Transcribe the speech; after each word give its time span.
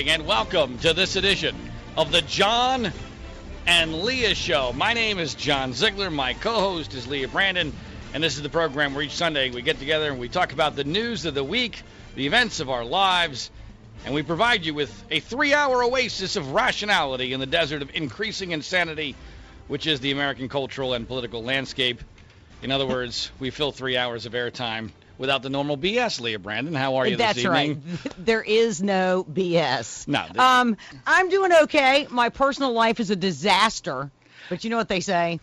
evening 0.00 0.14
and 0.14 0.26
welcome 0.26 0.78
to 0.78 0.94
this 0.94 1.14
edition 1.14 1.54
of 1.94 2.10
the 2.10 2.22
John 2.22 2.90
and 3.66 4.02
Leah 4.02 4.34
Show. 4.34 4.72
My 4.72 4.94
name 4.94 5.18
is 5.18 5.34
John 5.34 5.74
Ziegler. 5.74 6.10
My 6.10 6.32
co 6.32 6.54
host 6.54 6.94
is 6.94 7.06
Leah 7.06 7.28
Brandon. 7.28 7.70
And 8.14 8.24
this 8.24 8.36
is 8.36 8.42
the 8.42 8.48
program 8.48 8.94
where 8.94 9.04
each 9.04 9.12
Sunday 9.12 9.50
we 9.50 9.60
get 9.60 9.78
together 9.78 10.10
and 10.10 10.18
we 10.18 10.30
talk 10.30 10.54
about 10.54 10.74
the 10.74 10.84
news 10.84 11.26
of 11.26 11.34
the 11.34 11.44
week, 11.44 11.82
the 12.14 12.24
events 12.24 12.60
of 12.60 12.70
our 12.70 12.82
lives, 12.82 13.50
and 14.06 14.14
we 14.14 14.22
provide 14.22 14.64
you 14.64 14.72
with 14.72 15.04
a 15.10 15.20
three 15.20 15.52
hour 15.52 15.84
oasis 15.84 16.36
of 16.36 16.52
rationality 16.52 17.34
in 17.34 17.40
the 17.40 17.44
desert 17.44 17.82
of 17.82 17.90
increasing 17.92 18.52
insanity, 18.52 19.14
which 19.68 19.86
is 19.86 20.00
the 20.00 20.12
American 20.12 20.48
cultural 20.48 20.94
and 20.94 21.06
political 21.06 21.42
landscape. 21.42 22.00
In 22.62 22.72
other 22.72 22.86
words, 22.86 23.30
we 23.38 23.50
fill 23.50 23.70
three 23.70 23.98
hours 23.98 24.24
of 24.24 24.32
airtime 24.32 24.92
without 25.20 25.42
the 25.42 25.50
normal 25.50 25.76
BS. 25.76 26.18
Leah 26.20 26.38
Brandon, 26.38 26.74
how 26.74 26.96
are 26.96 27.06
you 27.06 27.16
That's 27.16 27.36
this 27.36 27.44
evening? 27.44 27.82
right. 28.04 28.14
There 28.18 28.42
is 28.42 28.82
no 28.82 29.24
BS. 29.30 30.08
No. 30.08 30.26
Um, 30.36 30.76
I'm 31.06 31.28
doing 31.28 31.52
okay. 31.64 32.08
My 32.10 32.30
personal 32.30 32.72
life 32.72 32.98
is 32.98 33.10
a 33.10 33.16
disaster. 33.16 34.10
But 34.48 34.64
you 34.64 34.70
know 34.70 34.78
what 34.78 34.88
they 34.88 35.00
say? 35.00 35.38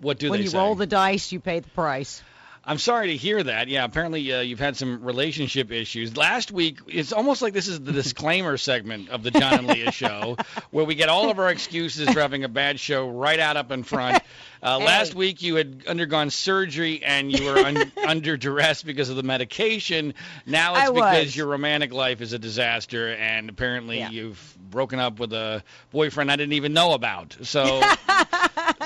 what 0.00 0.18
do 0.18 0.30
when 0.30 0.40
they 0.40 0.46
say? 0.46 0.56
When 0.56 0.62
you 0.62 0.66
roll 0.68 0.74
the 0.76 0.86
dice, 0.86 1.32
you 1.32 1.40
pay 1.40 1.60
the 1.60 1.68
price. 1.70 2.22
I'm 2.66 2.78
sorry 2.78 3.08
to 3.08 3.16
hear 3.16 3.42
that. 3.42 3.68
Yeah, 3.68 3.84
apparently 3.84 4.32
uh, 4.32 4.40
you've 4.40 4.58
had 4.58 4.76
some 4.76 5.02
relationship 5.04 5.70
issues. 5.70 6.16
Last 6.16 6.50
week, 6.50 6.80
it's 6.86 7.12
almost 7.12 7.42
like 7.42 7.52
this 7.52 7.68
is 7.68 7.80
the 7.80 7.92
disclaimer 7.92 8.56
segment 8.56 9.10
of 9.10 9.22
the 9.22 9.30
John 9.30 9.52
and 9.54 9.66
Leah 9.66 9.92
show, 9.92 10.36
where 10.70 10.84
we 10.86 10.94
get 10.94 11.08
all 11.10 11.30
of 11.30 11.38
our 11.38 11.50
excuses 11.50 12.08
for 12.08 12.20
having 12.20 12.42
a 12.44 12.48
bad 12.48 12.80
show 12.80 13.08
right 13.08 13.38
out 13.38 13.56
up 13.56 13.70
in 13.70 13.82
front. 13.82 14.16
Uh, 14.62 14.78
Hey. 14.78 14.86
Last 14.86 15.14
week, 15.14 15.42
you 15.42 15.56
had 15.56 15.84
undergone 15.86 16.30
surgery 16.30 17.02
and 17.04 17.30
you 17.30 17.44
were 17.44 17.58
un- 17.58 17.92
under 18.06 18.38
duress 18.38 18.82
because 18.82 19.10
of 19.10 19.16
the 19.16 19.22
medication. 19.22 20.14
Now 20.46 20.74
it's 20.76 20.88
I 20.88 20.92
because 20.92 21.24
was. 21.26 21.36
your 21.36 21.48
romantic 21.48 21.92
life 21.92 22.22
is 22.22 22.32
a 22.32 22.38
disaster, 22.38 23.10
and 23.14 23.50
apparently 23.50 23.98
Yeah. 23.98 24.08
you've 24.08 24.56
broken 24.70 24.98
up 25.00 25.20
with 25.20 25.34
a 25.34 25.62
boyfriend 25.92 26.32
I 26.32 26.36
didn't 26.36 26.54
even 26.54 26.72
know 26.72 26.94
about. 26.94 27.36
So, 27.42 27.62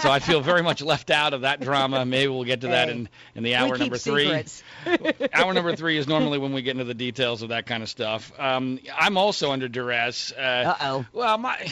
so 0.01 0.11
I 0.11 0.19
feel 0.19 0.41
very 0.41 0.63
much 0.63 0.83
left 0.83 1.11
out 1.11 1.35
of 1.35 1.43
that 1.43 1.61
drama. 1.61 2.05
Maybe 2.05 2.29
we'll 2.29 2.45
get 2.45 2.63
to 2.63 2.69
that 2.69 2.89
Hey, 2.89 2.95
in 2.95 3.09
in 3.35 3.43
the 3.43 3.55
hour 3.55 3.77
number 3.77 3.99
three. 3.99 4.45
Hour 5.33 5.53
number 5.55 5.75
three 5.77 5.99
is 5.99 6.07
normally 6.07 6.39
when 6.39 6.53
we 6.53 6.63
get 6.63 6.73
into 6.73 6.85
the 6.85 6.95
details 6.95 7.43
of 7.43 7.51
that 7.51 7.67
kind 7.67 7.83
of 7.83 7.89
stuff. 7.89 8.33
Um, 8.39 8.79
I'm 8.97 9.17
also 9.17 9.53
under 9.53 9.69
duress. 9.69 10.33
Uh, 10.33 10.75
Uh-oh. 10.77 11.07
Well, 11.13 11.39
my 11.39 11.69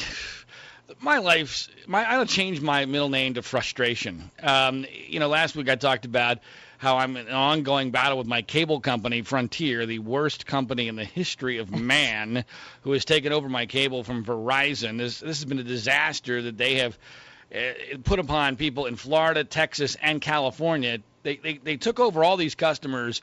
my 1.00 1.18
life's 1.18 1.68
my 1.86 2.20
I 2.20 2.24
changed 2.24 2.62
my 2.62 2.84
middle 2.84 3.08
name 3.08 3.34
to 3.34 3.42
frustration. 3.42 4.30
Um, 4.42 4.86
you 5.08 5.20
know, 5.20 5.28
last 5.28 5.56
week 5.56 5.68
I 5.68 5.76
talked 5.76 6.04
about 6.04 6.38
how 6.78 6.98
I'm 6.98 7.16
in 7.16 7.26
an 7.26 7.32
ongoing 7.32 7.90
battle 7.90 8.18
with 8.18 8.26
my 8.26 8.42
cable 8.42 8.80
company, 8.80 9.22
Frontier, 9.22 9.86
the 9.86 9.98
worst 9.98 10.46
company 10.46 10.88
in 10.88 10.96
the 10.96 11.04
history 11.04 11.58
of 11.58 11.70
man, 11.80 12.44
who 12.82 12.92
has 12.92 13.04
taken 13.04 13.32
over 13.32 13.48
my 13.48 13.66
cable 13.66 14.04
from 14.04 14.24
Verizon. 14.24 14.98
This 14.98 15.20
this 15.20 15.38
has 15.38 15.44
been 15.44 15.58
a 15.58 15.64
disaster 15.64 16.42
that 16.42 16.58
they 16.58 16.76
have 16.76 16.98
Uh, 17.54 17.96
put 18.02 18.18
upon 18.18 18.56
people 18.56 18.86
in 18.86 18.96
Florida, 18.96 19.44
Texas, 19.44 19.96
and 20.02 20.20
California. 20.20 20.98
They, 21.22 21.36
they 21.36 21.58
they 21.58 21.76
took 21.76 22.00
over 22.00 22.24
all 22.24 22.36
these 22.36 22.56
customers 22.56 23.22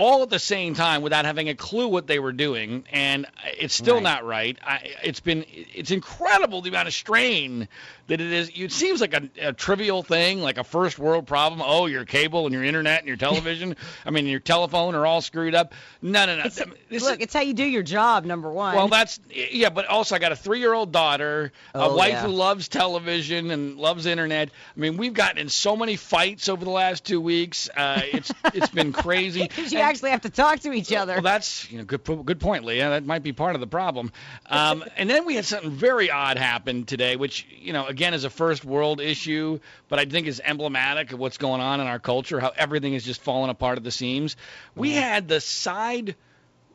all 0.00 0.22
at 0.22 0.30
the 0.30 0.38
same 0.38 0.74
time 0.74 1.02
without 1.02 1.24
having 1.24 1.48
a 1.48 1.56
clue 1.56 1.88
what 1.88 2.06
they 2.06 2.20
were 2.20 2.32
doing, 2.32 2.84
and 2.92 3.26
it's 3.58 3.74
still 3.74 3.96
Right. 3.96 4.02
not 4.04 4.24
right. 4.24 4.56
I, 4.64 4.92
it's 5.02 5.18
been 5.18 5.44
it's 5.74 5.90
incredible 5.90 6.62
the 6.62 6.68
amount 6.68 6.86
of 6.86 6.94
strain 6.94 7.66
that 8.06 8.20
it 8.20 8.32
is. 8.32 8.50
It 8.54 8.70
seems 8.72 9.00
like 9.00 9.12
a, 9.12 9.28
a 9.48 9.52
trivial 9.52 10.04
thing, 10.04 10.40
like 10.40 10.56
a 10.56 10.62
first 10.64 11.00
world 11.00 11.26
problem. 11.26 11.60
Oh, 11.64 11.86
your 11.86 12.04
cable 12.04 12.46
and 12.46 12.52
your 12.54 12.62
internet 12.62 13.00
and 13.00 13.08
your 13.08 13.16
television, 13.16 13.74
I 14.06 14.10
mean 14.10 14.26
your 14.28 14.38
telephone 14.40 14.94
are 14.94 15.04
all 15.04 15.20
screwed 15.20 15.56
up. 15.56 15.74
No, 16.00 16.26
no, 16.26 16.36
no. 16.36 16.44
It's, 16.44 16.62
This 16.88 17.02
look, 17.02 17.16
is- 17.18 17.24
it's 17.24 17.34
how 17.34 17.40
you 17.40 17.52
do 17.54 17.64
your 17.64 17.82
job, 17.82 18.24
number 18.24 18.50
one. 18.52 18.76
well, 18.76 18.86
that's 18.86 19.18
yeah, 19.30 19.70
but 19.70 19.86
also 19.86 20.14
I 20.14 20.20
got 20.20 20.30
a 20.30 20.36
three-year-old 20.36 20.92
daughter, 20.92 21.50
a 21.74 21.78
Oh, 21.80 21.96
wife 21.96 22.12
yeah. 22.12 22.22
who 22.22 22.28
loves 22.28 22.68
television 22.68 23.50
and 23.50 23.76
loves 23.76 24.06
internet. 24.06 24.50
I 24.76 24.80
mean, 24.80 24.96
we've 24.96 25.12
gotten 25.12 25.38
in 25.38 25.48
so 25.48 25.76
many 25.76 25.96
fights 25.96 26.48
over 26.48 26.64
the 26.64 26.70
last 26.70 27.04
two 27.04 27.20
weeks. 27.20 27.68
Uh, 27.76 28.00
it's 28.12 28.32
it's 28.54 28.68
been 28.68 28.92
crazy. 29.04 29.50
Because 29.88 30.02
you 30.02 30.08
And- 30.08 30.10
actually 30.10 30.10
have 30.10 30.20
to 30.22 30.30
talk 30.30 30.60
to 30.60 30.72
each 30.72 30.92
other. 30.92 31.14
well, 31.14 31.22
that's 31.22 31.70
you 31.70 31.78
know 31.78 31.84
good 31.84 32.04
good 32.24 32.40
point, 32.40 32.64
Leah. 32.64 32.90
That 32.90 33.04
might 33.04 33.22
be 33.22 33.32
part 33.32 33.54
of 33.54 33.60
the 33.60 33.66
problem. 33.66 34.12
Um, 34.46 34.84
and 34.96 35.08
then 35.08 35.24
we 35.26 35.34
had 35.34 35.44
something 35.44 35.70
very 35.70 36.10
odd 36.10 36.38
happen 36.38 36.84
today, 36.84 37.16
which 37.16 37.46
you 37.60 37.72
know 37.72 37.86
again 37.86 38.14
is 38.14 38.24
a 38.24 38.30
first 38.30 38.64
world 38.64 39.00
issue, 39.00 39.60
but 39.88 39.98
I 39.98 40.04
think 40.04 40.26
is 40.26 40.40
emblematic 40.44 41.12
of 41.12 41.18
what's 41.18 41.38
going 41.38 41.60
on 41.60 41.80
in 41.80 41.86
our 41.86 41.98
culture. 41.98 42.40
How 42.40 42.52
everything 42.56 42.94
is 42.94 43.04
just 43.04 43.20
falling 43.22 43.50
apart 43.50 43.78
at 43.78 43.84
the 43.84 43.90
seams. 43.90 44.36
We 44.74 44.92
had 44.92 45.28
the 45.28 45.40
side 45.40 46.16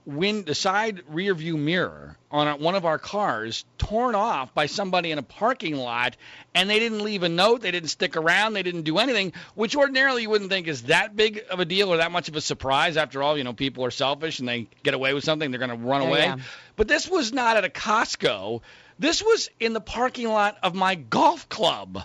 wind, 0.06 0.46
the 0.46 0.56
side 0.56 1.02
rear 1.10 1.34
view 1.34 1.58
mirror 1.58 2.18
on 2.32 2.60
one 2.62 2.76
of 2.76 2.86
our 2.86 2.98
cars 2.98 3.64
torn 3.78 4.16
off 4.16 4.54
by 4.54 4.66
somebody 4.66 5.12
in 5.12 5.20
a 5.20 5.24
parking 5.24 5.76
lot, 5.76 6.18
and 6.56 6.70
they 6.70 6.80
didn't 6.80 7.04
leave 7.04 7.24
a 7.24 7.30
note, 7.30 7.62
they 7.62 7.72
didn't 7.72 7.90
stick 7.90 8.18
around, 8.18 8.54
they 8.54 8.64
didn't 8.64 8.82
do 8.84 8.98
anything, 8.98 9.34
which 9.56 9.76
ordinarily 9.76 10.24
you 10.24 10.30
wouldn't 10.30 10.50
think 10.50 10.68
is 10.68 10.84
that 10.84 11.16
big 11.16 11.42
of 11.52 11.60
a 11.60 11.66
deal 11.66 11.94
or 11.94 11.98
that 11.98 12.12
much 12.12 12.28
of 12.30 12.36
a 12.36 12.42
surprise. 12.42 12.98
After 12.98 13.22
all, 13.24 13.38
you 13.38 13.44
know, 13.44 13.54
people 13.54 13.86
are 13.86 13.92
selfish 13.92 14.40
and 14.40 14.48
they 14.48 14.68
get 14.84 14.94
away 14.94 15.14
with 15.14 15.24
something, 15.24 15.52
they're 15.52 15.60
going 15.60 15.70
to 15.70 15.76
run 15.88 16.02
Oh, 16.02 16.08
away. 16.08 16.24
yeah. 16.26 16.38
But 16.76 16.88
this 16.88 17.08
was 17.08 17.32
not 17.32 17.58
at 17.58 17.66
a 17.66 17.70
Costco. 17.70 18.62
This 19.00 19.22
was 19.24 19.50
in 19.60 19.74
the 19.74 19.82
parking 19.82 20.28
lot 20.28 20.58
of 20.64 20.74
my 20.76 20.96
golf 20.96 21.48
club 21.50 22.04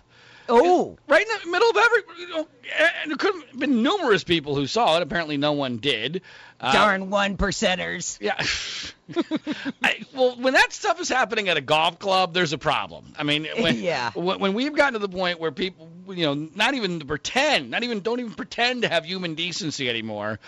oh, 0.50 0.96
right 1.08 1.26
in 1.26 1.38
the 1.44 1.50
middle 1.50 1.68
of 1.70 1.76
every. 1.76 2.02
You 2.18 2.28
know, 2.28 2.48
and 3.02 3.10
there 3.10 3.16
could 3.18 3.34
have 3.34 3.58
been 3.58 3.82
numerous 3.82 4.24
people 4.24 4.54
who 4.54 4.66
saw 4.66 4.96
it. 4.96 5.02
Apparently, 5.02 5.36
no 5.36 5.52
one 5.52 5.76
did. 5.78 6.22
Uh, 6.60 6.72
darn 6.72 7.10
one 7.10 7.36
percenters. 7.36 8.18
yeah. 8.20 8.42
I, 9.82 10.04
well, 10.14 10.36
when 10.36 10.52
that 10.54 10.72
stuff 10.72 11.00
is 11.00 11.08
happening 11.08 11.48
at 11.48 11.56
a 11.56 11.60
golf 11.60 11.98
club, 11.98 12.34
there's 12.34 12.52
a 12.52 12.58
problem. 12.58 13.14
I 13.18 13.22
mean, 13.22 13.46
when, 13.58 13.76
Yeah. 13.80 14.10
when, 14.14 14.38
when 14.40 14.54
we've 14.54 14.74
gotten 14.74 14.94
to 14.94 14.98
the 14.98 15.08
point 15.08 15.40
where 15.40 15.50
people, 15.50 15.88
you 16.08 16.26
know, 16.26 16.34
not 16.54 16.74
even 16.74 17.00
to 17.00 17.06
pretend, 17.06 17.70
not 17.70 17.84
even, 17.84 18.00
don't 18.00 18.20
even 18.20 18.32
pretend 18.34 18.82
to 18.82 18.88
have 18.88 19.04
human 19.06 19.34
decency 19.34 19.88
anymore, 19.88 20.38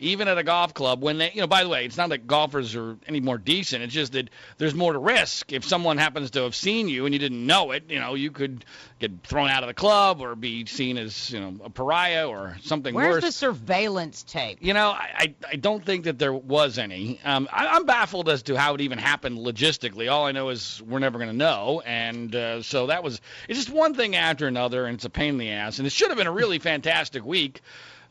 even 0.00 0.28
at 0.28 0.38
a 0.38 0.42
golf 0.42 0.74
club, 0.74 1.02
when 1.02 1.18
they, 1.18 1.30
you 1.32 1.40
know, 1.40 1.46
by 1.46 1.62
the 1.62 1.68
way, 1.68 1.84
it's 1.84 1.96
not 1.96 2.08
that 2.10 2.26
golfers 2.26 2.74
are 2.74 2.96
any 3.06 3.20
more 3.20 3.38
decent. 3.38 3.82
It's 3.82 3.92
just 3.92 4.12
that 4.12 4.28
there's 4.58 4.74
more 4.74 4.92
to 4.92 4.98
risk. 4.98 5.52
If 5.52 5.64
someone 5.64 5.98
happens 5.98 6.30
to 6.32 6.42
have 6.42 6.54
seen 6.54 6.88
you 6.88 7.04
and 7.06 7.14
you 7.14 7.18
didn't 7.18 7.46
know 7.46 7.70
it, 7.72 7.84
you 7.90 8.00
know, 8.00 8.14
you 8.14 8.30
could 8.30 8.64
get 8.98 9.22
thrown 9.24 9.48
out 9.50 9.62
of 9.62 9.66
the 9.68 9.74
club 9.74 10.20
or 10.20 10.34
be 10.34 10.66
seen 10.66 10.98
as, 10.98 11.30
you 11.30 11.40
know, 11.40 11.54
a 11.64 11.70
pariah 11.70 12.28
or 12.28 12.56
something 12.62 12.94
Where's 12.94 13.06
worse. 13.16 13.22
Where's 13.22 13.34
the 13.34 13.38
surveillance 13.38 14.22
tape? 14.24 14.58
You 14.60 14.74
know, 14.74 14.90
I, 14.90 15.10
I, 15.16 15.34
I 15.52 15.56
don't 15.60 15.84
think 15.84 16.04
that 16.04 16.18
there 16.18 16.32
was 16.32 16.78
any. 16.78 17.20
Um, 17.24 17.48
I, 17.52 17.68
I'm 17.68 17.86
baffled 17.86 18.28
as 18.28 18.42
to 18.44 18.56
how 18.56 18.74
it 18.74 18.80
even 18.80 18.98
happened 18.98 19.38
logistically. 19.38 20.10
All 20.10 20.26
I 20.26 20.32
know 20.32 20.48
is 20.48 20.82
we're 20.86 20.98
never 20.98 21.18
going 21.18 21.30
to 21.30 21.36
know. 21.36 21.82
And 21.84 22.34
uh, 22.34 22.62
so 22.62 22.88
that 22.88 23.02
was, 23.02 23.20
it's 23.48 23.58
just 23.58 23.70
one 23.70 23.94
thing 23.94 24.16
after 24.16 24.46
another, 24.46 24.86
and 24.86 24.96
it's 24.96 25.04
a 25.04 25.10
pain 25.10 25.30
in 25.30 25.38
the 25.38 25.50
ass. 25.50 25.78
And 25.78 25.86
it 25.86 25.90
should 25.90 26.08
have 26.08 26.18
been 26.18 26.26
a 26.26 26.32
really 26.32 26.58
fantastic 26.70 27.24
week 27.24 27.60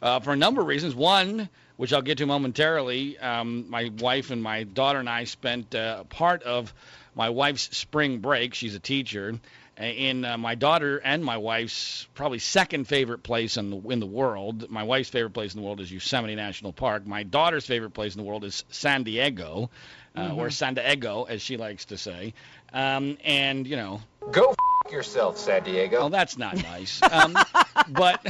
uh, 0.02 0.20
for 0.20 0.32
a 0.32 0.38
number 0.38 0.62
of 0.62 0.68
reasons. 0.68 0.96
One, 0.96 1.50
which 1.78 1.94
I'll 1.94 2.02
get 2.02 2.18
to 2.20 2.26
momentarily, 2.26 3.18
um, 3.20 3.70
my 3.70 3.92
wife 4.00 4.32
and 4.32 4.42
my 4.44 4.64
daughter 4.64 5.00
and 5.00 5.10
I 5.10 5.24
spent 5.26 5.74
uh, 5.76 6.04
part 6.06 6.44
of 6.44 6.74
my 7.16 7.30
wife's 7.30 7.76
spring 7.78 8.20
break. 8.20 8.54
She's 8.54 8.76
a 8.76 8.80
teacher 8.80 9.40
in 9.80 10.26
uh, 10.26 10.38
my 10.38 10.56
daughter 10.56 10.98
and 10.98 11.24
my 11.24 11.38
wife's 11.38 12.06
probably 12.14 12.40
second 12.40 12.86
favorite 12.88 13.24
place 13.24 13.58
in 13.58 13.70
the 13.70 13.78
in 13.90 14.00
the 14.00 14.06
world. 14.06 14.70
My 14.70 14.84
wife's 14.84 15.10
favorite 15.10 15.32
place 15.34 15.54
in 15.56 15.62
the 15.62 15.66
world 15.66 15.80
is 15.80 15.92
Yosemite 15.92 16.36
National 16.36 16.74
Park. 16.74 17.06
My 17.08 17.24
daughter's 17.24 17.66
favorite 17.66 17.92
place 17.92 18.14
in 18.16 18.22
the 18.22 18.28
world 18.28 18.44
is 18.44 18.66
San 18.70 19.04
Diego, 19.04 19.70
uh, 20.18 20.34
or 20.36 20.50
San 20.50 20.74
Diego, 20.74 21.24
as 21.24 21.42
she 21.42 21.58
likes 21.58 21.86
to 21.86 21.98
say. 21.98 22.34
Um, 22.74 23.18
and 23.24 23.66
you 23.66 23.78
know, 23.78 24.02
Go 24.32 24.50
f- 24.52 24.92
yourself, 24.92 25.38
San 25.38 25.64
Diego. 25.64 26.00
well, 26.00 26.10
that's 26.10 26.38
not 26.38 26.56
nice. 26.62 27.02
Um, 27.02 27.36
but 27.90 28.26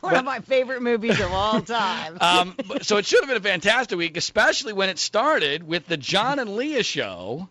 One 0.00 0.16
of 0.16 0.24
my 0.24 0.40
favorite 0.40 0.82
movies 0.82 1.20
of 1.20 1.30
all 1.32 1.60
time. 1.60 2.16
um, 2.20 2.54
but- 2.66 2.84
so 2.86 2.96
it 2.96 3.06
should 3.06 3.20
have 3.20 3.28
been 3.28 3.36
a 3.36 3.40
fantastic 3.40 3.96
week, 3.98 4.16
especially 4.16 4.72
when 4.72 4.88
it 4.88 4.98
started 4.98 5.62
with 5.66 5.86
the 5.86 5.96
John 5.96 6.38
and 6.38 6.56
Leah 6.56 6.82
show. 6.82 7.48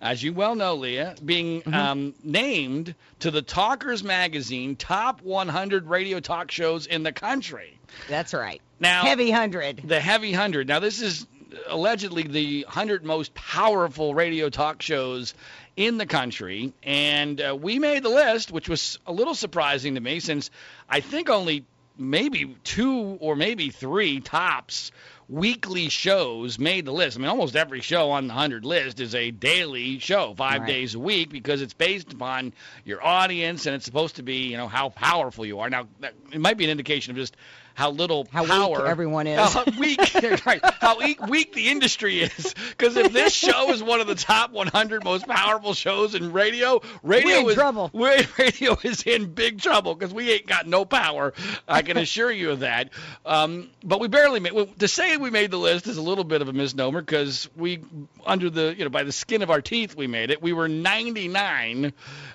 As 0.00 0.22
you 0.22 0.32
well 0.32 0.54
know, 0.54 0.74
Leah, 0.74 1.14
being 1.24 1.62
um, 1.74 2.14
named 2.22 2.94
to 3.20 3.30
the 3.30 3.42
Talkers 3.42 4.04
Magazine 4.04 4.76
top 4.76 5.22
100 5.22 5.86
radio 5.86 6.20
talk 6.20 6.50
shows 6.50 6.86
in 6.86 7.02
the 7.02 7.12
country. 7.12 7.78
That's 8.08 8.34
right. 8.34 8.60
Now, 8.78 9.04
Heavy 9.04 9.30
hundred. 9.30 9.80
the 9.84 10.00
Heavy 10.00 10.32
100. 10.32 10.68
Now, 10.68 10.80
this 10.80 11.00
is 11.00 11.26
allegedly 11.68 12.24
the 12.24 12.64
100 12.64 13.04
most 13.04 13.34
powerful 13.34 14.14
radio 14.14 14.50
talk 14.50 14.82
shows 14.82 15.34
in 15.76 15.96
the 15.96 16.06
country. 16.06 16.72
And 16.82 17.40
uh, 17.40 17.56
we 17.58 17.78
made 17.78 18.02
the 18.02 18.10
list, 18.10 18.52
which 18.52 18.68
was 18.68 18.98
a 19.06 19.12
little 19.12 19.34
surprising 19.34 19.94
to 19.94 20.00
me 20.00 20.20
since 20.20 20.50
I 20.88 21.00
think 21.00 21.30
only 21.30 21.64
maybe 21.98 22.56
two 22.64 23.16
or 23.20 23.36
maybe 23.36 23.70
three 23.70 24.20
tops 24.20 24.90
weekly 25.28 25.88
shows 25.88 26.58
made 26.58 26.84
the 26.84 26.92
list. 26.92 27.16
I 27.16 27.20
mean, 27.20 27.28
almost 27.28 27.56
every 27.56 27.80
show 27.80 28.10
on 28.12 28.28
the 28.28 28.34
100 28.34 28.64
list 28.64 29.00
is 29.00 29.14
a 29.14 29.32
daily 29.32 29.98
show, 29.98 30.34
five 30.36 30.60
Right. 30.62 30.68
days 30.68 30.94
a 30.94 31.00
week, 31.00 31.30
because 31.30 31.62
it's 31.62 31.74
based 31.74 32.12
upon 32.12 32.52
your 32.84 33.04
audience 33.04 33.66
and 33.66 33.74
it's 33.74 33.84
supposed 33.84 34.16
to 34.16 34.22
be, 34.22 34.48
you 34.48 34.56
know, 34.56 34.68
how 34.68 34.90
powerful 34.90 35.44
you 35.44 35.58
are. 35.58 35.68
Now, 35.68 35.88
that, 36.00 36.14
it 36.32 36.40
might 36.40 36.56
be 36.56 36.64
an 36.64 36.70
indication 36.70 37.10
of 37.10 37.16
just 37.16 37.36
how 37.76 37.90
little 37.90 38.26
How 38.32 38.42
weak 38.42 38.50
power 38.50 38.86
everyone 38.86 39.26
is. 39.26 39.38
How 39.52 39.64
weak, 39.78 40.00
right? 40.46 40.60
How 40.80 40.98
weak, 40.98 41.24
weak 41.26 41.52
the 41.52 41.68
industry 41.68 42.20
is. 42.20 42.54
Because 42.70 42.96
if 42.96 43.12
this 43.12 43.34
show 43.34 43.70
is 43.70 43.82
one 43.82 44.00
of 44.00 44.06
the 44.06 44.14
top 44.14 44.50
100 44.50 45.04
most 45.04 45.26
powerful 45.26 45.74
shows 45.74 46.14
in 46.14 46.32
radio, 46.32 46.80
radio 47.02 47.36
We're 47.36 47.40
in 47.40 47.48
is 47.48 47.54
trouble. 47.54 47.90
radio 47.92 48.78
is 48.82 49.02
in 49.02 49.26
big 49.34 49.60
trouble 49.60 49.94
because 49.94 50.14
we 50.14 50.32
ain't 50.32 50.46
got 50.46 50.66
no 50.66 50.86
power. 50.86 51.34
I 51.68 51.82
can 51.82 51.98
assure 51.98 52.32
you 52.32 52.52
of 52.52 52.60
that. 52.60 52.88
Um, 53.26 53.68
but 53.84 54.00
we 54.00 54.08
barely 54.08 54.40
made. 54.40 54.52
Well, 54.52 54.68
to 54.78 54.88
say 54.88 55.18
we 55.18 55.28
made 55.28 55.50
the 55.50 55.58
list 55.58 55.86
is 55.86 55.98
a 55.98 56.02
little 56.02 56.24
bit 56.24 56.40
of 56.40 56.48
a 56.48 56.54
misnomer 56.54 57.02
because 57.02 57.46
we, 57.56 57.80
under 58.24 58.48
the 58.48 58.74
you 58.74 58.84
know 58.84 58.90
by 58.90 59.02
the 59.02 59.12
skin 59.12 59.42
of 59.42 59.50
our 59.50 59.60
teeth, 59.60 59.94
we 59.94 60.06
made 60.06 60.30
it. 60.30 60.40
We 60.40 60.54
were 60.54 60.66
99 60.66 61.92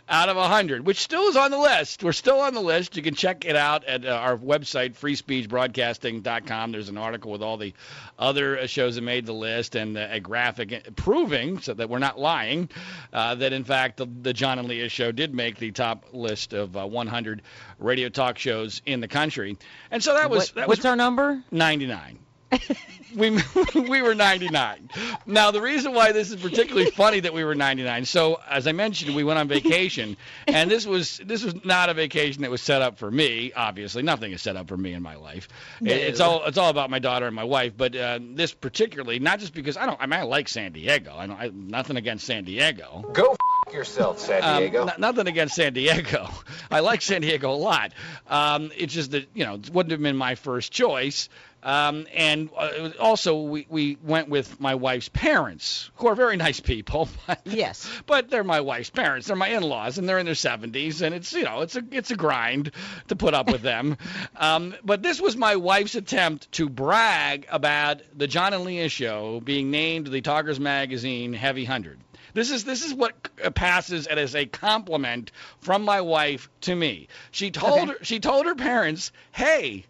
out 0.08 0.30
of 0.30 0.36
100, 0.38 0.86
which 0.86 1.00
still 1.00 1.24
is 1.24 1.36
on 1.36 1.50
the 1.52 1.58
list. 1.58 2.04
We're 2.04 2.12
still 2.12 2.42
on 2.42 2.54
the 2.54 2.62
list. 2.62 2.96
You 2.96 3.02
can 3.02 3.16
check 3.16 3.46
it 3.46 3.56
out 3.56 3.86
at 3.86 4.06
uh, 4.06 4.10
our 4.10 4.38
website, 4.38 4.96
freespeechbroadcasting.com. 5.32 6.72
There's 6.72 6.90
an 6.90 6.98
article 6.98 7.32
with 7.32 7.42
all 7.42 7.58
the 7.58 7.74
other 8.20 8.68
shows 8.68 8.96
that 8.96 9.02
made 9.02 9.26
the 9.26 9.34
list 9.34 9.76
and 9.76 9.98
a 9.98 10.20
graphic 10.20 10.96
proving, 10.96 11.60
so 11.60 11.74
that 11.74 11.90
we're 11.90 12.00
not 12.00 12.20
lying, 12.20 12.70
uh, 13.14 13.36
that 13.36 13.54
in 13.54 13.64
fact 13.64 13.98
the, 13.98 14.06
the 14.22 14.34
John 14.34 14.60
and 14.60 14.68
Leah 14.68 14.90
show 14.90 15.12
did 15.12 15.34
make 15.34 15.58
the 15.58 15.72
top 15.72 16.06
list 16.14 16.54
of 16.54 16.76
uh, 16.78 16.86
100 16.86 17.42
radio 17.80 18.10
talk 18.10 18.38
shows 18.38 18.82
in 18.86 19.00
the 19.00 19.08
country. 19.08 19.58
And 19.90 20.04
so 20.04 20.14
that 20.14 20.30
was 20.30 20.50
What- 20.50 20.56
that 20.56 20.68
what's 20.68 20.80
was 20.80 20.86
our 20.86 20.96
number? 20.96 21.44
99. 21.52 22.20
we 23.16 23.38
we 23.76 24.02
were 24.02 24.16
99. 24.16 24.90
Now 25.26 25.52
the 25.52 25.62
reason 25.62 25.94
why 25.94 26.12
this 26.12 26.32
is 26.32 26.42
particularly 26.42 26.92
funny 26.92 27.20
that 27.22 27.34
we 27.34 27.44
were 27.44 27.56
99. 27.56 28.06
So 28.06 28.40
as 28.50 28.68
I 28.68 28.72
mentioned, 28.72 29.16
we 29.16 29.24
went 29.24 29.40
on 29.40 29.48
vacation, 29.48 30.18
and 30.48 30.70
this 30.72 30.86
was 30.86 31.18
this 31.26 31.44
was 31.44 31.64
not 31.66 31.90
a 31.90 31.94
vacation 31.94 32.42
that 32.44 32.52
was 32.52 32.62
set 32.62 32.82
up 32.82 32.98
for 32.98 33.10
me. 33.10 33.52
Obviously, 33.56 34.04
nothing 34.04 34.32
is 34.32 34.42
set 34.42 34.56
up 34.56 34.68
for 34.68 34.78
me 34.78 34.94
in 34.94 35.02
my 35.04 35.16
life. 35.16 35.48
It- 35.82 35.90
It's 35.92 36.20
all 36.20 36.44
it's 36.46 36.58
all 36.58 36.70
about 36.70 36.90
my 36.90 37.00
daughter 37.00 37.26
and 37.28 37.36
my 37.36 37.44
wife. 37.44 37.74
But 37.76 37.96
uh, 37.96 38.20
this 38.22 38.54
particularly, 38.54 39.20
not 39.20 39.40
just 39.40 39.54
because 39.54 39.78
I 39.78 39.86
don't. 39.86 40.00
I 40.02 40.06
mean, 40.06 40.20
I 40.20 40.24
like 40.24 40.48
San 40.48 40.72
Diego. 40.72 41.14
I 41.16 41.28
don't. 41.28 41.40
I, 41.40 41.52
nothing 41.54 41.98
against 41.98 42.26
San 42.26 42.44
Diego. 42.44 43.10
Go 43.14 43.32
f- 43.68 43.74
yourself, 43.74 44.20
San 44.20 44.44
Um, 44.44 44.60
Diego. 44.60 44.86
n- 44.88 44.94
nothing 45.00 45.28
against 45.28 45.56
San 45.56 45.74
Diego. 45.74 46.30
I 46.72 46.80
like 46.82 47.02
San 47.02 47.22
Diego 47.22 47.52
a 47.52 47.56
lot. 47.56 47.94
Um, 48.30 48.72
it's 48.78 48.94
just 48.94 49.12
that 49.12 49.28
you 49.34 49.46
know 49.46 49.56
it 49.56 49.70
wouldn't 49.70 49.92
have 49.92 50.02
been 50.02 50.18
my 50.18 50.36
first 50.36 50.72
choice. 50.72 51.30
Um, 51.64 52.08
and 52.16 52.50
uh, 52.58 52.90
also, 53.00 53.40
we, 53.42 53.68
we 53.70 53.98
went 54.04 54.30
with 54.30 54.60
my 54.60 54.76
wife's 54.76 55.10
parents, 55.10 55.92
who 55.96 56.08
are 56.08 56.16
very 56.16 56.36
nice 56.38 56.60
people. 56.60 57.08
But, 57.28 57.42
Yes. 57.46 57.88
But 58.08 58.30
they're 58.30 58.44
my 58.44 58.62
wife's 58.62 58.90
parents. 58.90 59.28
They're 59.28 59.36
my 59.36 59.50
in-laws, 59.50 59.98
and 59.98 60.10
they're 60.10 60.18
in 60.18 60.26
their 60.26 60.34
70s, 60.36 61.02
and 61.02 61.14
it's 61.14 61.34
you 61.34 61.44
know 61.44 61.62
it's 61.62 61.76
a 61.76 61.84
it's 61.92 62.10
a 62.12 62.16
grind 62.16 62.72
to 63.10 63.16
put 63.16 63.34
up 63.34 63.52
with 63.52 63.62
them. 63.62 63.98
um, 64.38 64.74
but 64.84 65.04
this 65.04 65.22
was 65.22 65.38
my 65.38 65.56
wife's 65.56 65.96
attempt 65.96 66.52
to 66.54 66.68
brag 66.68 67.46
about 67.52 68.02
the 68.16 68.28
John 68.28 68.54
and 68.54 68.64
Leah 68.64 68.90
show 68.90 69.40
being 69.40 69.70
named 69.72 70.08
the 70.08 70.22
Talkers 70.22 70.60
Magazine 70.60 71.34
Heavy 71.34 71.66
Hundred. 71.66 72.00
This 72.34 72.50
is 72.50 72.64
this 72.64 72.84
is 72.84 72.94
what 72.94 73.14
uh, 73.44 73.50
passes 73.52 74.08
as 74.08 74.36
a 74.36 74.46
compliment 74.46 75.32
from 75.60 75.84
my 75.84 76.02
wife 76.02 76.50
to 76.62 76.74
me. 76.76 77.08
She 77.32 77.52
told 77.52 77.74
Okay. 77.82 77.86
her 78.00 78.04
she 78.04 78.20
told 78.20 78.46
her 78.48 78.56
parents, 78.56 79.12
"Hey, 79.32 79.86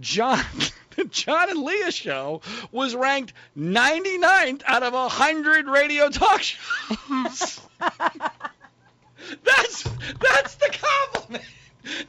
John." 0.00 0.40
The 0.96 1.04
John 1.10 1.50
and 1.50 1.62
Leah 1.62 1.90
show 1.90 2.40
was 2.72 2.94
ranked 2.94 3.32
99th 3.56 4.62
out 4.66 4.82
of 4.82 4.92
100 4.92 5.66
radio 5.66 6.08
talk 6.08 6.42
shows. 6.42 7.60
that's 9.44 9.82
that's 10.20 10.54
the 10.56 10.78
compliment. 10.80 11.44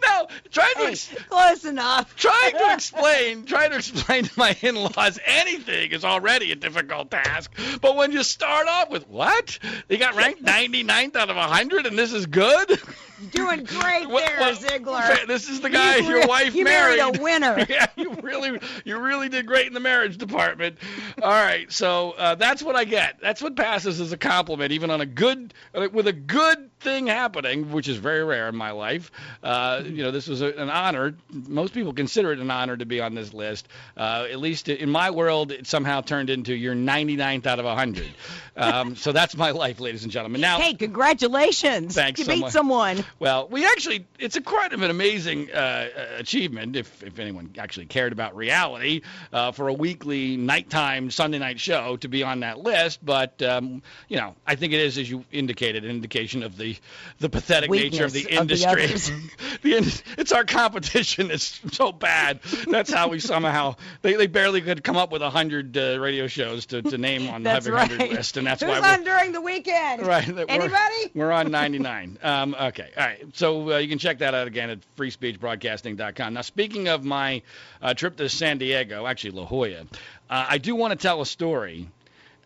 Now, 0.01 0.27
trying 0.51 0.73
to 0.75 0.85
ex- 0.87 1.13
close 1.29 1.65
enough. 1.65 2.15
trying 2.15 2.53
to 2.53 2.69
explain 2.73 3.45
trying 3.45 3.71
to 3.71 3.77
explain 3.77 4.23
to 4.23 4.31
my 4.35 4.55
in-laws 4.61 5.19
anything 5.25 5.91
is 5.91 6.03
already 6.03 6.51
a 6.51 6.55
difficult 6.55 7.11
task. 7.11 7.51
But 7.81 7.95
when 7.95 8.11
you 8.11 8.23
start 8.23 8.67
off 8.67 8.89
with 8.89 9.07
what? 9.07 9.59
They 9.87 9.97
got 9.97 10.15
ranked 10.15 10.43
99th 10.43 11.15
out 11.15 11.29
of 11.29 11.35
100 11.35 11.85
and 11.85 11.97
this 11.97 12.13
is 12.13 12.25
good? 12.25 12.79
Doing 13.31 13.63
great 13.63 14.07
What- 14.09 14.25
there, 14.25 14.39
what- 14.39 14.55
Ziegler. 14.61 15.03
This 15.27 15.49
is 15.49 15.61
the 15.61 15.69
guy 15.69 15.97
You 15.97 16.09
your 16.09 16.27
wife 16.27 16.53
you 16.55 16.63
married. 16.63 16.97
married 16.99 17.19
a 17.19 17.21
winner. 17.23 17.65
yeah, 17.69 17.87
you 17.95 18.11
really, 18.21 18.59
you 18.85 18.97
really 18.99 19.27
did 19.29 19.45
great 19.47 19.65
in 19.67 19.73
the 19.73 19.79
marriage 19.79 20.17
department. 20.17 20.77
All 21.21 21.29
right, 21.31 21.71
so 21.71 22.11
uh, 22.11 22.35
that's 22.35 22.61
what 22.61 22.75
I 22.75 22.83
get. 22.83 23.19
That's 23.21 23.41
what 23.41 23.55
passes 23.55 23.99
as 23.99 24.11
a 24.11 24.17
compliment, 24.17 24.71
even 24.71 24.91
on 24.91 25.01
a 25.01 25.05
good, 25.05 25.53
uh, 25.73 25.87
with 25.91 26.07
a 26.07 26.13
good 26.13 26.69
thing 26.79 27.07
happening, 27.07 27.71
which 27.71 27.87
is 27.87 27.97
very 27.97 28.23
rare 28.23 28.47
in 28.49 28.55
my 28.55 28.69
life. 28.71 29.11
Uh, 29.41 29.81
you 29.83 30.03
know, 30.03 30.11
this 30.11 30.27
was 30.27 30.41
a, 30.41 30.49
an 30.53 30.69
honor. 30.69 31.15
Most 31.31 31.73
people 31.73 31.93
consider 31.93 32.31
it 32.33 32.39
an 32.39 32.51
honor 32.51 32.77
to 32.77 32.85
be 32.85 33.01
on 33.01 33.15
this 33.15 33.33
list. 33.33 33.67
Uh, 33.97 34.27
at 34.31 34.39
least 34.39 34.69
in 34.69 34.89
my 34.91 35.09
world, 35.09 35.51
it 35.51 35.65
somehow 35.65 36.01
turned 36.01 36.29
into 36.29 36.53
you're 36.53 36.75
99th 36.75 37.47
out 37.47 37.57
of 37.57 37.65
100. 37.65 38.07
Um, 38.55 38.95
so 38.95 39.11
that's 39.11 39.35
my 39.35 39.51
life, 39.51 39.79
ladies 39.79 40.03
and 40.03 40.11
gentlemen. 40.11 40.39
Now, 40.41 40.59
Hey, 40.59 40.75
congratulations. 40.75 41.95
Thanks 41.95 42.19
You 42.19 42.25
so 42.25 42.31
beat 42.33 42.41
much. 42.41 42.53
someone. 42.53 43.03
Well, 43.19 43.47
we 43.49 43.65
actually, 43.65 44.05
it's 44.19 44.35
a 44.35 44.41
quite 44.41 44.73
of 44.73 44.81
an 44.81 44.89
amazing 44.91 45.49
uh, 45.51 45.57
uh, 45.57 46.05
achievement, 46.17 46.75
if, 46.75 47.03
if 47.03 47.19
anyone 47.19 47.53
actually 47.57 47.85
cared 47.85 48.11
about 48.11 48.35
reality, 48.35 49.01
uh, 49.33 49.51
for 49.51 49.67
a 49.67 49.73
weekly 49.73 50.37
nighttime 50.37 51.09
Sunday 51.11 51.39
night 51.39 51.59
show 51.59 51.97
to 51.97 52.07
be 52.07 52.23
on 52.23 52.41
that 52.41 52.59
list. 52.59 53.03
But, 53.05 53.41
um, 53.41 53.81
you 54.07 54.17
know, 54.17 54.35
I 54.45 54.55
think 54.55 54.73
it 54.73 54.79
is, 54.79 54.97
as 54.97 55.09
you 55.09 55.23
indicated, 55.31 55.83
an 55.83 55.89
indication 55.89 56.43
of 56.43 56.57
the, 56.57 56.75
the 57.19 57.29
pathetic 57.29 57.69
nature 57.71 58.05
of 58.05 58.13
the 58.13 58.25
Weakness 58.25 58.49
of 58.49 58.67
the 58.69 58.83
industry. 58.83 59.27
in- 59.71 59.85
it's 60.17 60.31
our 60.31 60.43
competition 60.45 61.31
is 61.31 61.59
so 61.71 61.91
bad. 61.91 62.39
That's 62.69 62.91
how 62.91 63.09
we 63.09 63.19
somehow, 63.19 63.75
they, 64.01 64.13
they 64.13 64.27
barely 64.27 64.61
could 64.61 64.83
come 64.83 64.97
up 64.97 65.11
with 65.11 65.21
100 65.21 65.77
uh, 65.77 65.99
radio 65.99 66.27
shows 66.27 66.65
to, 66.67 66.81
to 66.81 66.97
name 66.97 67.29
on 67.29 67.43
the 67.43 67.49
That's 67.49 67.65
Heavy 67.65 67.75
right. 67.75 67.89
100 67.89 68.15
list. 68.15 68.37
And 68.37 68.47
that's 68.47 68.61
Who's 68.61 68.69
why 68.69 68.79
we're, 68.79 68.87
on 68.87 69.03
during 69.03 69.31
the 69.31 69.41
weekend? 69.41 70.05
Right. 70.05 70.25
that 70.25 70.35
we're- 70.35 70.47
Anybody? 70.49 71.11
We're, 71.13 71.31
on 71.31 71.51
99. 71.51 72.17
um, 72.23 72.55
okay. 72.59 72.91
All 72.97 73.05
right. 73.05 73.23
So 73.33 73.73
uh, 73.73 73.77
you 73.77 73.87
can 73.87 73.99
check 73.99 74.19
that 74.19 74.33
out 74.33 74.47
again 74.47 74.71
at 74.71 74.79
freespeechbroadcasting.com. 74.95 76.33
Now, 76.33 76.41
speaking 76.41 76.87
of 76.87 77.03
my 77.03 77.43
uh, 77.79 77.93
trip 77.93 78.17
to 78.17 78.27
San 78.27 78.57
Diego, 78.57 79.05
actually 79.05 79.31
La 79.31 79.45
Jolla, 79.45 79.81
uh, 79.81 80.45
I 80.49 80.57
do 80.57 80.75
want 80.75 80.91
to 80.91 80.97
tell 80.97 81.21
a 81.21 81.25
story. 81.25 81.89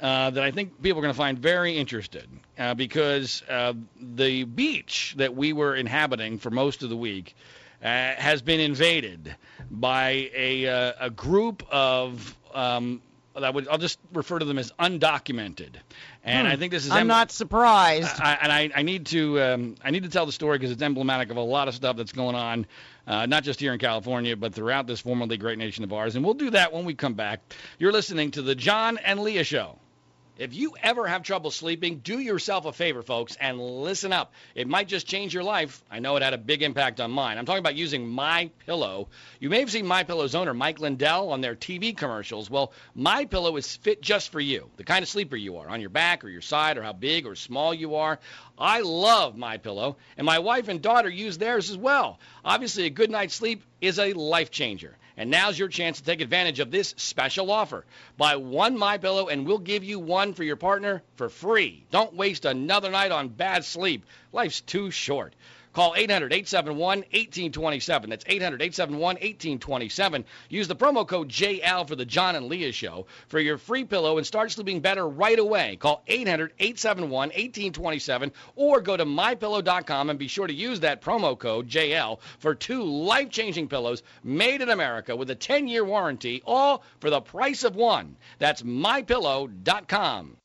Uh, 0.02 0.32
that 0.32 0.44
I 0.44 0.50
think 0.50 0.82
people 0.82 0.98
are 0.98 1.04
going 1.04 1.14
to 1.14 1.18
find 1.18 1.38
very 1.38 1.78
interesting 1.78 2.40
uh, 2.58 2.74
because 2.74 3.44
uh, 3.48 3.74
the 4.02 4.46
beach 4.46 5.14
that 5.18 5.36
we 5.36 5.54
were 5.54 5.76
inhabiting 5.76 6.40
for 6.40 6.50
most 6.50 6.82
of 6.82 6.90
the 6.90 6.98
week 6.98 7.36
has 7.82 8.42
been 8.42 8.60
invaded 8.60 9.36
by 9.70 10.32
a, 10.36 10.64
a 11.00 11.12
group 11.12 11.62
of 11.70 12.36
um, 12.52 13.00
I 13.36 13.50
would 13.50 13.68
I'll 13.68 13.78
just 13.78 14.00
refer 14.14 14.40
to 14.40 14.46
them 14.46 14.58
as 14.58 14.72
undocumented, 14.80 15.76
and 16.24 16.48
I 16.48 16.56
think 16.56 16.72
this 16.72 16.84
is 16.86 16.90
Hmm. 16.92 16.96
I'm 16.98 17.02
em- 17.02 17.08
not 17.08 17.32
surprised. 17.32 18.20
I, 18.22 18.38
and 18.42 18.52
I, 18.52 18.70
I 18.76 18.82
need 18.82 19.06
to 19.08 19.42
um, 19.42 19.76
I 19.84 19.92
need 19.92 20.04
to 20.04 20.10
tell 20.10 20.26
the 20.26 20.32
story 20.32 20.58
because 20.58 20.72
it's 20.72 20.82
emblematic 20.82 21.32
of 21.32 21.38
a 21.38 21.42
lot 21.42 21.68
of 21.68 21.76
stuff 21.76 21.98
that's 21.98 22.12
going 22.12 22.36
on, 22.36 22.66
uh, 23.08 23.26
not 23.26 23.44
just 23.44 23.60
here 23.60 23.74
in 23.74 23.80
California, 23.80 24.36
but 24.36 24.54
throughout 24.54 24.88
this 24.88 25.00
formerly 25.00 25.38
great 25.38 25.58
nation 25.58 25.84
of 25.84 25.94
ours. 25.94 26.16
And 26.16 26.24
we'll 26.26 26.34
do 26.34 26.50
that 26.52 26.74
when 26.74 26.86
we 26.86 26.94
come 26.94 27.14
back. 27.14 27.40
You're 27.80 27.92
listening 27.94 28.32
to 28.32 28.42
the 28.42 28.56
John 28.56 28.98
and 28.98 29.20
Leah 29.22 29.44
Show. 29.44 29.78
If 30.42 30.56
you 30.56 30.74
ever 30.82 31.06
have 31.06 31.22
trouble 31.22 31.52
sleeping, 31.52 32.00
do 32.00 32.18
yourself 32.18 32.66
a 32.66 32.74
favor, 32.74 33.04
folks, 33.04 33.38
and 33.40 33.62
listen 33.62 34.12
up. 34.12 34.34
It 34.56 34.68
might 34.68 34.88
just 34.88 35.06
change 35.06 35.36
your 35.36 35.44
life. 35.44 35.84
I 35.92 36.00
know 36.00 36.16
it 36.16 36.24
had 36.24 36.34
a 36.34 36.40
big 36.40 36.64
impact 36.64 37.00
on 37.00 37.12
mine. 37.12 37.38
I'm 37.38 37.46
talking 37.46 37.60
about 37.60 37.76
using 37.76 38.08
My 38.08 38.50
Pillow. 38.66 39.10
You 39.40 39.52
may 39.52 39.60
have 39.60 39.70
seen 39.70 39.86
My 39.86 40.04
Pillow's 40.04 40.34
owner, 40.34 40.56
Mike 40.56 40.80
Lindell, 40.80 41.30
on 41.30 41.42
their 41.42 41.56
TV 41.56 41.96
commercials. 41.96 42.50
Well, 42.50 42.74
My 42.96 43.26
Pillow 43.26 43.56
is 43.56 43.76
fit 43.76 44.02
just 44.02 44.32
for 44.32 44.40
you, 44.40 44.72
the 44.78 44.84
kind 44.84 45.04
of 45.04 45.10
sleeper 45.10 45.36
you 45.36 45.58
are, 45.58 45.70
on 45.70 45.80
your 45.80 45.92
back 45.92 46.24
or 46.24 46.30
your 46.30 46.42
side, 46.42 46.80
or 46.80 46.82
how 46.82 46.94
big 46.94 47.28
or 47.28 47.36
small 47.36 47.72
you 47.72 47.98
are. 47.98 48.20
I 48.58 48.82
love 48.82 49.38
My 49.38 49.58
Pillow, 49.58 49.98
and 50.18 50.26
my 50.26 50.40
wife 50.40 50.70
and 50.70 50.82
daughter 50.82 51.10
use 51.10 51.38
theirs 51.38 51.70
as 51.70 51.78
well. 51.78 52.20
Obviously, 52.44 52.88
a 52.88 52.90
good 52.90 53.12
night's 53.12 53.36
sleep 53.36 53.62
is 53.82 54.00
a 54.00 54.14
life 54.14 54.52
changer. 54.52 54.96
And 55.18 55.30
now's 55.30 55.60
your 55.60 55.68
chance 55.68 56.00
to 56.00 56.06
take 56.06 56.22
advantage 56.22 56.60
of 56.60 56.72
this 56.72 56.94
special 56.98 57.52
offer. 57.52 57.86
Buy 58.18 58.38
one 58.38 58.78
My 58.78 58.98
Pillow 58.98 59.28
and 59.28 59.46
we'll 59.46 59.58
give 59.58 59.84
you 59.84 60.00
one 60.00 60.34
for 60.34 60.44
your 60.44 60.56
partner 60.56 61.04
for 61.16 61.28
free. 61.30 61.86
Don't 61.92 62.16
waste 62.16 62.46
another 62.46 62.90
night 62.90 63.12
on 63.12 63.28
bad 63.28 63.66
sleep. 63.66 64.06
Life's 64.32 64.62
too 64.62 64.90
short. 64.90 65.36
Call 65.74 65.94
800-871-1827. 65.94 68.10
That's 68.10 68.26
800-871-1827. 68.26 70.26
Use 70.50 70.68
the 70.68 70.76
promo 70.76 71.08
code 71.08 71.30
JL 71.30 71.88
for 71.88 71.96
the 71.96 72.04
John 72.06 72.36
and 72.36 72.48
Leah 72.48 72.74
show 72.74 73.06
for 73.28 73.40
your 73.40 73.58
free 73.58 73.86
pillow 73.86 74.18
and 74.18 74.28
start 74.28 74.52
sleeping 74.52 74.82
better 74.82 75.08
right 75.08 75.40
away. 75.40 75.78
Call 75.78 76.04
800-871-1827 76.10 78.34
or 78.56 78.82
go 78.82 78.98
to 78.98 79.06
mypillow.com 79.06 80.10
and 80.10 80.20
be 80.20 80.28
sure 80.28 80.48
to 80.48 80.54
use 80.54 80.82
that 80.82 81.02
promo 81.02 81.40
code 81.40 81.70
JL 81.70 82.20
for 82.40 82.56
two 82.56 82.84
life-changing 82.84 83.70
pillows 83.70 84.04
made 84.24 84.62
in 84.62 84.70
America 84.70 85.16
with 85.16 85.30
a 85.30 85.36
10-year 85.36 85.86
warranty, 85.86 86.42
all 86.46 86.84
for 87.00 87.10
the 87.10 87.22
price 87.22 87.64
of 87.64 87.76
one. 87.76 88.18
That's 88.40 88.62
mypillow.com. 88.62 90.38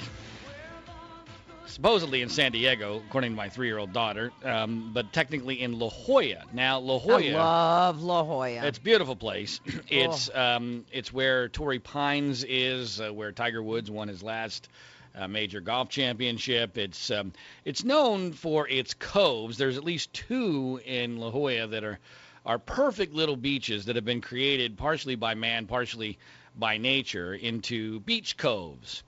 supposedly 1.65 2.21
in 2.21 2.27
San 2.27 2.51
Diego, 2.51 3.01
according 3.07 3.31
to 3.31 3.37
my 3.37 3.47
three 3.47 3.67
year 3.67 3.77
old 3.77 3.93
daughter, 3.93 4.33
um, 4.43 4.91
but 4.93 5.13
technically 5.13 5.61
in 5.61 5.79
La 5.79 5.89
Jolla. 5.89 6.43
Now, 6.51 6.79
La 6.79 6.99
Jolla. 6.99 7.19
I 7.19 7.31
love 7.31 8.03
La 8.03 8.21
Jolla. 8.21 8.67
It's 8.67 8.79
a 8.79 8.81
beautiful 8.81 9.15
place. 9.15 9.61
It's 9.87 10.29
um, 10.35 10.83
it's 10.91 11.13
where 11.13 11.47
Torrey 11.47 11.79
Pines 11.79 12.43
is, 12.43 12.99
uh, 12.99 13.13
where 13.13 13.31
Tiger 13.31 13.63
Woods 13.63 13.89
won 13.89 14.09
his 14.09 14.21
last 14.21 14.67
uh, 15.15 15.27
major 15.27 15.61
golf 15.61 15.89
championship. 15.89 16.77
It's 16.77 17.11
um, 17.11 17.33
it's 17.65 17.83
known 17.83 18.33
for 18.33 18.67
its 18.67 18.93
coves. 18.93 19.57
There's 19.57 19.77
at 19.77 19.83
least 19.83 20.13
two 20.13 20.79
in 20.85 21.17
La 21.17 21.31
Jolla 21.31 21.67
that 21.67 21.83
are 21.83 21.99
are 22.45 22.59
perfect 22.59 23.13
little 23.13 23.35
beaches 23.35 23.85
that 23.85 23.95
have 23.95 24.05
been 24.05 24.21
created 24.21 24.77
partially 24.77 25.15
by 25.15 25.35
man, 25.35 25.67
partially 25.67 26.17
by 26.57 26.77
nature 26.77 27.33
into 27.33 27.99
beach 28.01 28.37
coves. 28.37 29.03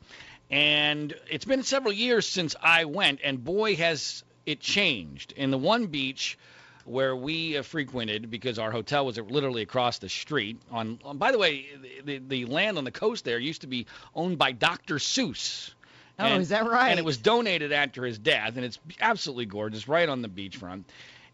And 0.49 1.13
it's 1.29 1.45
been 1.45 1.63
several 1.63 1.93
years 1.93 2.27
since 2.27 2.55
I 2.61 2.85
went, 2.85 3.21
and 3.23 3.43
boy 3.43 3.77
has 3.77 4.23
it 4.45 4.59
changed. 4.59 5.33
In 5.37 5.49
the 5.49 5.57
one 5.57 5.87
beach 5.87 6.37
where 6.85 7.15
we 7.15 7.57
uh, 7.57 7.63
frequented 7.63 8.29
because 8.29 8.59
our 8.59 8.71
hotel 8.71 9.05
was 9.05 9.17
literally 9.17 9.61
across 9.61 9.99
the 9.99 10.09
street. 10.09 10.59
On, 10.71 10.99
on 11.03 11.17
by 11.17 11.31
the 11.31 11.37
way, 11.37 11.67
the, 12.03 12.17
the 12.19 12.45
land 12.45 12.77
on 12.77 12.83
the 12.83 12.91
coast 12.91 13.23
there 13.23 13.39
used 13.39 13.61
to 13.61 13.67
be 13.67 13.85
owned 14.15 14.37
by 14.37 14.51
Dr. 14.51 14.95
Seuss. 14.95 15.73
Oh, 16.21 16.25
And- 16.25 16.41
is 16.41 16.49
that 16.49 16.65
right? 16.65 16.89
And 16.89 16.99
it 16.99 17.05
was 17.05 17.17
donated 17.17 17.71
after 17.71 18.05
his 18.05 18.17
death, 18.17 18.55
and 18.55 18.65
it's 18.65 18.79
absolutely 18.99 19.45
gorgeous, 19.45 19.87
right 19.87 20.07
on 20.07 20.21
the 20.21 20.29
beachfront. 20.29 20.83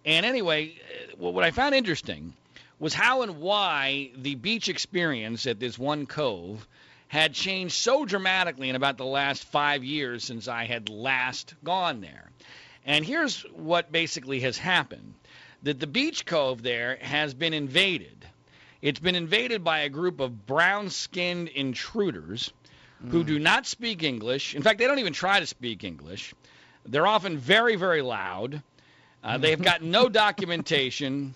And 0.05 0.25
anyway, 0.25 0.75
uh, 1.13 1.17
what 1.17 1.43
I 1.43 1.51
found 1.51 1.75
interesting 1.75 2.33
was 2.79 2.93
how 2.93 3.23
and 3.23 3.39
why 3.39 4.11
the 4.15 4.35
beach 4.35 4.69
experience 4.69 5.47
at 5.47 5.59
this 5.59 5.77
one 5.77 6.05
cove 6.05 6.67
had 7.07 7.33
changed 7.33 7.73
so 7.73 8.05
dramatically 8.05 8.69
in 8.69 8.75
about 8.75 8.97
the 8.97 9.05
last 9.05 9.43
five 9.45 9.83
years 9.83 10.23
since 10.23 10.47
I 10.47 10.65
had 10.65 10.89
last 10.89 11.55
gone 11.63 12.01
there. 12.01 12.29
And 12.85 13.05
here's 13.05 13.41
what 13.53 13.91
basically 13.91 14.41
has 14.41 14.57
happened 14.57 15.13
that 15.63 15.79
the 15.79 15.87
beach 15.87 16.25
cove 16.25 16.61
there 16.61 16.97
has 17.01 17.33
been 17.33 17.53
invaded. 17.53 18.25
It's 18.81 18.99
been 18.99 19.15
invaded 19.15 19.63
by 19.63 19.79
a 19.79 19.89
group 19.89 20.19
of 20.19 20.45
brown 20.45 20.89
skinned 20.89 21.47
intruders 21.47 22.51
who 23.09 23.23
do 23.23 23.39
not 23.39 23.65
speak 23.65 24.03
English. 24.03 24.55
In 24.55 24.61
fact, 24.63 24.79
they 24.79 24.87
don't 24.87 24.99
even 24.99 25.13
try 25.13 25.39
to 25.39 25.45
speak 25.45 25.83
English. 25.83 26.33
They're 26.85 27.07
often 27.07 27.37
very, 27.37 27.75
very 27.75 28.01
loud. 28.01 28.61
Uh, 29.23 29.37
they 29.37 29.49
have 29.49 29.61
got 29.61 29.81
no 29.81 30.07
documentation. 30.57 31.33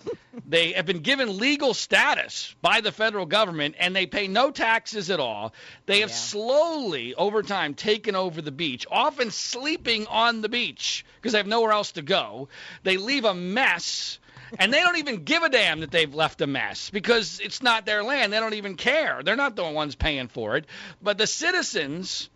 They 0.48 0.72
have 0.72 0.86
been 0.86 1.00
given 1.00 1.38
legal 1.38 1.74
status 1.74 2.54
by 2.62 2.80
the 2.80 2.90
federal 2.92 3.26
government, 3.26 3.74
and 3.78 3.94
they 3.94 4.06
pay 4.06 4.28
no 4.28 4.50
taxes 4.50 5.10
at 5.10 5.20
all. 5.20 5.52
They 5.86 6.00
have 6.00 6.08
Yeah. 6.10 6.14
slowly, 6.16 7.14
over 7.14 7.42
time, 7.42 7.74
taken 7.74 8.14
over 8.14 8.40
the 8.40 8.52
beach, 8.52 8.86
often 8.90 9.30
sleeping 9.30 10.06
on 10.06 10.40
the 10.40 10.48
beach 10.48 11.04
because 11.16 11.32
they 11.32 11.38
have 11.38 11.46
nowhere 11.46 11.72
else 11.72 11.92
to 11.92 12.02
go. 12.02 12.48
They 12.82 12.96
leave 12.96 13.24
a 13.24 13.34
mess. 13.34 14.18
And 14.58 14.72
they 14.72 14.80
don't 14.80 14.98
even 14.98 15.24
give 15.24 15.42
a 15.42 15.48
damn 15.48 15.80
that 15.80 15.90
they've 15.90 16.14
left 16.14 16.40
a 16.40 16.46
mess 16.46 16.90
because 16.90 17.40
it's 17.40 17.62
not 17.62 17.86
their 17.86 18.02
land. 18.02 18.32
They 18.32 18.40
don't 18.40 18.54
even 18.54 18.76
care. 18.76 19.22
They're 19.22 19.36
not 19.36 19.56
the 19.56 19.64
ones 19.64 19.94
paying 19.94 20.28
for 20.28 20.56
it. 20.56 20.66
But 21.00 21.18
the 21.18 21.26
citizens 21.26 22.28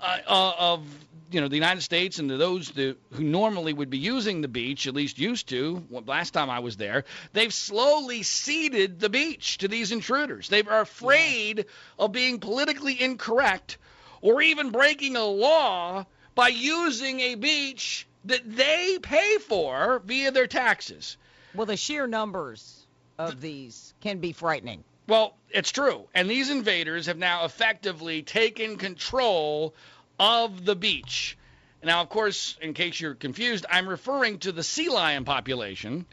uh, 0.00 0.18
uh, 0.26 0.52
of 0.58 0.82
you 1.30 1.40
know 1.40 1.48
the 1.48 1.56
United 1.56 1.80
States 1.80 2.18
and 2.18 2.30
those 2.30 2.68
who 2.68 2.94
normally 3.18 3.72
would 3.72 3.90
be 3.90 3.98
using 3.98 4.40
the 4.40 4.48
beach, 4.48 4.86
at 4.86 4.94
least 4.94 5.18
used 5.18 5.48
to. 5.48 5.82
Last 6.06 6.30
time 6.30 6.50
I 6.50 6.60
was 6.60 6.76
there, 6.76 7.04
they've 7.32 7.52
slowly 7.52 8.22
ceded 8.22 9.00
the 9.00 9.08
beach 9.08 9.58
to 9.58 9.68
these 9.68 9.90
intruders. 9.90 10.48
They 10.48 10.62
are 10.62 10.80
afraid 10.80 11.66
of 11.98 12.12
being 12.12 12.38
politically 12.38 13.00
incorrect 13.00 13.78
or 14.20 14.42
even 14.42 14.70
breaking 14.70 15.16
a 15.16 15.24
law 15.24 16.06
by 16.34 16.48
using 16.48 17.20
a 17.20 17.34
beach 17.34 18.06
that 18.26 18.56
they 18.56 18.98
pay 19.00 19.38
for 19.38 20.00
via 20.04 20.30
their 20.30 20.46
taxes. 20.46 21.16
Well, 21.54 21.66
the 21.66 21.76
sheer 21.76 22.06
numbers 22.06 22.86
of 23.18 23.40
these 23.40 23.94
can 24.00 24.18
be 24.18 24.32
frightening. 24.32 24.84
Well, 25.06 25.36
it's 25.50 25.70
true. 25.70 26.08
And 26.14 26.28
these 26.28 26.50
invaders 26.50 27.06
have 27.06 27.18
now 27.18 27.44
effectively 27.44 28.22
taken 28.22 28.76
control 28.76 29.74
of 30.18 30.64
the 30.64 30.74
beach. 30.74 31.36
Now, 31.82 32.00
of 32.00 32.08
course, 32.08 32.56
in 32.62 32.72
case 32.72 32.98
you're 32.98 33.14
confused, 33.14 33.66
I'm 33.70 33.86
referring 33.86 34.38
to 34.40 34.52
the 34.52 34.62
sea 34.62 34.88
lion 34.88 35.24
population, 35.24 36.06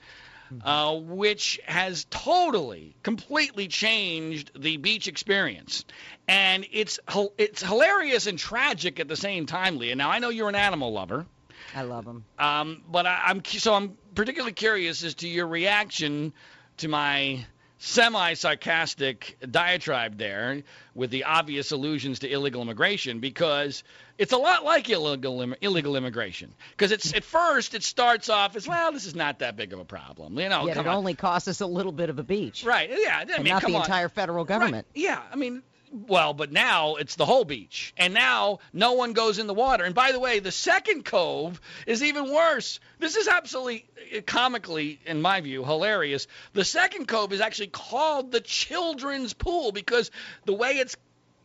uh, 0.66 0.98
which 0.98 1.62
has 1.66 2.06
totally, 2.10 2.94
completely 3.04 3.70
changed 3.70 4.52
the 4.54 4.76
beach 4.76 5.08
experience. 5.08 5.86
And 6.28 6.68
it's 6.74 7.00
it's 7.38 7.64
hilarious 7.64 8.28
and 8.28 8.38
tragic 8.38 9.00
at 9.00 9.08
the 9.08 9.16
same 9.16 9.46
time, 9.46 9.78
Leah. 9.78 9.96
Now, 9.96 10.10
I 10.10 10.20
know 10.20 10.30
you're 10.30 10.50
an 10.50 10.56
animal 10.56 10.92
lover. 10.92 11.26
I 11.76 11.84
love 11.84 12.06
them. 12.06 12.26
Um, 12.40 12.84
but 12.90 13.06
I, 13.06 13.22
I'm 13.28 13.44
so 13.46 13.74
I'm 13.74 13.98
particularly 14.16 14.54
curious 14.54 15.04
as 15.04 15.16
to 15.16 15.28
your 15.28 15.48
reaction 15.48 16.34
to 16.78 16.88
my 16.88 17.46
semi-sarcastic 17.78 19.38
diatribe 19.50 20.18
there 20.18 20.62
with 20.94 21.10
the 21.10 21.24
obvious 21.24 21.72
allusions 21.72 22.20
to 22.20 22.32
illegal 22.32 22.62
immigration 22.62 23.20
because 23.20 23.84
it's 24.20 24.34
a 24.34 24.38
lot 24.38 24.64
like 24.64 24.88
illegal 24.90 25.42
illegal 25.62 25.96
immigration 25.96 26.54
because 26.72 26.92
it's 26.92 27.14
at 27.16 27.24
first 27.24 27.74
it 27.74 27.82
starts 27.82 28.30
off 28.30 28.56
as 28.56 28.68
well 28.68 28.92
this 28.92 29.06
is 29.06 29.16
not 29.16 29.40
that 29.40 29.56
big 29.56 29.74
of 29.74 29.80
a 29.80 29.86
problem 29.86 30.38
you 30.38 30.48
know 30.48 30.68
it 30.68 30.78
on. 30.78 30.88
only 30.88 31.16
costs 31.16 31.48
us 31.48 31.60
a 31.62 31.66
little 31.66 31.92
bit 31.92 32.10
of 32.12 32.20
a 32.20 32.24
beach, 32.24 32.64
right 32.64 32.90
yeah 32.96 33.18
I 33.18 33.22
and 33.22 33.44
mean 33.44 33.54
not 33.54 33.64
the 33.64 33.74
on. 33.76 33.82
entire 33.82 34.10
federal 34.10 34.46
government. 34.46 34.86
Right. 34.96 35.04
Yeah, 35.04 35.22
I 35.32 35.36
mean, 35.36 35.64
well, 35.92 36.34
but 36.34 36.52
now 36.52 36.96
it's 36.96 37.16
the 37.16 37.26
whole 37.26 37.44
beach, 37.44 37.94
and 37.98 38.14
now 38.14 38.60
no 38.72 38.94
one 38.94 39.14
goes 39.14 39.40
in 39.40 39.48
the 39.48 39.54
water. 39.54 39.84
And 39.84 39.94
by 39.94 40.12
the 40.14 40.20
way, 40.20 40.40
the 40.40 40.52
second 40.52 41.04
cove 41.06 41.60
is 41.86 42.02
even 42.02 42.32
worse. 42.32 42.80
This 43.00 43.18
is 43.18 43.28
absolutely 43.28 43.86
uh, 44.16 44.22
comically, 44.26 45.00
in 45.06 45.22
my 45.22 45.42
view, 45.42 45.64
hilarious. 45.66 46.28
The 46.54 46.64
second 46.66 47.08
cove 47.08 47.34
is 47.34 47.42
actually 47.42 47.68
called 47.68 48.32
the 48.32 48.40
children's 48.42 49.34
pool 49.34 49.72
because 49.72 50.12
the 50.46 50.54
way 50.54 50.72
it's 50.72 50.96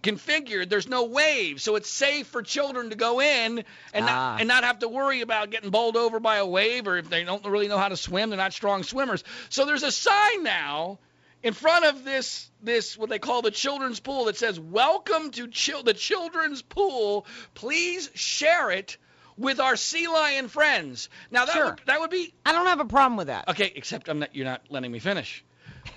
configured, 0.02 0.68
there's 0.68 0.88
no 0.88 1.04
waves, 1.04 1.64
so 1.64 1.74
it's 1.74 1.90
safe 1.90 2.28
for 2.28 2.40
children 2.40 2.90
to 2.90 2.96
go 2.96 3.20
in 3.20 3.64
and 3.92 4.04
Ah. 4.04 4.06
not, 4.06 4.40
and 4.40 4.46
not 4.46 4.62
have 4.62 4.78
to 4.78 4.88
worry 4.88 5.20
about 5.20 5.50
getting 5.50 5.70
bowled 5.70 5.96
over 5.96 6.20
by 6.20 6.36
a 6.36 6.46
wave, 6.46 6.86
or 6.86 6.96
if 6.98 7.10
they 7.10 7.24
don't 7.24 7.44
really 7.44 7.66
know 7.66 7.78
how 7.78 7.88
to 7.88 7.96
swim, 7.96 8.30
they're 8.30 8.36
not 8.36 8.52
strong 8.52 8.84
swimmers. 8.84 9.24
So 9.48 9.64
there's 9.64 9.82
a 9.82 9.90
sign 9.90 10.44
now 10.44 11.00
in 11.46 11.52
front 11.52 11.84
of 11.84 12.04
this 12.04 12.50
this 12.60 12.98
what 12.98 13.08
they 13.08 13.20
call 13.20 13.40
the 13.40 13.52
children's 13.52 14.00
pool 14.00 14.24
that 14.24 14.36
says 14.36 14.58
welcome 14.58 15.30
to 15.30 15.46
chil- 15.46 15.84
the 15.84 15.94
children's 15.94 16.60
pool 16.60 17.24
please 17.54 18.10
share 18.14 18.72
it 18.72 18.96
with 19.38 19.60
our 19.60 19.76
sea 19.76 20.08
lion 20.08 20.48
friends 20.48 21.08
now 21.30 21.44
that 21.44 21.52
Sure. 21.54 21.64
would 21.66 21.80
that 21.86 22.00
would 22.00 22.10
be 22.10 22.34
I 22.44 22.50
don't 22.50 22.66
have 22.66 22.80
a 22.80 22.84
problem 22.84 23.16
with 23.16 23.28
that. 23.28 23.48
okay 23.50 23.72
except 23.76 24.08
I'm 24.08 24.18
not 24.18 24.34
you're 24.34 24.44
not 24.44 24.62
letting 24.70 24.90
me 24.90 24.98
finish 24.98 25.44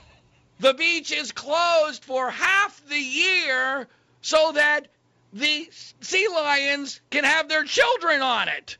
the 0.59 0.75
beach 0.75 1.11
is 1.11 1.31
closed 1.31 2.05
for 2.05 2.29
half 2.29 2.79
the 2.87 2.99
year 2.99 3.87
so 4.21 4.51
that 4.53 4.87
the 5.33 5.67
sea 6.01 6.27
lions 6.27 7.01
can 7.09 7.23
have 7.23 7.49
their 7.49 7.63
children 7.63 8.21
on 8.21 8.49
it 8.49 8.77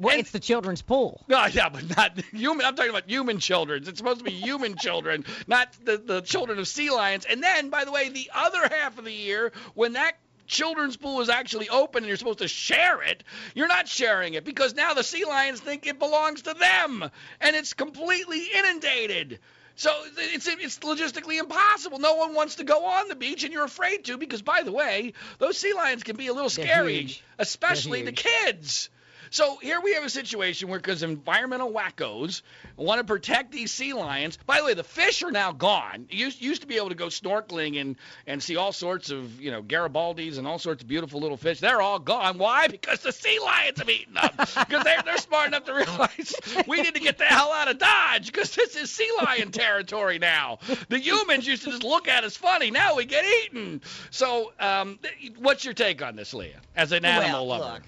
Well, 0.00 0.12
and- 0.12 0.20
it's 0.20 0.30
the 0.30 0.40
children's 0.40 0.82
pool. 0.82 1.24
no, 1.28 1.44
yeah, 1.46 1.68
but 1.68 1.96
not 1.96 2.18
human. 2.32 2.64
I'm 2.66 2.74
talking 2.76 2.90
about 2.90 3.08
human 3.08 3.38
children. 3.38 3.84
It's 3.86 3.98
supposed 3.98 4.18
to 4.18 4.24
be 4.24 4.30
human 4.32 4.76
children, 4.78 5.24
not 5.46 5.68
the, 5.84 5.98
the 5.98 6.20
children 6.20 6.58
of 6.58 6.68
sea 6.68 6.90
lions. 6.90 7.24
And 7.24 7.42
then, 7.42 7.70
by 7.70 7.84
the 7.84 7.92
way, 7.92 8.08
the 8.08 8.30
other 8.34 8.68
half 8.68 8.98
of 8.98 9.04
the 9.04 9.12
year, 9.12 9.52
when 9.74 9.94
that 9.94 10.12
children's 10.46 10.96
pool 10.96 11.20
is 11.20 11.28
actually 11.28 11.68
open 11.68 12.04
and 12.04 12.06
you're 12.08 12.16
supposed 12.16 12.38
to 12.38 12.48
share 12.48 13.02
it, 13.02 13.24
you're 13.54 13.66
not 13.66 13.88
sharing 13.88 14.34
it 14.34 14.44
because 14.44 14.74
now 14.74 14.94
the 14.94 15.02
sea 15.02 15.24
lions 15.24 15.60
think 15.60 15.86
it 15.86 15.98
belongs 15.98 16.42
to 16.42 16.54
them 16.54 17.10
and 17.40 17.56
it's 17.56 17.74
completely 17.74 18.44
inundated. 18.56 19.40
So 19.78 19.90
it's 20.16 20.46
it's 20.46 20.78
logistically 20.78 21.38
impossible. 21.38 21.98
No 21.98 22.14
one 22.14 22.32
wants 22.34 22.54
to 22.56 22.64
go 22.64 22.86
on 22.86 23.08
the 23.08 23.14
beach, 23.14 23.44
and 23.44 23.52
you're 23.52 23.64
afraid 23.64 24.06
to 24.06 24.16
because, 24.16 24.40
by 24.40 24.62
the 24.62 24.72
way, 24.72 25.12
those 25.38 25.58
sea 25.58 25.74
lions 25.74 26.02
can 26.02 26.16
be 26.16 26.28
a 26.28 26.32
little 26.32 26.48
They're 26.48 26.64
scary, 26.64 27.00
huge. 27.00 27.22
especially 27.38 28.00
the 28.02 28.12
kids. 28.12 28.88
So 29.30 29.58
here 29.60 29.80
we 29.80 29.94
have 29.94 30.04
a 30.04 30.10
situation 30.10 30.68
where, 30.68 30.78
because 30.78 31.02
environmental 31.02 31.72
wackos 31.72 32.42
want 32.76 32.98
to 32.98 33.04
protect 33.04 33.52
these 33.52 33.72
sea 33.72 33.92
lions. 33.92 34.38
By 34.46 34.58
the 34.58 34.64
way, 34.64 34.74
the 34.74 34.84
fish 34.84 35.22
are 35.22 35.30
now 35.30 35.52
gone. 35.52 36.06
You 36.10 36.26
used, 36.26 36.42
used 36.42 36.60
to 36.62 36.66
be 36.66 36.76
able 36.76 36.90
to 36.90 36.94
go 36.94 37.06
snorkeling 37.06 37.80
and 37.80 37.96
and 38.26 38.42
see 38.42 38.56
all 38.56 38.72
sorts 38.72 39.10
of 39.10 39.40
you 39.40 39.50
know 39.50 39.62
Garibaldis 39.62 40.38
and 40.38 40.46
all 40.46 40.58
sorts 40.58 40.82
of 40.82 40.88
beautiful 40.88 41.20
little 41.20 41.36
fish. 41.36 41.60
They're 41.60 41.80
all 41.80 41.98
gone. 41.98 42.38
Why? 42.38 42.68
Because 42.68 43.00
the 43.00 43.12
sea 43.12 43.38
lions 43.40 43.78
have 43.78 43.88
eaten 43.90 44.14
them. 44.14 44.30
Because 44.66 44.84
they're 44.84 45.02
they're 45.04 45.18
smart 45.18 45.48
enough 45.48 45.64
to 45.64 45.74
realize 45.74 46.34
we 46.66 46.82
need 46.82 46.94
to 46.94 47.00
get 47.00 47.18
the 47.18 47.24
hell 47.24 47.52
out 47.52 47.68
of 47.68 47.78
Dodge 47.78 48.26
because 48.26 48.54
this 48.54 48.74
is 48.76 48.90
sea 48.90 49.08
lion 49.22 49.50
territory 49.50 50.18
now. 50.18 50.58
The 50.88 50.98
humans 50.98 51.46
used 51.46 51.64
to 51.64 51.70
just 51.70 51.84
look 51.84 52.08
at 52.08 52.24
us 52.24 52.36
funny. 52.36 52.70
Now 52.70 52.96
we 52.96 53.04
get 53.04 53.24
eaten. 53.44 53.80
So, 54.10 54.52
um, 54.58 54.98
what's 55.38 55.64
your 55.64 55.74
take 55.74 56.02
on 56.02 56.16
this, 56.16 56.34
Leah, 56.34 56.60
as 56.74 56.92
an 56.92 57.04
animal 57.04 57.46
well, 57.46 57.60
lover? 57.60 57.74
Look, 57.74 57.82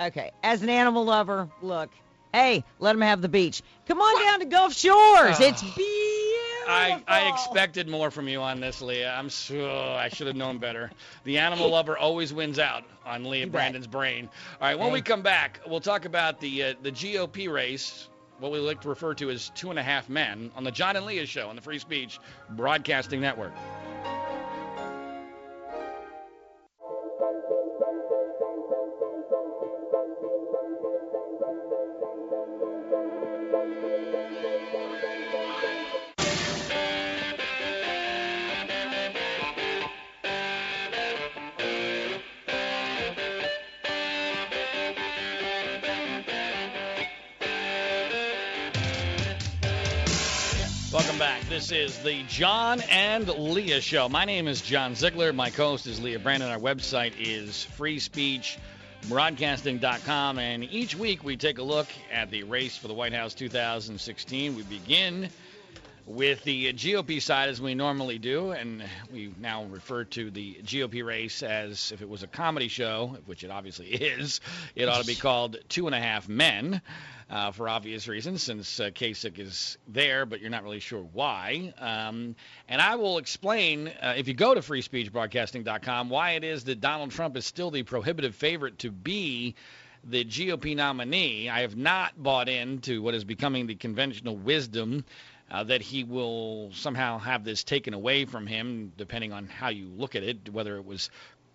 Okay, 0.00 0.32
as 0.42 0.62
an 0.62 0.68
animal 0.68 1.04
lover, 1.04 1.48
look, 1.62 1.90
hey, 2.32 2.64
let 2.80 2.92
them 2.92 3.02
have 3.02 3.22
the 3.22 3.28
beach. 3.28 3.62
Come 3.86 4.00
on 4.00 4.24
down 4.24 4.40
to 4.40 4.46
Gulf 4.46 4.74
Shores. 4.74 5.38
it's 5.40 5.62
beautiful. 5.62 5.84
I, 6.66 7.02
I 7.06 7.28
expected 7.28 7.88
more 7.88 8.10
from 8.10 8.26
you 8.26 8.40
on 8.40 8.58
this, 8.58 8.80
Leah. 8.80 9.14
I'm 9.14 9.28
so 9.28 9.70
I 9.70 10.08
should 10.08 10.26
have 10.26 10.36
known 10.36 10.58
better. 10.58 10.90
The 11.24 11.38
animal 11.38 11.68
lover 11.70 11.96
always 11.96 12.32
wins 12.32 12.58
out 12.58 12.84
on 13.04 13.24
Leah 13.24 13.46
Brandon's 13.46 13.86
brain. 13.86 14.30
All 14.60 14.68
right, 14.68 14.78
when 14.78 14.90
we 14.90 15.02
come 15.02 15.22
back, 15.22 15.60
we'll 15.66 15.80
talk 15.80 16.06
about 16.06 16.40
the 16.40 16.62
uh, 16.62 16.74
the 16.82 16.90
GOP 16.90 17.52
race, 17.52 18.08
what 18.38 18.50
we 18.50 18.58
like 18.58 18.80
to 18.80 18.88
refer 18.88 19.12
to 19.14 19.30
as 19.30 19.50
two 19.50 19.70
and 19.70 19.78
a 19.78 19.82
half 19.82 20.08
men, 20.08 20.50
on 20.56 20.64
the 20.64 20.70
John 20.70 20.96
and 20.96 21.04
Leah 21.04 21.26
show 21.26 21.48
on 21.50 21.56
the 21.56 21.62
Free 21.62 21.78
Speech 21.78 22.18
Broadcasting 22.50 23.20
Network. 23.20 23.52
Welcome 50.92 51.18
back. 51.18 51.42
This 51.48 51.70
is 51.70 51.98
the 52.00 52.22
John 52.24 52.80
and 52.90 53.28
Leah 53.28 53.80
Show. 53.80 54.08
My 54.08 54.24
name 54.24 54.48
is 54.48 54.60
John 54.60 54.94
Ziegler. 54.94 55.32
My 55.32 55.50
co-host 55.50 55.86
is 55.86 56.00
Leah 56.00 56.18
Brandon. 56.18 56.48
Our 56.50 56.58
website 56.58 57.14
is 57.18 57.64
freespeechbroadcasting.com. 59.04 60.38
And 60.38 60.64
each 60.64 60.96
week 60.96 61.24
we 61.24 61.36
take 61.36 61.58
a 61.58 61.62
look 61.62 61.86
at 62.12 62.30
the 62.30 62.42
race 62.44 62.76
for 62.76 62.88
the 62.88 62.94
White 62.94 63.12
House 63.12 63.34
2016. 63.34 64.56
We 64.56 64.62
begin 64.62 65.28
with 66.06 66.44
the 66.44 66.72
GOP 66.74 67.20
side 67.20 67.48
as 67.48 67.60
we 67.60 67.74
normally 67.74 68.18
do, 68.18 68.50
and 68.50 68.84
we 69.12 69.32
now 69.38 69.64
refer 69.64 70.04
to 70.04 70.30
the 70.30 70.54
GOP 70.62 71.04
race 71.04 71.42
as 71.42 71.92
if 71.92 72.02
it 72.02 72.08
was 72.08 72.22
a 72.22 72.26
comedy 72.26 72.68
show, 72.68 73.16
which 73.26 73.42
it 73.42 73.50
obviously 73.50 73.86
is. 73.92 74.40
It 74.74 74.88
ought 74.88 75.00
to 75.00 75.06
be 75.06 75.14
called 75.14 75.56
Two 75.68 75.86
and 75.86 75.94
a 75.94 76.00
Half 76.00 76.28
Men. 76.28 76.80
Uh, 77.30 77.50
for 77.50 77.70
obvious 77.70 78.06
reasons, 78.06 78.42
since 78.42 78.78
uh, 78.78 78.90
Kasich 78.90 79.38
is 79.38 79.78
there, 79.88 80.26
but 80.26 80.42
you're 80.42 80.50
not 80.50 80.62
really 80.62 80.78
sure 80.78 81.00
why. 81.14 81.72
Um, 81.78 82.36
and 82.68 82.82
I 82.82 82.96
will 82.96 83.16
explain, 83.16 83.88
uh, 83.88 84.12
if 84.18 84.28
you 84.28 84.34
go 84.34 84.52
to 84.52 84.60
freespeechbroadcasting.com, 84.60 86.10
why 86.10 86.32
it 86.32 86.44
is 86.44 86.64
that 86.64 86.82
Donald 86.82 87.12
Trump 87.12 87.38
is 87.38 87.46
still 87.46 87.70
the 87.70 87.82
prohibitive 87.82 88.34
favorite 88.34 88.78
to 88.80 88.90
be 88.90 89.54
the 90.04 90.22
GOP 90.22 90.76
nominee. 90.76 91.48
I 91.48 91.62
have 91.62 91.76
not 91.76 92.12
bought 92.22 92.50
into 92.50 93.00
what 93.00 93.14
is 93.14 93.24
becoming 93.24 93.66
the 93.66 93.74
conventional 93.74 94.36
wisdom 94.36 95.04
uh, 95.50 95.64
that 95.64 95.82
he 95.82 96.04
will 96.04 96.70
somehow 96.72 97.18
have 97.18 97.44
this 97.44 97.64
taken 97.64 97.94
away 97.94 98.24
from 98.24 98.46
him, 98.46 98.92
depending 98.96 99.32
on 99.32 99.46
how 99.46 99.68
you 99.68 99.86
look 99.88 100.14
at 100.14 100.22
it, 100.22 100.48
whether 100.52 100.76
it 100.76 100.84
was, 100.84 101.10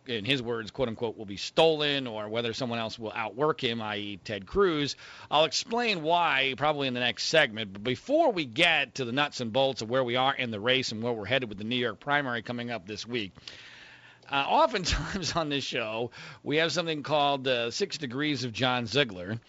in 0.06 0.25
his 0.25 0.41
words, 0.41 0.71
quote 0.71 0.88
unquote, 0.88 1.17
will 1.17 1.25
be 1.25 1.38
stolen, 1.38 2.08
or 2.08 2.30
whether 2.30 2.54
someone 2.54 2.80
else 2.80 2.97
will 2.97 3.12
outwork 3.13 3.63
him, 3.63 3.82
i.e., 3.82 4.19
Ted 4.23 4.45
Cruz. 4.45 4.95
I'll 5.30 5.45
explain 5.45 6.02
why 6.02 6.54
probably 6.58 6.88
in 6.88 6.93
the 6.93 6.99
next 6.99 7.25
segment. 7.25 7.73
But 7.73 7.84
before 7.84 8.32
we 8.32 8.45
get 8.45 8.95
to 8.95 9.06
the 9.06 9.12
nuts 9.12 9.41
and 9.41 9.52
bolts 9.52 9.82
of 9.82 9.89
where 9.89 10.04
we 10.04 10.15
are 10.15 10.34
in 10.34 10.52
the 10.52 10.60
race 10.60 10.91
and 10.91 11.02
where 11.04 11.13
we're 11.13 11.25
headed 11.25 11.49
with 11.49 11.58
the 11.58 11.63
New 11.63 11.75
York 11.75 11.99
primary 11.99 12.41
coming 12.41 12.71
up 12.71 12.88
this 12.88 13.08
week, 13.08 13.34
uh, 14.32 14.36
oftentimes 14.36 15.32
on 15.36 15.49
this 15.49 15.63
show, 15.63 16.12
we 16.43 16.58
have 16.58 16.71
something 16.71 17.04
called 17.04 17.47
uh, 17.47 17.71
Six 17.71 17.97
Degrees 17.97 18.43
of 18.43 18.54
John 18.54 18.86
Ziegler. 18.86 19.39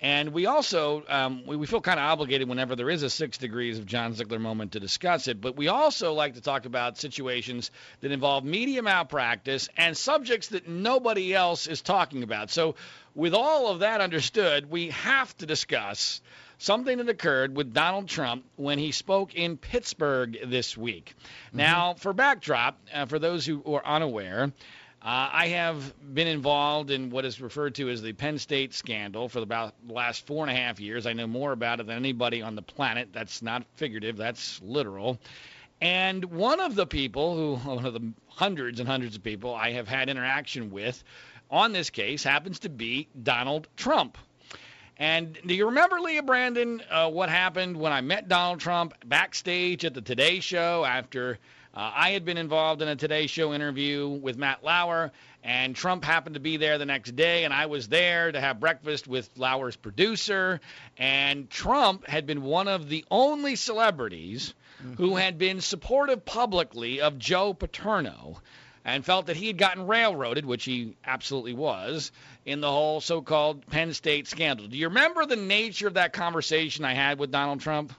And 0.00 0.32
we 0.32 0.46
also 0.46 1.02
um, 1.08 1.44
we, 1.46 1.56
we 1.56 1.66
feel 1.66 1.80
kind 1.80 1.98
of 1.98 2.04
obligated 2.04 2.48
whenever 2.48 2.76
there 2.76 2.90
is 2.90 3.02
a 3.02 3.10
six 3.10 3.38
degrees 3.38 3.78
of 3.78 3.86
John 3.86 4.14
Ziegler 4.14 4.38
moment 4.38 4.72
to 4.72 4.80
discuss 4.80 5.26
it. 5.26 5.40
But 5.40 5.56
we 5.56 5.68
also 5.68 6.12
like 6.12 6.34
to 6.34 6.40
talk 6.40 6.66
about 6.66 6.98
situations 6.98 7.70
that 8.00 8.12
involve 8.12 8.44
media 8.44 8.82
malpractice 8.82 9.68
and 9.76 9.96
subjects 9.96 10.48
that 10.48 10.68
nobody 10.68 11.34
else 11.34 11.66
is 11.66 11.82
talking 11.82 12.22
about. 12.22 12.50
So 12.50 12.76
with 13.14 13.34
all 13.34 13.68
of 13.68 13.80
that 13.80 14.00
understood, 14.00 14.70
we 14.70 14.90
have 14.90 15.36
to 15.38 15.46
discuss 15.46 16.20
something 16.58 16.98
that 16.98 17.08
occurred 17.08 17.56
with 17.56 17.72
Donald 17.72 18.08
Trump 18.08 18.44
when 18.56 18.78
he 18.78 18.92
spoke 18.92 19.34
in 19.34 19.56
Pittsburgh 19.56 20.38
this 20.46 20.76
week. 20.76 21.14
Now, 21.52 21.94
for 21.94 22.12
backdrop, 22.12 22.78
uh, 22.92 23.06
for 23.06 23.18
those 23.18 23.46
who 23.46 23.62
are 23.74 23.84
unaware. 23.84 24.52
Uh, 25.08 25.30
I 25.32 25.46
have 25.48 25.94
been 26.12 26.26
involved 26.26 26.90
in 26.90 27.08
what 27.08 27.24
is 27.24 27.40
referred 27.40 27.74
to 27.76 27.88
as 27.88 28.02
the 28.02 28.12
Penn 28.12 28.36
State 28.36 28.74
scandal 28.74 29.30
for 29.30 29.38
about 29.38 29.72
the 29.86 29.94
last 29.94 30.26
four 30.26 30.46
and 30.46 30.54
a 30.54 30.60
half 30.60 30.78
years. 30.78 31.06
I 31.06 31.14
know 31.14 31.26
more 31.26 31.52
about 31.52 31.80
it 31.80 31.86
than 31.86 31.96
anybody 31.96 32.42
on 32.42 32.54
the 32.54 32.60
planet. 32.60 33.08
That's 33.10 33.40
not 33.40 33.64
figurative, 33.76 34.18
that's 34.18 34.60
literal. 34.62 35.18
And 35.80 36.26
one 36.26 36.60
of 36.60 36.74
the 36.74 36.86
people 36.86 37.34
who, 37.34 37.56
one 37.70 37.86
of 37.86 37.94
the 37.94 38.12
hundreds 38.28 38.80
and 38.80 38.86
hundreds 38.86 39.16
of 39.16 39.22
people 39.22 39.54
I 39.54 39.72
have 39.72 39.88
had 39.88 40.10
interaction 40.10 40.70
with 40.70 41.02
on 41.50 41.72
this 41.72 41.88
case 41.88 42.22
happens 42.22 42.58
to 42.58 42.68
be 42.68 43.08
Donald 43.22 43.66
Trump. 43.78 44.18
And 44.98 45.38
do 45.46 45.54
you 45.54 45.66
remember, 45.66 46.00
Leah 46.00 46.24
Brandon, 46.24 46.82
uh, 46.90 47.08
what 47.08 47.28
happened 47.28 47.76
when 47.76 47.92
I 47.92 48.00
met 48.00 48.28
Donald 48.28 48.58
Trump 48.58 48.94
backstage 49.04 49.84
at 49.84 49.94
the 49.94 50.00
Today 50.00 50.40
Show 50.40 50.84
after 50.84 51.38
uh, 51.72 51.92
I 51.94 52.10
had 52.10 52.24
been 52.24 52.36
involved 52.36 52.82
in 52.82 52.88
a 52.88 52.96
Today 52.96 53.28
Show 53.28 53.54
interview 53.54 54.08
with 54.08 54.36
Matt 54.36 54.64
Lauer, 54.64 55.12
and 55.44 55.76
Trump 55.76 56.04
happened 56.04 56.34
to 56.34 56.40
be 56.40 56.56
there 56.56 56.78
the 56.78 56.86
next 56.86 57.14
day, 57.14 57.44
and 57.44 57.54
I 57.54 57.66
was 57.66 57.86
there 57.86 58.32
to 58.32 58.40
have 58.40 58.58
breakfast 58.58 59.06
with 59.06 59.30
Lauer's 59.36 59.76
producer. 59.76 60.60
And 60.96 61.48
Trump 61.48 62.04
had 62.08 62.26
been 62.26 62.42
one 62.42 62.66
of 62.66 62.88
the 62.88 63.04
only 63.08 63.54
celebrities 63.54 64.52
who 64.96 65.16
had 65.16 65.38
been 65.38 65.60
supportive 65.60 66.24
publicly 66.24 67.00
of 67.00 67.18
Joe 67.18 67.54
Paterno 67.54 68.40
and 68.88 69.04
felt 69.04 69.26
that 69.26 69.36
he 69.36 69.46
had 69.48 69.58
gotten 69.58 69.86
railroaded, 69.86 70.46
which 70.46 70.64
he 70.64 70.96
absolutely 71.04 71.52
was, 71.52 72.10
in 72.46 72.62
the 72.62 72.70
whole 72.70 73.02
so 73.02 73.20
called 73.20 73.66
Penn 73.66 73.92
State 73.92 74.26
scandal. 74.26 74.66
Do 74.66 74.78
you 74.78 74.88
remember 74.88 75.26
the 75.26 75.36
nature 75.36 75.86
of 75.86 75.94
that 75.94 76.14
conversation 76.14 76.86
I 76.86 76.94
had 76.94 77.18
with 77.18 77.30
Donald 77.30 77.60
Trump? 77.60 77.92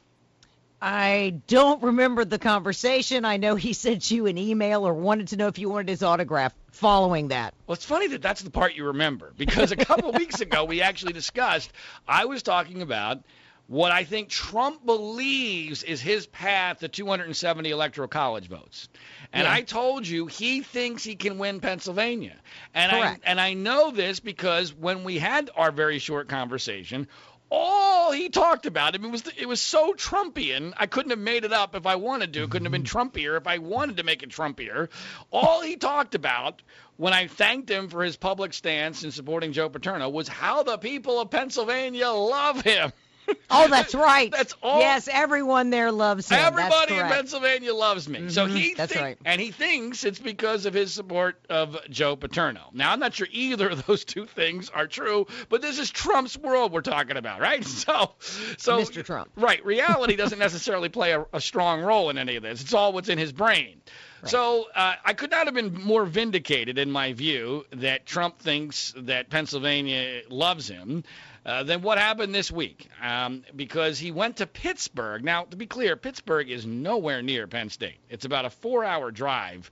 I 0.82 1.42
don't 1.46 1.84
remember 1.84 2.26
the 2.26 2.40
conversation. 2.40 3.24
I 3.24 3.38
know 3.38 3.54
he 3.54 3.74
sent 3.86 4.10
you 4.10 4.26
an 4.26 4.40
email 4.40 4.88
or 4.88 4.94
wanted 4.94 5.28
to 5.30 5.38
know 5.38 5.48
if 5.48 5.60
you 5.60 5.70
wanted 5.70 5.90
his 5.90 6.02
autograph 6.02 6.56
following 6.72 7.28
that. 7.28 7.54
Well, 7.68 7.76
it's 7.76 7.86
funny 7.86 8.08
that 8.08 8.24
that's 8.24 8.42
the 8.42 8.50
part 8.50 8.74
you 8.74 8.86
remember 8.86 9.32
because 9.38 9.72
a 9.72 9.76
couple 9.76 10.10
of 10.10 10.16
weeks 10.18 10.42
ago 10.42 10.66
we 10.66 10.82
actually 10.82 11.14
discussed. 11.14 11.72
I 12.08 12.26
was 12.26 12.42
talking 12.42 12.82
about 12.82 13.22
what 13.70 13.92
I 13.92 14.04
think 14.04 14.30
Trump 14.30 14.84
believes 14.84 15.84
is 15.84 16.02
his 16.02 16.26
path 16.26 16.80
to 16.80 16.88
270 16.88 17.70
electoral 17.70 18.08
college 18.08 18.48
votes. 18.48 18.90
And 19.32 19.46
Yeah. 19.46 19.54
I 19.54 19.62
told 19.62 20.08
you 20.08 20.26
he 20.26 20.62
thinks 20.62 21.04
he 21.04 21.16
can 21.16 21.38
win 21.38 21.60
Pennsylvania. 21.60 22.36
And 22.74 22.92
Correct. 22.92 23.22
I 23.24 23.30
and 23.30 23.40
I 23.40 23.54
know 23.54 23.92
this 23.92 24.20
because 24.20 24.74
when 24.74 25.04
we 25.04 25.20
had 25.20 25.52
our 25.56 25.72
very 25.72 26.00
short 26.00 26.30
conversation, 26.30 27.08
all 27.52 28.12
he 28.12 28.30
talked 28.30 28.66
about, 28.66 28.96
I 28.96 28.98
mean, 28.98 29.10
it 29.10 29.12
was 29.12 29.24
it 29.38 29.48
was 29.48 29.62
so 29.62 29.94
Trumpian. 29.94 30.74
I 30.76 30.88
couldn't 30.88 31.12
have 31.12 31.20
made 31.20 31.46
it 31.46 31.54
up 31.54 31.76
if 31.76 31.86
I 31.86 31.98
wanted 31.98 32.34
to. 32.34 32.44
It 32.46 32.50
couldn't 32.50 32.66
have 32.66 32.72
been 32.72 32.82
mm-hmm. 32.82 32.98
Trumpier 32.98 33.38
if 33.38 33.46
I 33.46 33.60
wanted 33.60 33.98
to 33.98 34.04
make 34.04 34.24
it 34.24 34.30
Trumpier. 34.30 34.90
All 35.32 35.62
he 35.62 35.76
talked 35.76 36.16
about 36.16 36.64
when 36.98 37.14
I 37.14 37.28
thanked 37.28 37.70
him 37.70 37.90
for 37.90 38.04
his 38.04 38.18
public 38.18 38.54
stance 38.54 39.04
in 39.04 39.12
supporting 39.12 39.54
Joe 39.54 39.70
Paterno 39.70 40.10
was 40.10 40.28
how 40.28 40.64
the 40.64 40.80
people 40.80 41.22
of 41.22 41.30
Pennsylvania 41.30 42.10
love 42.10 42.62
him. 42.62 42.92
Oh, 43.52 43.68
that's 43.68 43.96
right. 43.96 44.32
That's 44.32 44.54
all- 44.62 44.80
Yes, 44.80 45.08
everyone 45.12 45.70
there 45.72 45.92
loves 45.92 46.30
him. 46.30 46.36
That's 46.38 46.48
Everybody 46.48 46.96
in. 46.96 47.08
Pennsylvania 47.08 47.74
loves 47.74 48.08
me. 48.08 48.30
So 48.30 48.46
Mhm, 48.48 48.56
he 48.56 48.74
that's 48.76 48.94
think- 48.94 49.04
right. 49.04 49.18
and 49.26 49.42
he 49.42 49.52
thinks 49.52 50.04
it's 50.04 50.20
because 50.20 50.66
of 50.66 50.74
his 50.74 50.94
support 50.94 51.44
of 51.50 51.78
Joe 51.90 52.16
Paterno. 52.16 52.70
Now 52.74 52.92
I'm 52.92 53.00
not 53.00 53.14
sure 53.16 53.28
either 53.32 53.70
of 53.70 53.86
those 53.88 54.06
two 54.06 54.26
things 54.28 54.70
are 54.70 54.86
true, 54.88 55.26
but 55.50 55.62
this 55.62 55.80
is 55.80 55.90
Trump's 55.90 56.38
world 56.38 56.72
we're 56.72 56.82
talking 56.82 57.18
about, 57.18 57.40
right? 57.42 57.66
So, 57.80 58.12
so 58.58 58.80
Mr. 58.82 59.04
Trump. 59.04 59.30
right? 59.36 59.64
Reality 59.66 60.16
doesn't 60.16 60.40
necessarily 60.40 60.90
play 60.90 61.14
a, 61.14 61.26
a 61.34 61.42
strong 61.42 61.82
role 61.82 62.10
in 62.10 62.18
any 62.18 62.36
of 62.36 62.44
this. 62.44 62.62
It's 62.62 62.74
all 62.74 62.94
what's 62.94 63.10
in 63.10 63.18
his 63.18 63.32
brain. 63.32 63.82
So 64.26 64.68
uh, 64.76 64.96
I 65.06 65.14
could 65.14 65.32
not 65.32 65.46
have 65.46 65.54
been 65.56 65.74
more 65.74 66.04
vindicated 66.04 66.78
in 66.78 66.92
my 66.92 67.14
view 67.14 67.66
that 67.72 68.06
Trump 68.06 68.40
thinks 68.40 68.94
that 68.98 69.30
Pennsylvania 69.30 70.24
loves 70.30 70.68
him 70.68 71.06
uh, 71.46 71.64
than 71.64 71.82
what 71.82 71.98
happened 71.98 72.34
this 72.34 72.52
week, 72.52 72.90
um, 73.02 73.44
because 73.56 74.00
he 74.00 74.12
went 74.12 74.38
to 74.38 74.48
Pittsburgh. 74.48 75.24
Now, 75.24 75.46
to 75.46 75.58
be 75.58 75.66
clear, 75.66 75.96
Pittsburgh 75.96 76.50
is 76.50 76.66
nowhere 76.66 77.22
near 77.22 77.48
Penn 77.48 77.70
State. 77.70 77.98
It's 78.10 78.26
about 78.26 78.46
a 78.46 78.50
four-hour 78.50 79.12
drive, 79.12 79.72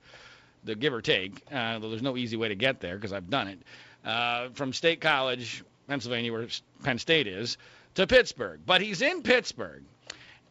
the 0.63 0.75
give 0.75 0.93
or 0.93 1.01
take. 1.01 1.43
Uh, 1.51 1.79
though 1.79 1.89
there's 1.89 2.01
no 2.01 2.17
easy 2.17 2.37
way 2.37 2.49
to 2.49 2.55
get 2.55 2.79
there 2.79 2.95
because 2.95 3.13
I've 3.13 3.29
done 3.29 3.47
it 3.47 3.59
uh, 4.05 4.49
from 4.53 4.73
State 4.73 5.01
College, 5.01 5.63
Pennsylvania, 5.87 6.31
where 6.31 6.47
Penn 6.83 6.99
State 6.99 7.27
is, 7.27 7.57
to 7.95 8.07
Pittsburgh. 8.07 8.61
But 8.65 8.81
he's 8.81 9.01
in 9.01 9.21
Pittsburgh 9.21 9.83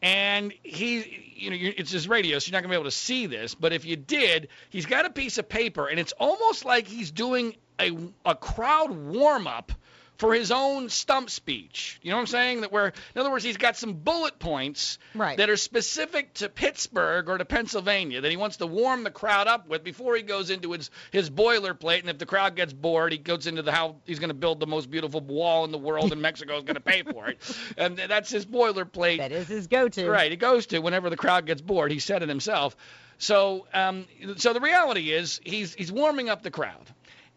and 0.02 0.52
he 0.62 1.32
you 1.34 1.50
know 1.50 1.56
it's 1.58 1.90
his 1.90 2.08
radio 2.08 2.38
so 2.38 2.48
you're 2.48 2.52
not 2.52 2.60
going 2.60 2.70
to 2.70 2.76
be 2.76 2.80
able 2.80 2.84
to 2.84 2.96
see 2.96 3.26
this 3.26 3.54
but 3.54 3.72
if 3.72 3.84
you 3.84 3.96
did 3.96 4.48
he's 4.70 4.86
got 4.86 5.06
a 5.06 5.10
piece 5.10 5.38
of 5.38 5.48
paper 5.48 5.88
and 5.88 5.98
it's 5.98 6.12
almost 6.12 6.64
like 6.64 6.86
he's 6.86 7.10
doing 7.10 7.54
a, 7.80 7.96
a 8.24 8.34
crowd 8.34 8.90
warm 8.90 9.46
up 9.46 9.72
for 10.18 10.32
his 10.32 10.50
own 10.50 10.88
stump 10.88 11.28
speech. 11.30 11.98
You 12.02 12.10
know 12.10 12.16
what 12.16 12.22
I'm 12.22 12.26
saying? 12.28 12.60
That 12.62 12.72
where, 12.72 12.86
in 13.14 13.20
other 13.20 13.30
words, 13.30 13.44
he's 13.44 13.56
got 13.56 13.76
some 13.76 13.92
bullet 13.92 14.38
points 14.38 14.98
Right. 15.14 15.36
that 15.36 15.50
are 15.50 15.56
specific 15.56 16.32
to 16.34 16.48
Pittsburgh 16.48 17.28
or 17.28 17.38
to 17.38 17.44
Pennsylvania 17.44 18.20
that 18.20 18.30
he 18.30 18.36
wants 18.36 18.56
to 18.58 18.66
warm 18.66 19.04
the 19.04 19.10
crowd 19.10 19.46
up 19.46 19.68
with 19.68 19.84
before 19.84 20.16
he 20.16 20.22
goes 20.22 20.50
into 20.50 20.72
his 20.72 20.90
his 21.10 21.28
boilerplate. 21.30 22.00
And 22.00 22.08
if 22.10 22.18
the 22.18 22.26
crowd 22.26 22.56
gets 22.56 22.72
bored, 22.72 23.12
he 23.12 23.18
goes 23.18 23.46
into 23.46 23.62
the 23.62 23.72
how 23.72 23.96
he's 24.06 24.18
going 24.18 24.30
to 24.30 24.34
build 24.34 24.60
the 24.60 24.66
most 24.66 24.90
beautiful 24.90 25.20
wall 25.20 25.64
in 25.64 25.72
the 25.72 25.78
world, 25.78 26.12
and 26.12 26.22
Mexico 26.22 26.56
is 26.56 26.64
going 26.64 26.74
to 26.76 26.80
pay 26.80 27.02
for 27.02 27.28
it. 27.28 27.38
And 27.78 27.98
that's 27.98 28.30
his 28.30 28.46
boilerplate. 28.46 29.18
That 29.18 29.32
is 29.32 29.48
his 29.48 29.66
go-to. 29.66 30.08
Right, 30.08 30.30
he 30.30 30.36
goes 30.36 30.66
to 30.66 30.78
whenever 30.78 31.10
the 31.10 31.16
crowd 31.16 31.46
gets 31.46 31.60
bored. 31.60 31.90
He 31.92 31.98
said 31.98 32.22
it 32.22 32.28
himself. 32.28 32.76
So, 33.18 33.66
um, 33.74 34.06
so 34.36 34.52
the 34.52 34.60
reality 34.60 35.12
is 35.12 35.40
he's 35.44 35.74
he's 35.74 35.90
warming 35.92 36.28
up 36.28 36.42
the 36.42 36.50
crowd, 36.50 36.86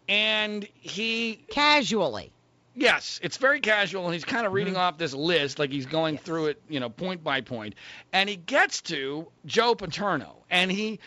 and 0.08 0.68
he 0.76 1.46
Casually. 1.50 2.32
Yes, 2.80 3.20
it's 3.24 3.38
very 3.38 3.60
casual, 3.60 4.06
and 4.06 4.14
he's 4.14 4.26
kind 4.26 4.46
of 4.48 4.54
reading 4.54 4.74
Mm-hmm. 4.74 4.82
off 4.82 4.98
this 4.98 5.14
list 5.14 5.60
like 5.60 5.72
he's 5.72 5.86
going 5.86 6.18
through 6.18 6.48
it, 6.48 6.62
you 6.70 6.80
know, 6.80 6.90
point 6.90 7.24
by 7.24 7.42
point. 7.42 7.76
and 8.14 8.30
he 8.30 8.36
gets 8.36 8.82
to 8.84 9.28
Joe 9.46 9.76
Paterno, 9.76 10.44
and 10.50 10.72
he. 10.72 11.00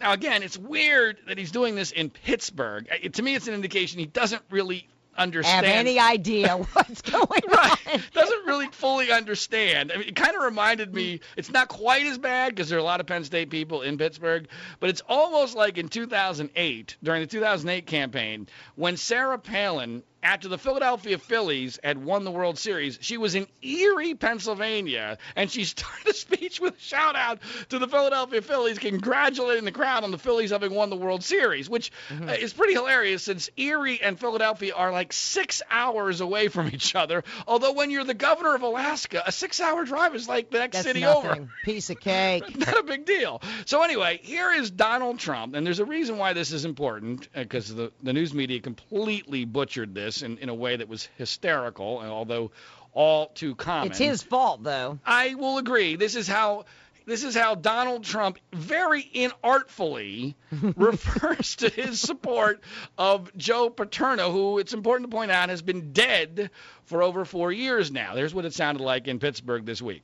Now 0.00 0.12
again, 0.12 0.44
it's 0.44 0.56
weird 0.56 1.18
that 1.26 1.38
he's 1.38 1.50
doing 1.50 1.74
this 1.74 1.90
in 1.90 2.08
Pittsburgh. 2.10 2.86
Uh, 2.88 3.08
To 3.08 3.20
me, 3.22 3.34
it's 3.34 3.48
an 3.48 3.54
indication 3.54 3.98
he 3.98 4.06
doesn't 4.06 4.42
really 4.48 4.86
understand 5.16 5.66
Have 5.66 5.74
any 5.74 5.98
idea 5.98 6.56
what's 6.72 7.02
going 7.02 7.26
right. 7.48 7.76
on? 7.92 8.00
Doesn't 8.12 8.46
really 8.46 8.68
fully 8.68 9.10
understand. 9.10 9.90
I 9.90 9.96
mean, 9.96 10.06
it 10.06 10.14
kind 10.14 10.36
of 10.36 10.42
reminded 10.44 10.94
me. 10.94 11.18
It's 11.36 11.50
not 11.50 11.66
quite 11.66 12.06
as 12.06 12.16
bad 12.16 12.50
because 12.54 12.68
there 12.68 12.78
are 12.78 12.80
a 12.80 12.84
lot 12.84 13.00
of 13.00 13.06
Penn 13.06 13.24
State 13.24 13.50
people 13.50 13.82
in 13.82 13.98
Pittsburgh, 13.98 14.46
but 14.78 14.88
it's 14.88 15.02
almost 15.08 15.56
like 15.56 15.78
in 15.78 15.88
2008 15.88 16.96
during 17.02 17.20
the 17.22 17.26
2008 17.26 17.84
campaign 17.86 18.46
when 18.76 18.96
Sarah 18.96 19.38
Palin. 19.38 20.04
After 20.22 20.48
the 20.48 20.58
Philadelphia 20.58 21.16
Phillies 21.16 21.78
had 21.82 22.04
won 22.04 22.24
the 22.24 22.30
World 22.32 22.58
Series, 22.58 22.98
she 23.00 23.16
was 23.16 23.36
in 23.36 23.46
Erie, 23.62 24.14
Pennsylvania, 24.14 25.16
and 25.36 25.48
she 25.48 25.64
started 25.64 26.08
a 26.08 26.12
speech 26.12 26.60
with 26.60 26.76
a 26.76 26.80
shout 26.80 27.14
out 27.14 27.38
to 27.68 27.78
the 27.78 27.86
Philadelphia 27.86 28.42
Phillies, 28.42 28.78
congratulating 28.78 29.64
the 29.64 29.72
crowd 29.72 30.02
on 30.02 30.10
the 30.10 30.18
Phillies 30.18 30.50
having 30.50 30.74
won 30.74 30.90
the 30.90 30.96
World 30.96 31.22
Series, 31.22 31.70
which 31.70 31.92
uh, 32.10 32.32
is 32.32 32.52
pretty 32.52 32.72
hilarious 32.74 33.22
since 33.22 33.48
Erie 33.56 34.00
and 34.02 34.18
Philadelphia 34.18 34.74
are 34.74 34.90
like 34.90 35.12
six 35.12 35.62
hours 35.70 36.20
away 36.20 36.48
from 36.48 36.68
each 36.68 36.96
other. 36.96 37.22
Although 37.46 37.72
when 37.72 37.92
you're 37.92 38.04
the 38.04 38.14
governor 38.14 38.56
of 38.56 38.62
Alaska, 38.62 39.22
a 39.24 39.30
six-hour 39.30 39.84
drive 39.84 40.16
is 40.16 40.28
like 40.28 40.50
the 40.50 40.58
next 40.58 40.78
That's 40.78 40.86
city 40.86 41.00
nothing. 41.02 41.30
over. 41.30 41.48
Piece 41.64 41.90
of 41.90 42.00
cake. 42.00 42.58
Not 42.58 42.76
a 42.76 42.82
big 42.82 43.04
deal. 43.04 43.40
So 43.66 43.82
anyway, 43.82 44.18
here 44.22 44.52
is 44.52 44.70
Donald 44.70 45.20
Trump, 45.20 45.54
and 45.54 45.64
there's 45.64 45.78
a 45.78 45.84
reason 45.84 46.18
why 46.18 46.32
this 46.32 46.50
is 46.50 46.64
important 46.64 47.28
because 47.32 47.72
the 47.72 47.92
the 48.02 48.12
news 48.12 48.34
media 48.34 48.60
completely 48.60 49.44
butchered 49.44 49.94
this 49.94 50.07
in, 50.22 50.38
in 50.38 50.48
a 50.48 50.54
way 50.54 50.76
that 50.76 50.88
was 50.88 51.08
hysterical, 51.16 52.00
and 52.00 52.10
although 52.10 52.50
all 52.92 53.26
too 53.28 53.54
common. 53.54 53.90
It's 53.90 53.98
his 53.98 54.22
fault, 54.22 54.62
though. 54.62 54.98
I 55.04 55.34
will 55.34 55.58
agree. 55.58 55.96
This 55.96 56.16
is 56.16 56.26
how 56.26 56.64
this 57.06 57.24
is 57.24 57.34
how 57.34 57.54
Donald 57.54 58.04
Trump 58.04 58.38
very 58.52 59.02
inartfully 59.02 60.34
refers 60.76 61.56
to 61.56 61.70
his 61.70 62.00
support 62.00 62.60
of 62.98 63.34
Joe 63.36 63.70
Paterno, 63.70 64.30
who 64.30 64.58
it's 64.58 64.74
important 64.74 65.10
to 65.10 65.16
point 65.16 65.30
out 65.30 65.48
has 65.48 65.62
been 65.62 65.92
dead 65.92 66.50
for 66.84 67.02
over 67.02 67.24
four 67.24 67.50
years 67.50 67.90
now. 67.90 68.14
There's 68.14 68.34
what 68.34 68.44
it 68.44 68.52
sounded 68.52 68.82
like 68.82 69.08
in 69.08 69.18
Pittsburgh 69.20 69.64
this 69.64 69.80
week. 69.80 70.02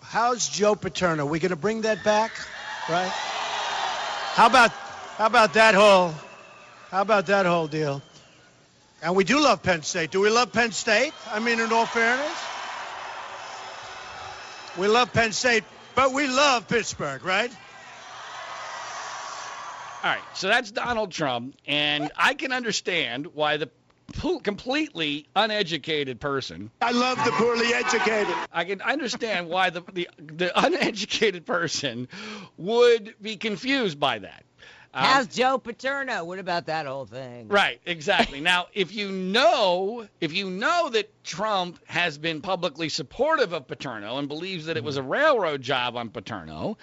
How's 0.00 0.48
Joe 0.48 0.74
Paterno? 0.74 1.24
We 1.24 1.38
going 1.38 1.50
to 1.50 1.56
bring 1.56 1.82
that 1.82 2.02
back, 2.02 2.32
right? 2.88 3.10
How 3.10 4.46
about 4.46 4.72
how 4.72 5.26
about 5.26 5.54
that 5.54 5.74
whole 5.74 6.14
how 6.90 7.02
about 7.02 7.26
that 7.26 7.46
whole 7.46 7.68
deal? 7.68 8.02
And 9.02 9.16
we 9.16 9.24
do 9.24 9.40
love 9.40 9.62
Penn 9.62 9.82
State. 9.82 10.12
Do 10.12 10.20
we 10.20 10.30
love 10.30 10.52
Penn 10.52 10.70
State? 10.70 11.12
I 11.32 11.40
mean, 11.40 11.58
in 11.58 11.72
all 11.72 11.86
fairness, 11.86 12.38
we 14.78 14.86
love 14.86 15.12
Penn 15.12 15.32
State, 15.32 15.64
but 15.96 16.12
we 16.12 16.28
love 16.28 16.68
Pittsburgh, 16.68 17.24
right? 17.24 17.50
All 20.04 20.10
right, 20.10 20.22
so 20.34 20.46
that's 20.48 20.70
Donald 20.70 21.10
Trump, 21.10 21.56
and 21.66 22.12
I 22.16 22.34
can 22.34 22.52
understand 22.52 23.26
why 23.34 23.56
the 23.56 23.70
completely 24.42 25.26
uneducated 25.34 26.20
person 26.20 26.70
I 26.82 26.90
love 26.90 27.24
the 27.24 27.30
poorly 27.32 27.72
educated. 27.72 28.34
I 28.52 28.64
can 28.64 28.82
understand 28.82 29.48
why 29.48 29.70
the, 29.70 29.82
the 29.92 30.08
the 30.18 30.60
uneducated 30.64 31.46
person 31.46 32.08
would 32.58 33.14
be 33.22 33.36
confused 33.36 33.98
by 33.98 34.18
that. 34.18 34.44
Um, 34.94 35.04
How's 35.04 35.26
Joe 35.28 35.56
Paterno? 35.58 36.24
What 36.24 36.38
about 36.38 36.66
that 36.66 36.86
whole 36.86 37.06
thing? 37.06 37.48
Right, 37.48 37.80
exactly. 37.86 38.40
now, 38.42 38.66
if 38.74 38.92
you 38.94 39.10
know, 39.10 40.06
if 40.20 40.34
you 40.34 40.50
know 40.50 40.90
that 40.90 41.10
Trump 41.24 41.78
has 41.86 42.18
been 42.18 42.42
publicly 42.42 42.90
supportive 42.90 43.52
of 43.52 43.66
Paterno 43.66 44.18
and 44.18 44.28
believes 44.28 44.66
that 44.66 44.76
it 44.76 44.84
was 44.84 44.98
a 44.98 45.02
railroad 45.02 45.62
job 45.62 45.96
on 45.96 46.10
Paterno, 46.10 46.76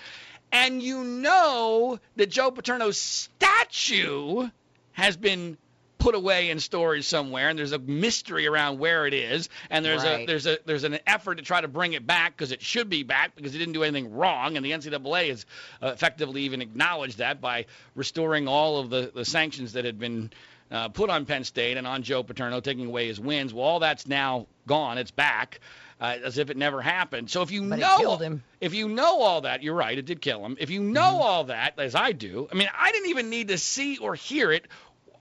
and 0.52 0.82
you 0.82 1.04
know 1.04 2.00
that 2.16 2.32
Joe 2.32 2.50
Paterno's 2.50 3.00
statue 3.00 4.50
has 4.94 5.16
been 5.16 5.58
put 6.00 6.16
away 6.16 6.50
in 6.50 6.60
storage 6.60 7.06
somewhere 7.06 7.50
and 7.50 7.60
there's 7.60 7.74
a 7.74 7.78
mystery 7.78 8.48
around 8.48 8.80
where 8.80 9.06
it 9.06 9.14
is 9.14 9.50
and 9.70 9.86
there's 9.86 10.04
a 10.04 10.26
there's 10.26 10.48
a 10.48 10.58
there's 10.66 10.86
an 10.86 10.98
effort 11.06 11.36
to 11.36 11.44
try 11.44 11.62
to 11.62 11.68
bring 11.68 11.94
it 11.94 12.08
back 12.08 12.36
because 12.36 12.52
it 12.52 12.62
should 12.62 12.90
be 12.90 13.04
back 13.04 13.36
because 13.36 13.52
he 13.54 13.60
didn't 13.60 13.74
do 13.74 13.84
anything 13.84 14.12
wrong 14.14 14.56
and 14.58 14.66
the 14.66 14.72
NCAA 14.72 15.30
has 15.30 15.46
uh, 15.84 15.88
effectively 15.88 16.44
even 16.44 16.62
acknowledged 16.62 17.18
that 17.20 17.42
by 17.42 17.66
restoring 17.96 18.48
all 18.48 18.80
of 18.80 18.90
the 18.90 19.12
the 19.14 19.26
sanctions 19.26 19.74
that 19.74 19.86
had 19.86 20.00
been 20.00 20.32
uh, 20.72 20.88
put 20.88 21.10
on 21.10 21.26
Penn 21.26 21.44
State 21.44 21.78
and 21.78 21.88
on 21.88 22.04
Joe 22.04 22.22
Paterno, 22.22 22.60
taking 22.62 22.86
away 22.86 23.08
his 23.08 23.20
wins. 23.20 23.52
Well, 23.54 23.66
all 23.66 23.80
that's 23.80 24.08
now 24.08 24.46
gone. 24.68 25.00
It's 25.00 25.10
back, 25.10 25.62
uh, 26.00 26.18
as 26.24 26.38
if 26.38 26.52
it 26.52 26.58
never 26.58 26.80
happened. 26.80 27.32
So 27.32 27.42
if 27.42 27.50
you 27.50 27.64
But 27.64 27.80
know, 27.80 28.18
him. 28.18 28.44
if 28.62 28.76
you 28.76 28.88
know 28.88 29.20
all 29.20 29.42
that, 29.42 29.64
you're 29.64 29.74
right. 29.74 29.98
It 29.98 30.06
did 30.06 30.22
kill 30.22 30.46
him. 30.46 30.58
If 30.60 30.70
you 30.70 30.82
know 30.84 31.02
Mm-hmm. 31.02 31.22
all 31.24 31.44
that, 31.46 31.80
as 31.80 31.96
I 31.96 32.12
do, 32.12 32.48
I 32.52 32.56
mean, 32.56 32.70
I 32.78 32.92
didn't 32.92 33.10
even 33.10 33.32
need 33.32 33.48
to 33.48 33.58
see 33.58 33.98
or 33.98 34.14
hear 34.14 34.52
it. 34.52 34.68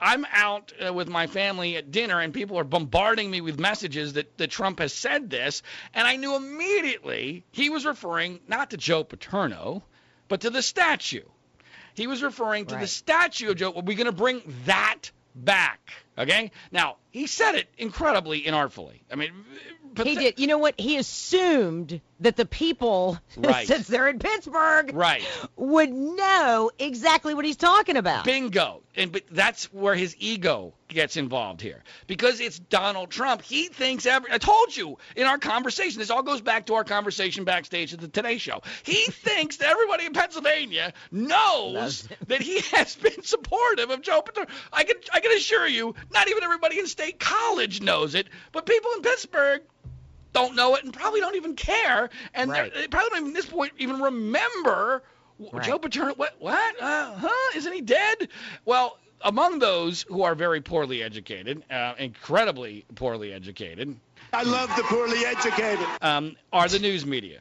I'm 0.01 0.27
out 0.33 0.73
uh, 0.85 0.93
with 0.93 1.09
my 1.09 1.27
family 1.27 1.77
at 1.77 1.91
dinner, 1.91 2.21
and 2.21 2.33
people 2.33 2.59
are 2.59 2.65
bombarding 2.65 3.31
me 3.31 3.41
with 3.41 3.59
messages 3.59 4.15
that, 4.15 4.37
that 4.39 4.51
Trump 4.51 4.79
has 4.79 4.93
said 4.93 5.31
this, 5.31 5.63
and 5.95 6.07
I 6.07 6.17
knew 6.17 6.37
immediately 6.37 7.45
he 7.51 7.71
was 7.71 7.85
referring 7.85 8.41
not 8.47 8.71
to 8.71 8.77
Joe 8.77 9.05
Paterno, 9.05 9.83
but 10.29 10.43
to 10.43 10.51
the 10.51 10.63
statue. 10.63 11.25
He 11.95 12.07
was 12.07 12.23
referring 12.23 12.67
to 12.67 12.77
the 12.77 12.87
statue 12.87 13.51
of 13.51 13.57
Joe. 13.57 13.73
Are 13.75 13.83
we 13.83 13.97
going 13.97 14.07
to 14.07 14.13
bring 14.13 14.41
that 14.67 15.11
back? 15.35 15.93
Okay. 16.17 16.53
Now 16.71 16.97
he 17.11 17.27
said 17.27 17.57
it 17.57 17.69
incredibly 17.77 18.43
inartfully. 18.43 19.01
I 19.11 19.17
mean, 19.17 19.33
He 20.05 20.15
did. 20.15 20.39
You 20.39 20.47
know 20.47 20.59
what? 20.59 20.79
He 20.79 20.97
assumed 20.97 22.01
that 22.21 22.37
the 22.37 22.47
people, 22.47 23.19
Right. 23.37 23.67
since 23.67 23.87
they're 23.87 24.09
in 24.09 24.19
Pittsburgh, 24.19 24.93
Right. 24.95 25.23
would 25.57 25.91
know 25.91 26.71
exactly 26.79 27.35
what 27.35 27.45
he's 27.45 27.57
talking 27.57 27.97
about. 27.97 28.25
Bingo. 28.25 28.83
And 28.97 29.13
but 29.13 29.23
that's 29.31 29.73
where 29.73 29.95
his 29.95 30.17
ego 30.19 30.75
gets 30.89 31.17
involved 31.17 31.61
here. 31.61 31.85
Because 32.09 32.41
it's 32.41 32.59
Donald 32.59 33.11
Trump. 33.11 33.43
He 33.43 33.67
thinks 33.69 34.07
every 34.07 34.33
I 34.33 34.39
told 34.39 34.77
you 34.77 34.99
in 35.15 35.25
our 35.27 35.39
conversation, 35.39 36.01
this 36.01 36.11
all 36.11 36.25
goes 36.25 36.41
back 36.41 36.67
to 36.67 36.75
our 36.75 36.83
conversation 36.83 37.45
backstage 37.45 37.95
at 37.95 38.01
the 38.01 38.09
Today 38.09 38.39
Show. 38.39 38.61
He 38.83 38.95
thinks 39.11 39.59
that 39.59 39.69
everybody 39.69 40.07
in 40.07 40.15
Pennsylvania 40.15 40.93
knows 41.13 42.09
that 42.27 42.41
he 42.41 42.61
has 42.73 42.97
been 42.97 43.23
supportive 43.23 43.91
of 43.91 44.03
Joe 44.03 44.21
Paterno. 44.23 44.49
I 44.73 44.83
can 44.83 44.97
I 45.13 45.21
can 45.21 45.31
assure 45.33 45.69
you, 45.69 45.95
not 46.13 46.29
even 46.29 46.43
everybody 46.43 46.81
in 46.81 46.87
State 46.89 47.21
College 47.21 47.81
knows 47.81 48.17
it, 48.17 48.27
but 48.51 48.67
people 48.67 48.91
in 48.97 49.03
Pittsburgh 49.03 49.63
don't 50.33 50.55
know 50.57 50.75
it 50.77 50.85
and 50.85 50.93
probably 50.93 51.21
don't 51.21 51.37
even 51.37 51.55
care, 51.55 52.11
and 52.35 52.51
they're- 52.51 52.63
Right. 52.65 52.75
they 52.75 52.87
probably 52.89 53.11
don't 53.11 53.19
even 53.21 53.31
at 53.31 53.37
this 53.37 53.47
point 53.47 53.73
even 53.79 54.01
remember 54.01 55.03
Right. 55.53 55.65
Joe 55.65 55.79
Paterno. 55.79 56.15
What? 56.15 56.35
What? 56.41 56.83
Uh, 56.83 57.15
huh? 57.15 57.57
Isn't 57.57 57.73
he 57.73 57.81
dead? 57.81 58.29
Well, 58.65 58.99
among 59.23 59.61
those 59.61 60.03
who 60.09 60.23
are 60.23 60.35
very 60.35 60.61
poorly 60.61 61.01
educated, 61.03 61.63
uh, 61.71 61.95
incredibly 61.99 62.85
poorly 62.97 63.33
educated, 63.33 63.97
I 64.33 64.43
love 64.43 64.69
the 64.77 64.83
poorly 64.85 65.25
educated. 65.25 65.87
um, 66.03 66.37
are 66.53 66.69
the 66.69 66.79
news 66.81 67.07
media, 67.07 67.39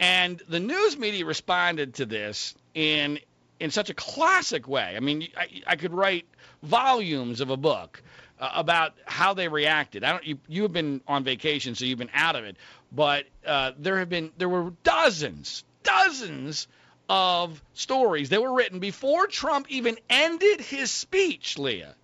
and 0.00 0.42
the 0.48 0.60
news 0.60 0.96
media 0.96 1.24
responded 1.26 1.94
to 1.94 2.06
this 2.06 2.54
in 2.74 3.18
in 3.60 3.70
such 3.70 3.88
a 3.90 3.94
classic 3.94 4.66
way. 4.68 4.94
I 4.96 5.00
mean, 5.00 5.28
I, 5.36 5.48
I 5.66 5.76
could 5.76 5.92
write 5.94 6.26
volumes 6.62 7.40
of 7.40 7.48
a 7.50 7.56
book 7.56 8.02
uh, 8.40 8.50
about 8.54 8.94
how 9.04 9.34
they 9.34 9.48
reacted. 9.48 10.04
I 10.04 10.12
don't. 10.12 10.24
You 10.26 10.38
you 10.48 10.62
have 10.62 10.72
been 10.72 11.00
on 11.06 11.24
vacation, 11.24 11.74
so 11.74 11.84
you've 11.84 11.98
been 11.98 12.10
out 12.14 12.36
of 12.36 12.44
it. 12.44 12.56
But 12.92 13.26
uh, 13.46 13.72
there 13.78 13.98
have 13.98 14.08
been 14.08 14.32
there 14.38 14.48
were 14.48 14.72
dozens, 14.82 15.64
dozens 15.82 16.68
of 17.08 17.62
stories 17.74 18.30
that 18.30 18.42
were 18.42 18.52
written 18.52 18.78
before 18.78 19.26
Trump 19.26 19.66
even 19.70 19.96
ended 20.10 20.60
his 20.60 20.90
speech, 20.90 21.58
Leah, 21.58 21.94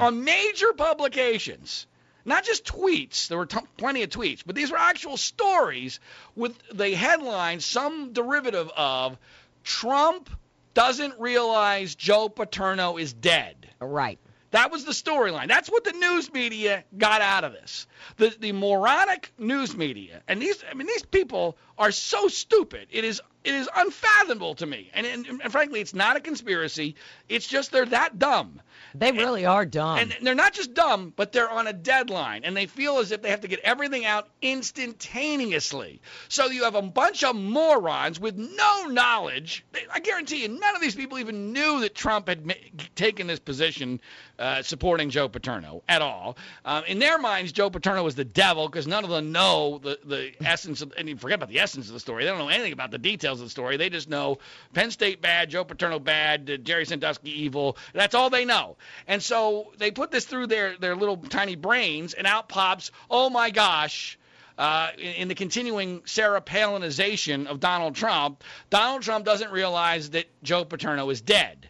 on 0.00 0.24
major 0.24 0.72
publications. 0.72 1.86
Not 2.24 2.44
just 2.44 2.64
tweets. 2.64 3.26
There 3.26 3.38
were 3.38 3.46
t- 3.46 3.58
plenty 3.76 4.04
of 4.04 4.10
tweets, 4.10 4.42
but 4.46 4.54
these 4.54 4.70
were 4.70 4.78
actual 4.78 5.16
stories 5.16 5.98
with 6.36 6.56
the 6.72 6.94
headline, 6.94 7.58
some 7.58 8.12
derivative 8.12 8.70
of 8.76 9.18
Trump 9.64 10.30
doesn't 10.74 11.18
realize 11.18 11.94
Joe 11.94 12.28
Paterno 12.28 12.96
is 12.96 13.12
dead. 13.12 13.68
Right. 13.80 14.18
That 14.52 14.70
was 14.70 14.84
the 14.84 14.92
storyline. 14.92 15.48
That's 15.48 15.70
what 15.70 15.82
the 15.82 15.92
news 15.92 16.32
media 16.32 16.84
got 16.96 17.22
out 17.22 17.42
of 17.44 17.52
this. 17.52 17.86
The 18.18 18.34
the 18.38 18.52
moronic 18.52 19.32
news 19.38 19.74
media. 19.76 20.22
And 20.28 20.40
these 20.40 20.62
I 20.70 20.74
mean 20.74 20.86
these 20.86 21.02
people 21.02 21.56
are 21.78 21.90
so 21.90 22.28
stupid. 22.28 22.88
It 22.90 23.04
is 23.04 23.20
it 23.44 23.54
is 23.54 23.68
unfathomable 23.74 24.54
to 24.56 24.66
me. 24.66 24.90
And, 24.94 25.06
and, 25.06 25.26
and 25.26 25.50
frankly, 25.50 25.80
it's 25.80 25.94
not 25.94 26.16
a 26.16 26.20
conspiracy. 26.20 26.94
It's 27.28 27.46
just 27.46 27.72
they're 27.72 27.86
that 27.86 28.18
dumb. 28.18 28.60
They 28.94 29.12
really 29.12 29.46
are 29.46 29.64
dumb. 29.64 29.98
And 29.98 30.16
they're 30.22 30.34
not 30.34 30.52
just 30.52 30.74
dumb, 30.74 31.12
but 31.16 31.32
they're 31.32 31.50
on 31.50 31.66
a 31.66 31.72
deadline, 31.72 32.44
and 32.44 32.56
they 32.56 32.66
feel 32.66 32.98
as 32.98 33.12
if 33.12 33.22
they 33.22 33.30
have 33.30 33.40
to 33.40 33.48
get 33.48 33.60
everything 33.60 34.04
out 34.04 34.28
instantaneously. 34.40 36.00
So 36.28 36.46
you 36.46 36.64
have 36.64 36.74
a 36.74 36.82
bunch 36.82 37.24
of 37.24 37.36
morons 37.36 38.20
with 38.20 38.36
no 38.36 38.86
knowledge. 38.86 39.64
I 39.92 40.00
guarantee 40.00 40.42
you, 40.42 40.48
none 40.48 40.74
of 40.74 40.82
these 40.82 40.94
people 40.94 41.18
even 41.18 41.52
knew 41.52 41.80
that 41.80 41.94
Trump 41.94 42.28
had 42.28 42.46
ma- 42.46 42.54
taken 42.94 43.26
this 43.26 43.38
position 43.40 44.00
uh, 44.38 44.62
supporting 44.62 45.10
Joe 45.10 45.28
Paterno 45.28 45.82
at 45.88 46.02
all. 46.02 46.36
Um, 46.64 46.84
in 46.84 46.98
their 46.98 47.18
minds, 47.18 47.52
Joe 47.52 47.70
Paterno 47.70 48.02
was 48.02 48.14
the 48.14 48.24
devil 48.24 48.68
because 48.68 48.86
none 48.86 49.04
of 49.04 49.10
them 49.10 49.32
know 49.32 49.78
the, 49.82 49.98
the 50.04 50.32
essence 50.44 50.82
of, 50.82 50.92
and 50.98 51.08
you 51.08 51.16
forget 51.16 51.36
about 51.36 51.48
the 51.48 51.60
essence 51.60 51.86
of 51.86 51.94
the 51.94 52.00
story. 52.00 52.24
They 52.24 52.30
don't 52.30 52.38
know 52.38 52.48
anything 52.48 52.72
about 52.72 52.90
the 52.90 52.98
details 52.98 53.40
of 53.40 53.46
the 53.46 53.50
story. 53.50 53.76
They 53.76 53.88
just 53.88 54.08
know 54.08 54.38
Penn 54.74 54.90
State 54.90 55.22
bad, 55.22 55.50
Joe 55.50 55.64
Paterno 55.64 55.98
bad, 55.98 56.50
uh, 56.50 56.56
Jerry 56.56 56.84
Sandusky 56.84 57.30
evil. 57.30 57.76
That's 57.92 58.14
all 58.14 58.30
they 58.30 58.44
know. 58.44 58.76
And 59.06 59.22
so 59.22 59.72
they 59.78 59.90
put 59.90 60.10
this 60.10 60.24
through 60.24 60.48
their, 60.48 60.76
their 60.76 60.96
little 60.96 61.16
tiny 61.16 61.56
brains, 61.56 62.14
and 62.14 62.26
out 62.26 62.48
pops, 62.48 62.90
oh 63.10 63.30
my 63.30 63.50
gosh, 63.50 64.18
uh, 64.58 64.90
in, 64.98 65.14
in, 65.14 65.28
the 65.28 65.34
continuing 65.34 66.02
Sarah 66.04 66.40
Palinization 66.40 67.46
of 67.46 67.58
Donald 67.58 67.94
Trump, 67.94 68.44
Donald 68.70 69.02
Trump 69.02 69.24
doesn't 69.24 69.50
realize 69.50 70.10
that 70.10 70.26
Joe 70.42 70.64
Paterno 70.64 71.08
is 71.10 71.20
dead. 71.20 71.68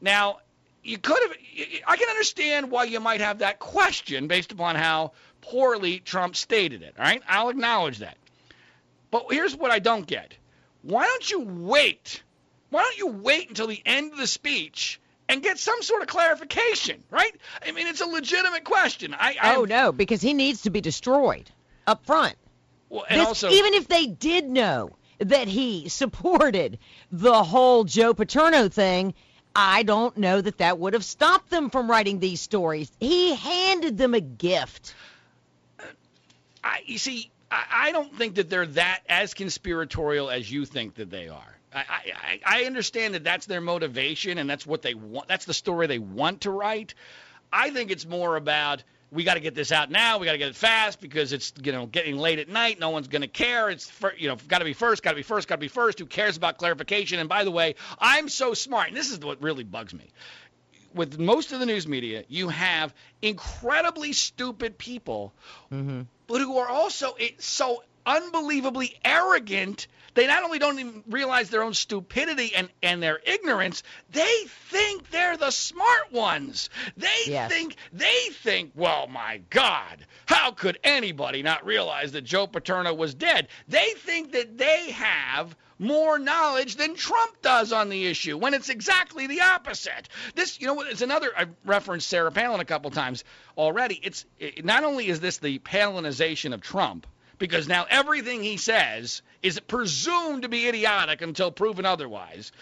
Now, 0.00 0.38
you 0.82 0.98
could 0.98 1.18
have, 1.22 1.36
I 1.86 1.96
can 1.96 2.08
understand 2.08 2.70
why 2.70 2.84
you 2.84 3.00
might 3.00 3.20
have 3.20 3.38
that 3.38 3.58
question 3.58 4.28
based 4.28 4.52
upon 4.52 4.76
how 4.76 5.12
poorly 5.40 6.00
Trump 6.00 6.36
stated 6.36 6.82
it. 6.82 6.94
All 6.98 7.04
right, 7.04 7.22
I'll 7.28 7.48
acknowledge 7.48 7.98
that. 7.98 8.18
But 9.10 9.26
here's 9.30 9.56
what 9.56 9.70
I 9.70 9.78
don't 9.78 10.06
get. 10.06 10.34
Why 10.82 11.06
don't 11.06 11.30
you 11.30 11.40
wait? 11.40 12.22
Why 12.70 12.82
don't 12.82 12.98
you 12.98 13.06
wait 13.06 13.48
until 13.48 13.68
the 13.68 13.80
end 13.86 14.12
of 14.12 14.18
the 14.18 14.26
speech 14.26 15.00
and 15.28 15.42
get 15.42 15.58
some 15.58 15.82
sort 15.82 16.02
of 16.02 16.08
clarification, 16.08 17.02
right? 17.10 17.34
I 17.66 17.72
mean, 17.72 17.86
it's 17.86 18.00
a 18.00 18.06
legitimate 18.06 18.64
question. 18.64 19.14
I, 19.14 19.36
I 19.40 19.56
oh 19.56 19.64
no, 19.64 19.92
because 19.92 20.20
he 20.20 20.34
needs 20.34 20.62
to 20.62 20.70
be 20.70 20.80
destroyed 20.80 21.50
up 21.86 22.04
front. 22.06 22.36
Well, 22.88 23.04
and 23.08 23.20
this, 23.20 23.28
also, 23.28 23.50
even 23.50 23.74
if 23.74 23.88
they 23.88 24.06
did 24.06 24.48
know 24.48 24.96
that 25.18 25.48
he 25.48 25.88
supported 25.88 26.78
the 27.10 27.42
whole 27.42 27.84
Joe 27.84 28.14
Paterno 28.14 28.68
thing, 28.68 29.14
I 29.56 29.82
don't 29.84 30.16
know 30.16 30.40
that 30.40 30.58
that 30.58 30.78
would 30.78 30.94
have 30.94 31.04
stopped 31.04 31.50
them 31.50 31.70
from 31.70 31.90
writing 31.90 32.18
these 32.18 32.40
stories. 32.40 32.90
He 33.00 33.34
handed 33.34 33.96
them 33.96 34.14
a 34.14 34.20
gift. 34.20 34.94
I, 36.62 36.80
you 36.86 36.98
see, 36.98 37.30
I, 37.50 37.64
I 37.70 37.92
don't 37.92 38.14
think 38.14 38.36
that 38.36 38.50
they're 38.50 38.66
that 38.66 39.00
as 39.08 39.34
conspiratorial 39.34 40.30
as 40.30 40.50
you 40.50 40.64
think 40.64 40.96
that 40.96 41.10
they 41.10 41.28
are. 41.28 41.53
I, 41.74 41.84
I, 41.86 42.40
I 42.44 42.64
understand 42.64 43.14
that 43.14 43.24
that's 43.24 43.46
their 43.46 43.60
motivation 43.60 44.38
and 44.38 44.48
that's 44.48 44.66
what 44.66 44.82
they 44.82 44.94
want. 44.94 45.28
That's 45.28 45.44
the 45.44 45.54
story 45.54 45.86
they 45.86 45.98
want 45.98 46.42
to 46.42 46.50
write. 46.50 46.94
I 47.52 47.70
think 47.70 47.90
it's 47.90 48.06
more 48.06 48.36
about 48.36 48.82
we 49.14 49.22
got 49.22 49.34
to 49.34 49.40
get 49.40 49.54
this 49.54 49.70
out 49.70 49.90
now. 49.90 50.18
We 50.18 50.26
got 50.26 50.32
to 50.32 50.38
get 50.38 50.48
it 50.48 50.56
fast 50.56 51.00
because 51.00 51.32
it's 51.32 51.52
you 51.62 51.72
know 51.72 51.86
getting 51.86 52.16
late 52.16 52.40
at 52.40 52.48
night. 52.48 52.80
No 52.80 52.90
one's 52.90 53.08
going 53.08 53.22
to 53.22 53.28
care. 53.28 53.70
It's 53.70 53.90
you 54.18 54.28
know 54.28 54.36
got 54.48 54.58
to 54.58 54.64
be 54.64 54.72
first. 54.72 55.02
Got 55.02 55.10
to 55.10 55.16
be 55.16 55.22
first. 55.22 55.46
Got 55.48 55.56
to 55.56 55.60
be 55.60 55.68
first. 55.68 55.98
Who 56.00 56.06
cares 56.06 56.36
about 56.36 56.58
clarification? 56.58 57.20
And 57.20 57.28
by 57.28 57.44
the 57.44 57.50
way, 57.50 57.76
I'm 57.98 58.28
so 58.28 58.54
smart. 58.54 58.88
And 58.88 58.96
this 58.96 59.10
is 59.10 59.20
what 59.20 59.40
really 59.40 59.64
bugs 59.64 59.94
me. 59.94 60.10
With 60.94 61.18
most 61.18 61.52
of 61.52 61.60
the 61.60 61.66
news 61.66 61.86
media, 61.88 62.24
you 62.28 62.48
have 62.48 62.94
incredibly 63.20 64.12
stupid 64.12 64.78
people, 64.78 65.32
mm-hmm. 65.72 66.02
but 66.26 66.40
who 66.40 66.58
are 66.58 66.68
also 66.68 67.16
so 67.38 67.82
unbelievably 68.06 68.96
arrogant 69.04 69.88
they 70.14 70.28
not 70.28 70.44
only 70.44 70.58
don't 70.58 70.78
even 70.78 71.02
realize 71.08 71.50
their 71.50 71.62
own 71.62 71.74
stupidity 71.74 72.54
and, 72.54 72.68
and 72.82 73.02
their 73.02 73.20
ignorance, 73.24 73.82
they 74.10 74.44
think 74.70 75.10
they're 75.10 75.36
the 75.36 75.50
smart 75.50 76.12
ones. 76.12 76.70
They 76.96 77.08
yes. 77.26 77.50
think 77.50 77.76
they 77.92 78.28
think, 78.32 78.72
well, 78.76 79.08
my 79.08 79.40
God, 79.50 80.06
how 80.26 80.52
could 80.52 80.78
anybody 80.84 81.42
not 81.42 81.66
realize 81.66 82.12
that 82.12 82.22
Joe 82.22 82.46
Paterno 82.46 82.94
was 82.94 83.14
dead? 83.14 83.48
They 83.68 83.90
think 83.96 84.32
that 84.32 84.56
they 84.56 84.92
have 84.92 85.56
more 85.78 86.18
knowledge 86.18 86.76
than 86.76 86.94
Trump 86.94 87.42
does 87.42 87.72
on 87.72 87.88
the 87.88 88.06
issue 88.06 88.36
when 88.36 88.54
it's 88.54 88.68
exactly 88.68 89.26
the 89.26 89.40
opposite. 89.40 90.08
This, 90.34 90.60
you 90.60 90.66
know, 90.66 90.80
it's 90.82 91.02
another. 91.02 91.32
I've 91.36 91.54
referenced 91.64 92.08
Sarah 92.08 92.32
Palin 92.32 92.60
a 92.60 92.64
couple 92.64 92.90
times 92.90 93.24
already. 93.56 93.98
It's 94.02 94.24
it, 94.38 94.64
not 94.64 94.84
only 94.84 95.08
is 95.08 95.20
this 95.20 95.38
the 95.38 95.58
Palinization 95.58 96.54
of 96.54 96.60
Trump, 96.60 97.06
because 97.38 97.68
now 97.68 97.86
everything 97.88 98.42
he 98.42 98.56
says 98.56 99.22
is 99.42 99.58
presumed 99.60 100.42
to 100.42 100.48
be 100.48 100.68
idiotic 100.68 101.22
until 101.22 101.50
proven 101.50 101.84
otherwise. 101.84 102.52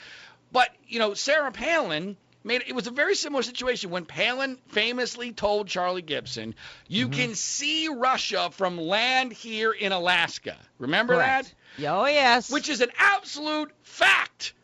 But, 0.51 0.69
you 0.87 0.99
know, 0.99 1.15
Sarah 1.15 1.53
Palin 1.53 2.17
made 2.45 2.65
it 2.67 2.75
was 2.75 2.87
a 2.87 2.91
very 2.91 3.15
similar 3.15 3.43
situation 3.43 3.91
when 3.91 4.05
Palin 4.05 4.59
famously 4.69 5.33
told 5.33 5.69
Charlie 5.69 6.03
Gibson, 6.03 6.55
"You 6.89 7.09
mm-hmm. 7.09 7.21
can 7.21 7.35
see 7.35 7.89
Russia 7.89 8.51
from 8.53 8.79
land 8.79 9.33
here 9.33 9.73
in 9.73 9.93
Alaska." 9.93 10.57
Remember 10.79 11.15
Correct. 11.15 11.49
that? 11.49 11.55
Oh, 11.79 12.07
yes. 12.07 12.51
Which 12.51 12.69
is 12.69 12.81
an 12.81 12.91
absolute 12.99 13.73
fact. 13.83 14.55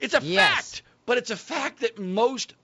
It's 0.00 0.14
a 0.14 0.22
yes. 0.22 0.54
fact, 0.54 0.82
but 1.06 1.18
it's 1.18 1.30
a 1.30 1.36
fact 1.36 1.80
that 1.80 1.98
most 1.98 2.54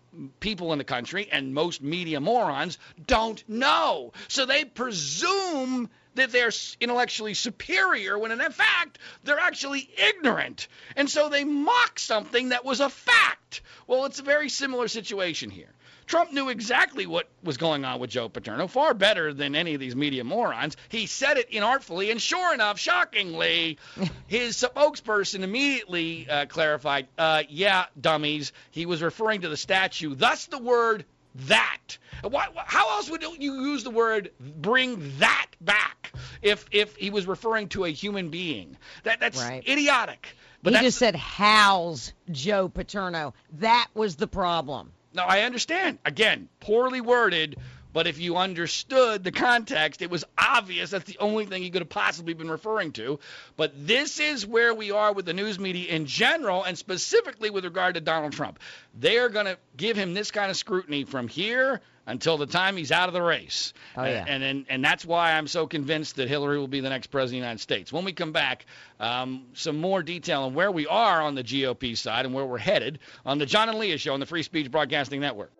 people 0.40 0.72
in 0.72 0.78
the 0.78 0.84
country 0.84 1.28
and 1.30 1.54
most 1.54 1.82
media 1.82 2.20
morons 2.20 2.78
don't 3.06 3.42
know. 3.48 4.12
So 4.28 4.46
they 4.46 4.64
presume 4.64 5.90
that 6.14 6.30
they're 6.30 6.52
intellectually 6.80 7.34
superior 7.34 8.16
when 8.18 8.30
in 8.30 8.38
fact 8.52 8.98
they're 9.24 9.38
actually 9.38 9.88
ignorant. 9.96 10.68
And 10.96 11.10
so 11.10 11.28
they 11.28 11.44
mock 11.44 11.98
something 11.98 12.50
that 12.50 12.64
was 12.64 12.80
a 12.80 12.88
fact. 12.88 13.62
Well, 13.86 14.04
it's 14.04 14.20
a 14.20 14.24
very 14.24 14.48
similar 14.48 14.88
situation 14.88 15.50
here. 15.50 15.73
Trump 16.06 16.32
knew 16.32 16.48
exactly 16.48 17.06
what 17.06 17.28
was 17.42 17.56
going 17.56 17.84
on 17.84 18.00
with 18.00 18.10
Joe 18.10 18.28
Paterno, 18.28 18.66
far 18.68 18.94
better 18.94 19.32
than 19.32 19.54
any 19.54 19.74
of 19.74 19.80
these 19.80 19.96
media 19.96 20.24
morons. 20.24 20.76
He 20.88 21.06
said 21.06 21.38
it 21.38 21.50
inartfully, 21.50 22.10
and 22.10 22.20
sure 22.20 22.52
enough, 22.52 22.78
shockingly, 22.78 23.78
his 24.26 24.56
spokesperson 24.56 25.42
immediately 25.42 26.28
uh, 26.28 26.46
clarified, 26.46 27.08
uh, 27.18 27.42
yeah, 27.48 27.86
dummies, 28.00 28.52
he 28.70 28.86
was 28.86 29.02
referring 29.02 29.42
to 29.42 29.48
the 29.48 29.56
statue, 29.56 30.14
thus 30.14 30.46
the 30.46 30.58
word 30.58 31.04
that. 31.34 31.98
Why, 32.22 32.46
how 32.56 32.90
else 32.90 33.10
would 33.10 33.22
you 33.22 33.54
use 33.54 33.84
the 33.84 33.90
word 33.90 34.30
bring 34.38 35.18
that 35.18 35.46
back 35.60 36.12
if 36.42 36.66
if 36.70 36.96
he 36.96 37.10
was 37.10 37.26
referring 37.26 37.68
to 37.70 37.84
a 37.84 37.90
human 37.90 38.30
being? 38.30 38.76
That 39.02 39.20
that's 39.20 39.42
right. 39.42 39.66
idiotic. 39.68 40.28
But 40.62 40.74
he 40.74 40.80
just 40.80 40.98
said 40.98 41.14
how's 41.14 42.12
Joe 42.30 42.68
Paterno. 42.68 43.34
That 43.58 43.88
was 43.94 44.16
the 44.16 44.26
problem. 44.26 44.92
No, 45.14 45.22
I 45.22 45.42
understand. 45.42 45.98
Again, 46.04 46.48
poorly 46.58 47.00
worded, 47.00 47.56
but 47.92 48.08
if 48.08 48.18
you 48.18 48.36
understood 48.36 49.22
the 49.22 49.30
context, 49.30 50.02
it 50.02 50.10
was 50.10 50.24
obvious 50.36 50.90
that's 50.90 51.04
the 51.04 51.18
only 51.20 51.46
thing 51.46 51.62
he 51.62 51.70
could 51.70 51.82
have 51.82 51.88
possibly 51.88 52.34
been 52.34 52.50
referring 52.50 52.90
to. 52.92 53.20
But 53.56 53.86
this 53.86 54.18
is 54.18 54.44
where 54.44 54.74
we 54.74 54.90
are 54.90 55.12
with 55.12 55.26
the 55.26 55.32
news 55.32 55.60
media 55.60 55.94
in 55.94 56.06
general, 56.06 56.64
and 56.64 56.76
specifically 56.76 57.50
with 57.50 57.64
regard 57.64 57.94
to 57.94 58.00
Donald 58.00 58.32
Trump. 58.32 58.58
They 58.98 59.18
are 59.18 59.28
going 59.28 59.46
to 59.46 59.56
give 59.76 59.96
him 59.96 60.14
this 60.14 60.32
kind 60.32 60.50
of 60.50 60.56
scrutiny 60.56 61.04
from 61.04 61.28
here 61.28 61.80
until 62.06 62.36
the 62.36 62.46
time 62.46 62.76
he's 62.76 62.92
out 62.92 63.08
of 63.08 63.14
the 63.14 63.22
race. 63.22 63.72
Oh, 63.96 64.04
yeah. 64.04 64.24
and, 64.26 64.42
and, 64.42 64.66
and 64.68 64.84
that's 64.84 65.04
why 65.04 65.32
I'm 65.32 65.46
so 65.46 65.66
convinced 65.66 66.16
that 66.16 66.28
Hillary 66.28 66.58
will 66.58 66.68
be 66.68 66.80
the 66.80 66.90
next 66.90 67.08
president 67.08 67.38
of 67.38 67.42
the 67.42 67.46
United 67.46 67.60
States. 67.60 67.92
When 67.92 68.04
we 68.04 68.12
come 68.12 68.32
back, 68.32 68.66
um, 69.00 69.46
some 69.54 69.80
more 69.80 70.02
detail 70.02 70.42
on 70.42 70.54
where 70.54 70.70
we 70.70 70.86
are 70.86 71.22
on 71.22 71.34
the 71.34 71.44
GOP 71.44 71.96
side 71.96 72.26
and 72.26 72.34
where 72.34 72.44
we're 72.44 72.58
headed 72.58 72.98
on 73.24 73.38
the 73.38 73.46
John 73.46 73.68
and 73.68 73.78
Leah 73.78 73.98
Show 73.98 74.14
on 74.14 74.20
the 74.20 74.26
Free 74.26 74.42
Speech 74.42 74.70
Broadcasting 74.70 75.20
Network. 75.20 75.52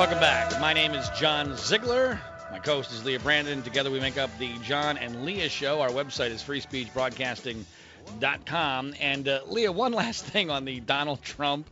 Welcome 0.00 0.20
back. 0.20 0.58
My 0.62 0.72
name 0.72 0.94
is 0.94 1.10
John 1.10 1.54
Ziegler. 1.58 2.18
My 2.50 2.58
co-host 2.58 2.90
is 2.90 3.04
Leah 3.04 3.20
Brandon. 3.20 3.60
Together 3.60 3.90
we 3.90 4.00
make 4.00 4.16
up 4.16 4.30
the 4.38 4.56
John 4.60 4.96
and 4.96 5.26
Leah 5.26 5.50
Show. 5.50 5.82
Our 5.82 5.90
website 5.90 6.30
is 6.30 6.42
freespeechbroadcasting.com. 6.42 8.94
And 8.98 9.28
uh, 9.28 9.40
Leah, 9.46 9.72
one 9.72 9.92
last 10.02 10.24
thing 10.24 10.48
on 10.48 10.64
the 10.64 10.80
Donald 10.80 11.20
Trump 11.20 11.68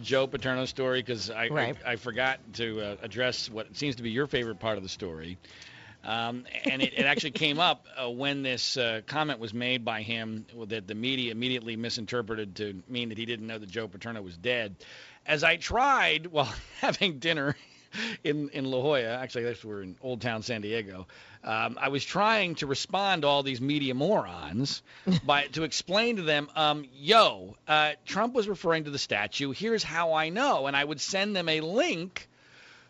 Joe 0.00 0.28
Paterno 0.28 0.66
story 0.66 1.02
because 1.02 1.30
I, 1.30 1.48
right. 1.48 1.76
I, 1.84 1.94
I 1.94 1.96
forgot 1.96 2.38
to 2.52 2.80
uh, 2.80 2.94
address 3.02 3.50
what 3.50 3.76
seems 3.76 3.96
to 3.96 4.04
be 4.04 4.12
your 4.12 4.28
favorite 4.28 4.60
part 4.60 4.76
of 4.76 4.84
the 4.84 4.88
story. 4.88 5.36
Um, 6.04 6.44
and 6.64 6.80
it, 6.80 6.92
it 6.96 7.06
actually 7.06 7.32
came 7.32 7.58
up 7.58 7.86
uh, 7.96 8.08
when 8.08 8.42
this 8.42 8.76
uh, 8.76 9.00
comment 9.06 9.40
was 9.40 9.52
made 9.52 9.84
by 9.84 10.02
him 10.02 10.46
that 10.66 10.86
the 10.86 10.94
media 10.94 11.32
immediately 11.32 11.74
misinterpreted 11.76 12.54
to 12.56 12.84
mean 12.88 13.08
that 13.08 13.18
he 13.18 13.24
didn't 13.24 13.48
know 13.48 13.58
that 13.58 13.70
Joe 13.70 13.88
Paterno 13.88 14.22
was 14.22 14.36
dead. 14.36 14.76
As 15.26 15.42
I 15.42 15.56
tried 15.56 16.26
while 16.26 16.52
having 16.80 17.18
dinner 17.18 17.56
in 18.22 18.50
in 18.50 18.64
La 18.64 18.80
Jolla, 18.80 19.16
actually, 19.16 19.46
I 19.46 19.50
guess 19.50 19.64
we're 19.64 19.82
in 19.82 19.96
Old 20.00 20.20
Town 20.20 20.42
San 20.42 20.60
Diego. 20.60 21.06
Um, 21.42 21.78
I 21.80 21.88
was 21.88 22.04
trying 22.04 22.54
to 22.56 22.66
respond 22.66 23.22
to 23.22 23.28
all 23.28 23.42
these 23.42 23.60
media 23.60 23.94
morons 23.94 24.82
by 25.24 25.46
to 25.48 25.62
explain 25.62 26.16
to 26.16 26.22
them, 26.22 26.48
um, 26.56 26.84
"Yo, 26.94 27.56
uh, 27.68 27.92
Trump 28.04 28.34
was 28.34 28.48
referring 28.48 28.84
to 28.84 28.90
the 28.90 28.98
statue. 28.98 29.52
Here's 29.52 29.82
how 29.82 30.14
I 30.14 30.28
know," 30.28 30.66
and 30.66 30.76
I 30.76 30.84
would 30.84 31.00
send 31.00 31.36
them 31.36 31.48
a 31.48 31.60
link 31.60 32.28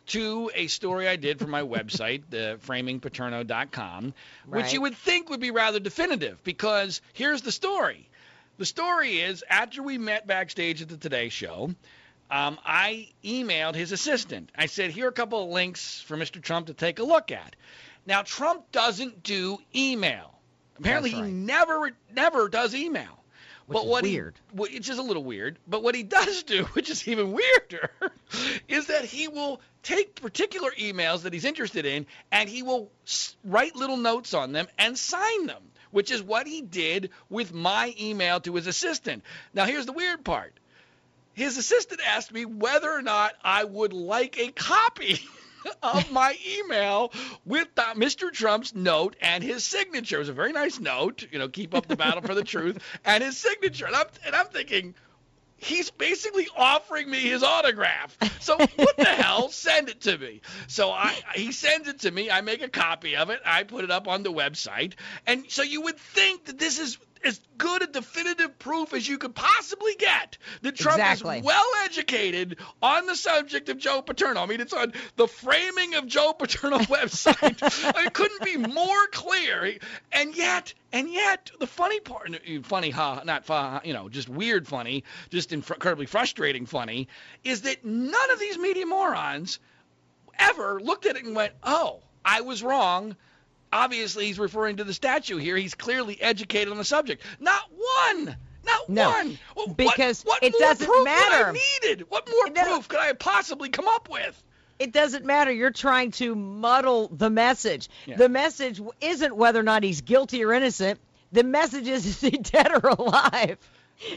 to 0.06 0.50
a 0.54 0.66
story 0.66 1.08
I 1.08 1.16
did 1.16 1.38
for 1.38 1.46
my 1.46 1.62
website, 1.62 2.22
the 2.30 2.58
framingpaterno.com, 2.66 4.14
which 4.46 4.72
you 4.72 4.82
would 4.82 4.96
think 4.96 5.30
would 5.30 5.40
be 5.40 5.50
rather 5.50 5.80
definitive 5.80 6.42
because 6.44 7.00
here's 7.12 7.42
the 7.42 7.52
story. 7.52 8.08
The 8.56 8.66
story 8.66 9.20
is 9.20 9.44
after 9.48 9.82
we 9.82 9.98
met 9.98 10.26
backstage 10.26 10.80
at 10.80 10.88
the 10.88 10.96
Today 10.96 11.28
Show, 11.28 11.74
um, 12.34 12.58
I 12.64 13.10
emailed 13.22 13.76
his 13.76 13.92
assistant. 13.92 14.50
I 14.56 14.66
said, 14.66 14.90
here 14.90 15.06
are 15.06 15.08
a 15.08 15.12
couple 15.12 15.44
of 15.44 15.50
links 15.50 16.00
for 16.00 16.16
Mr. 16.16 16.42
Trump 16.42 16.66
to 16.66 16.74
take 16.74 16.98
a 16.98 17.04
look 17.04 17.30
at. 17.30 17.54
Now, 18.06 18.22
Trump 18.22 18.72
doesn't 18.72 19.22
do 19.22 19.58
email. 19.74 20.34
Apparently, 20.76 21.14
right. 21.14 21.26
he 21.26 21.30
never 21.30 21.92
never 22.12 22.48
does 22.48 22.74
email. 22.74 23.22
Which 23.66 23.76
but 23.76 23.84
is 23.84 23.88
what 23.88 24.02
weird. 24.02 24.34
He, 24.50 24.56
which 24.56 24.88
is 24.88 24.98
a 24.98 25.02
little 25.02 25.22
weird. 25.22 25.60
But 25.68 25.84
what 25.84 25.94
he 25.94 26.02
does 26.02 26.42
do, 26.42 26.64
which 26.72 26.90
is 26.90 27.06
even 27.06 27.30
weirder, 27.30 27.90
is 28.68 28.88
that 28.88 29.04
he 29.04 29.28
will 29.28 29.60
take 29.84 30.16
particular 30.16 30.72
emails 30.72 31.22
that 31.22 31.32
he's 31.32 31.44
interested 31.44 31.86
in 31.86 32.04
and 32.32 32.48
he 32.48 32.64
will 32.64 32.90
write 33.44 33.76
little 33.76 33.96
notes 33.96 34.34
on 34.34 34.50
them 34.50 34.66
and 34.76 34.98
sign 34.98 35.46
them, 35.46 35.62
which 35.92 36.10
is 36.10 36.20
what 36.20 36.48
he 36.48 36.62
did 36.62 37.10
with 37.30 37.54
my 37.54 37.94
email 37.98 38.40
to 38.40 38.56
his 38.56 38.66
assistant. 38.66 39.22
Now, 39.54 39.66
here's 39.66 39.86
the 39.86 39.92
weird 39.92 40.24
part. 40.24 40.52
His 41.34 41.58
assistant 41.58 42.00
asked 42.06 42.32
me 42.32 42.44
whether 42.44 42.90
or 42.90 43.02
not 43.02 43.34
I 43.42 43.64
would 43.64 43.92
like 43.92 44.38
a 44.38 44.52
copy 44.52 45.20
of 45.82 46.10
my 46.10 46.36
email 46.58 47.12
with 47.44 47.68
uh, 47.76 47.94
Mr. 47.94 48.32
Trump's 48.32 48.74
note 48.74 49.16
and 49.20 49.42
his 49.42 49.64
signature. 49.64 50.16
It 50.16 50.20
was 50.20 50.28
a 50.28 50.34
very 50.34 50.52
nice 50.52 50.78
note, 50.78 51.26
you 51.30 51.38
know, 51.38 51.48
keep 51.48 51.74
up 51.74 51.86
the 51.86 51.96
battle 51.96 52.22
for 52.22 52.34
the 52.34 52.44
truth, 52.54 52.78
and 53.04 53.22
his 53.22 53.36
signature. 53.36 53.86
And 53.86 53.96
I'm, 53.96 54.06
and 54.26 54.34
I'm 54.34 54.46
thinking, 54.46 54.94
he's 55.56 55.90
basically 55.90 56.46
offering 56.56 57.10
me 57.10 57.18
his 57.18 57.42
autograph. 57.42 58.16
So 58.40 58.56
what 58.56 58.96
the 58.96 59.04
hell? 59.04 59.48
Send 59.48 59.88
it 59.88 60.02
to 60.02 60.18
me. 60.18 60.42
So 60.66 60.90
I 60.90 61.14
he 61.34 61.52
sends 61.52 61.88
it 61.88 62.00
to 62.00 62.10
me. 62.10 62.30
I 62.30 62.42
make 62.42 62.62
a 62.62 62.68
copy 62.68 63.16
of 63.16 63.30
it. 63.30 63.40
I 63.44 63.62
put 63.62 63.84
it 63.84 63.90
up 63.90 64.06
on 64.08 64.22
the 64.22 64.32
website. 64.32 64.94
And 65.26 65.44
so 65.48 65.62
you 65.62 65.82
would 65.82 65.96
think 65.96 66.46
that 66.46 66.58
this 66.58 66.78
is 66.78 66.98
as 67.24 67.40
good 67.58 67.82
a 67.82 67.86
definitive 67.86 68.58
proof 68.58 68.92
as 68.92 69.08
you 69.08 69.18
could 69.18 69.34
possibly 69.34 69.94
get 69.94 70.38
that 70.62 70.76
Trump 70.76 70.98
Exactly. 70.98 71.38
is 71.38 71.44
well 71.44 71.66
educated 71.84 72.58
on 72.82 73.06
the 73.06 73.14
subject 73.16 73.68
of 73.68 73.78
Joe 73.78 74.02
Paterno. 74.02 74.40
I 74.40 74.46
mean, 74.46 74.60
it's 74.60 74.72
on 74.72 74.92
the 75.16 75.26
framing 75.26 75.94
of 75.94 76.06
Joe 76.06 76.32
Paterno 76.32 76.78
website. 76.80 77.58
I 77.62 77.96
mean, 77.98 78.06
it 78.06 78.12
couldn't 78.12 78.42
be 78.42 78.56
more 78.56 79.06
clear. 79.12 79.78
And 80.12 80.36
yet, 80.36 80.74
and 80.92 81.12
yet, 81.12 81.50
the 81.58 81.66
funny 81.66 82.00
part, 82.00 82.30
funny, 82.64 82.90
ha, 82.90 83.22
not 83.24 83.44
fa, 83.44 83.80
you 83.84 83.92
know, 83.92 84.08
just 84.08 84.28
weird 84.28 84.66
funny, 84.66 85.04
just 85.30 85.52
incredibly 85.52 86.06
frustrating 86.06 86.66
funny, 86.66 87.08
is 87.42 87.62
that 87.62 87.84
none 87.84 88.30
of 88.32 88.38
these 88.38 88.58
media 88.58 88.86
morons 88.86 89.58
ever 90.38 90.80
looked 90.80 91.06
at 91.06 91.16
it 91.16 91.24
and 91.24 91.34
went, 91.36 91.52
"Oh, 91.62 92.00
I 92.24 92.40
was 92.42 92.62
wrong." 92.62 93.16
Obviously, 93.74 94.26
he's 94.26 94.38
referring 94.38 94.76
to 94.76 94.84
the 94.84 94.94
statue 94.94 95.36
here. 95.36 95.56
He's 95.56 95.74
clearly 95.74 96.20
educated 96.22 96.70
on 96.70 96.78
the 96.78 96.84
subject. 96.84 97.22
Not 97.40 97.62
one. 98.06 98.36
Not 98.64 98.88
No, 98.88 99.10
one. 99.10 99.38
What- 99.54 99.76
because 99.76 100.22
what, 100.22 100.42
it 100.42 100.52
more 100.52 100.60
doesn't 100.60 101.04
matter. 101.04 101.48
I 101.50 101.52
needed? 101.82 102.08
What 102.08 102.28
more 102.30 102.46
It 102.46 102.54
proof 102.54 102.88
could 102.88 103.00
I 103.00 103.12
possibly 103.12 103.68
come 103.68 103.88
up 103.88 104.08
with? 104.08 104.40
It 104.78 104.92
doesn't 104.92 105.24
matter. 105.24 105.52
You're 105.52 105.70
trying 105.70 106.12
to 106.12 106.34
muddle 106.34 107.08
the 107.08 107.30
message. 107.30 107.88
Yeah. 108.06 108.16
The 108.16 108.28
message 108.28 108.80
isn't 109.00 109.36
whether 109.36 109.60
or 109.60 109.64
not 109.64 109.82
he's 109.82 110.00
guilty 110.00 110.44
or 110.44 110.52
innocent. 110.52 111.00
The 111.32 111.44
message 111.44 111.88
is 111.88 112.06
is 112.06 112.20
he 112.20 112.30
dead 112.30 112.70
or 112.72 112.88
alive? 112.90 113.58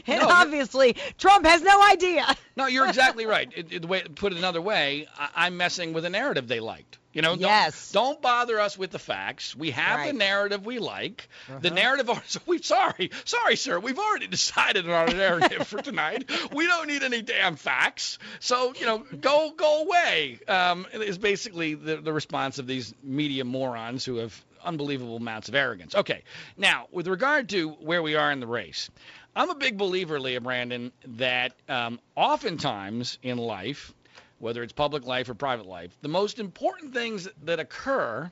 And 0.06 0.22
No, 0.22 0.28
obviously, 0.28 0.96
Trump 1.18 1.46
has 1.46 1.62
no 1.62 1.82
idea. 1.82 2.24
No, 2.56 2.66
you're 2.66 2.88
exactly 2.88 3.26
right. 3.34 3.50
It, 3.54 3.72
it, 3.72 3.82
the 3.82 3.88
way, 3.88 4.02
put 4.02 4.32
it 4.32 4.38
another 4.38 4.60
way, 4.60 5.06
I, 5.16 5.46
I'm 5.46 5.56
messing 5.56 5.92
with 5.92 6.04
a 6.04 6.10
narrative 6.10 6.48
they 6.48 6.60
liked. 6.60 6.98
You 7.14 7.22
know, 7.22 7.36
don't- 7.36 7.90
don't, 7.92 8.22
bother 8.22 8.60
us 8.60 8.76
with 8.76 8.90
the 8.90 8.98
facts. 8.98 9.56
We 9.56 9.70
have 9.70 10.06
the 10.06 10.12
narrative 10.12 10.66
we 10.66 10.78
like. 10.78 11.28
The 11.48 11.54
Uh-huh. 11.54 11.74
narrative. 11.74 12.10
So 12.26 12.40
we 12.46 12.60
sorry, 12.60 13.10
sorry, 13.24 13.56
sir. 13.56 13.80
We've 13.80 13.98
already 13.98 14.26
decided 14.38 14.84
on 14.84 14.90
our 14.92 15.06
narrative 15.06 15.66
for 15.66 15.80
tonight. 15.80 16.30
We 16.52 16.66
don't 16.66 16.86
need 16.86 17.02
any 17.02 17.22
damn 17.22 17.56
facts. 17.56 18.18
So 18.40 18.74
you 18.78 18.84
know, 18.86 18.98
go 18.98 19.52
go 19.56 19.82
away. 19.84 20.38
Um, 20.46 20.86
is 20.92 21.16
basically 21.18 21.74
the 21.74 21.96
the 21.96 22.12
response 22.12 22.58
of 22.58 22.66
these 22.66 22.94
media 23.02 23.44
morons 23.44 24.04
who 24.04 24.16
have 24.16 24.44
unbelievable 24.62 25.16
amounts 25.16 25.48
of 25.48 25.54
arrogance. 25.54 25.94
Okay, 25.94 26.24
now 26.56 26.88
with 26.92 27.08
regard 27.08 27.48
to 27.50 27.70
where 27.70 28.02
we 28.02 28.16
are 28.16 28.30
in 28.30 28.40
the 28.40 28.46
race. 28.46 28.90
I'm 29.36 29.50
a 29.50 29.54
big 29.54 29.78
believer, 29.78 30.18
Leah 30.18 30.40
Brandon, 30.40 30.90
that 31.06 31.52
um, 31.68 32.00
oftentimes 32.16 33.18
in 33.22 33.38
life, 33.38 33.92
whether 34.38 34.62
it's 34.62 34.72
public 34.72 35.04
life 35.04 35.28
or 35.28 35.34
private 35.34 35.66
life, 35.66 35.96
the 36.02 36.08
most 36.08 36.38
important 36.38 36.94
things 36.94 37.28
that 37.44 37.58
occur 37.58 38.30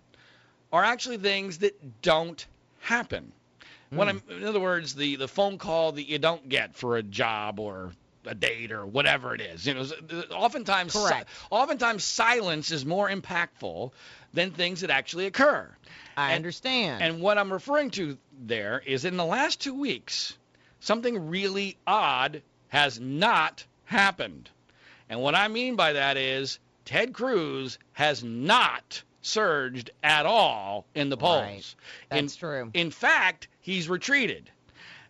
are 0.72 0.84
actually 0.84 1.18
things 1.18 1.58
that 1.58 2.02
don't 2.02 2.46
happen. 2.80 3.32
When 3.90 4.08
hmm. 4.08 4.18
I'm, 4.28 4.38
in 4.38 4.44
other 4.44 4.60
words, 4.60 4.94
the, 4.94 5.16
the 5.16 5.28
phone 5.28 5.58
call 5.58 5.92
that 5.92 6.08
you 6.08 6.18
don't 6.18 6.48
get 6.48 6.74
for 6.74 6.96
a 6.96 7.02
job 7.02 7.60
or 7.60 7.92
a 8.26 8.34
date 8.34 8.72
or 8.72 8.84
whatever 8.84 9.34
it 9.34 9.40
is. 9.40 9.66
You 9.66 9.74
know, 9.74 9.82
uh, 9.82 10.22
oftentimes, 10.32 10.92
si- 10.92 11.22
oftentimes 11.50 12.02
silence 12.02 12.72
is 12.72 12.84
more 12.84 13.08
impactful 13.08 13.92
than 14.34 14.50
things 14.50 14.80
that 14.80 14.90
actually 14.90 15.26
occur. 15.26 15.68
I 16.16 16.32
And- 16.32 16.36
understand. 16.36 17.02
And 17.02 17.20
what 17.20 17.38
I'm 17.38 17.52
referring 17.52 17.90
to 17.92 18.18
there 18.38 18.82
is 18.84 19.04
in 19.04 19.16
the 19.16 19.24
last 19.24 19.60
two 19.60 19.74
weeks, 19.74 20.36
something 20.80 21.28
really 21.28 21.76
odd 21.86 22.42
has 22.68 22.98
not 22.98 23.64
happened. 23.84 24.50
And 25.08 25.20
what 25.20 25.34
I 25.34 25.48
mean 25.48 25.76
by 25.76 25.94
that 25.94 26.16
is 26.16 26.58
Ted 26.84 27.12
Cruz 27.12 27.78
has 27.92 28.22
not 28.24 29.02
surged 29.22 29.90
at 30.02 30.26
all 30.26 30.86
in 30.94 31.08
the 31.08 31.16
polls. 31.16 31.76
Right. 32.10 32.18
In- 32.18 32.24
That's 32.26 32.36
true. 32.36 32.70
In 32.74 32.90
fact, 32.90 33.48
he's 33.60 33.88
retreated. 33.88 34.50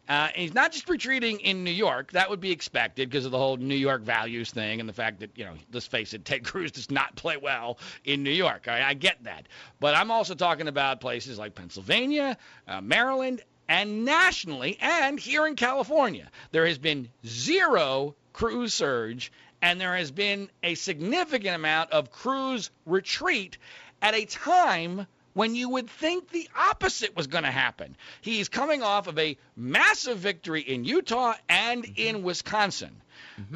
Uh, 0.08 0.28
and 0.34 0.36
he's 0.36 0.54
not 0.54 0.70
just 0.70 0.88
retreating 0.88 1.40
in 1.40 1.64
New 1.64 1.72
York. 1.72 2.12
That 2.12 2.30
would 2.30 2.40
be 2.40 2.52
expected 2.52 3.10
because 3.10 3.24
of 3.24 3.32
the 3.32 3.38
whole 3.38 3.56
New 3.56 3.74
York 3.74 4.02
values 4.02 4.52
thing 4.52 4.78
and 4.78 4.88
the 4.88 4.92
fact 4.92 5.18
that, 5.18 5.30
you 5.34 5.44
know, 5.44 5.54
let's 5.72 5.86
face 5.86 6.14
it, 6.14 6.24
Ted 6.24 6.44
Cruz 6.44 6.70
does 6.70 6.90
not 6.90 7.16
play 7.16 7.36
well 7.36 7.78
in 8.04 8.22
New 8.22 8.30
York. 8.30 8.68
I, 8.68 8.90
I 8.90 8.94
get 8.94 9.24
that. 9.24 9.48
But 9.80 9.96
I'm 9.96 10.12
also 10.12 10.34
talking 10.34 10.68
about 10.68 11.00
places 11.00 11.38
like 11.38 11.56
Pennsylvania, 11.56 12.36
uh, 12.68 12.80
Maryland, 12.80 13.42
and 13.68 14.04
nationally, 14.04 14.78
and 14.80 15.18
here 15.18 15.44
in 15.44 15.56
California. 15.56 16.30
There 16.52 16.66
has 16.66 16.78
been 16.78 17.08
zero 17.26 18.14
Cruz 18.32 18.74
surge, 18.74 19.32
and 19.62 19.80
there 19.80 19.96
has 19.96 20.10
been 20.10 20.50
a 20.62 20.74
significant 20.74 21.54
amount 21.54 21.92
of 21.92 22.10
Cruz 22.10 22.70
retreat 22.84 23.58
at 24.02 24.14
a 24.14 24.24
time 24.24 25.06
when 25.34 25.54
you 25.54 25.68
would 25.68 25.90
think 25.90 26.30
the 26.30 26.48
opposite 26.56 27.14
was 27.14 27.26
going 27.26 27.44
to 27.44 27.50
happen. 27.50 27.94
He's 28.22 28.48
coming 28.48 28.82
off 28.82 29.06
of 29.06 29.18
a 29.18 29.36
massive 29.54 30.18
victory 30.18 30.62
in 30.62 30.84
Utah 30.84 31.34
and 31.48 31.84
in 31.96 32.22
Wisconsin, 32.22 33.02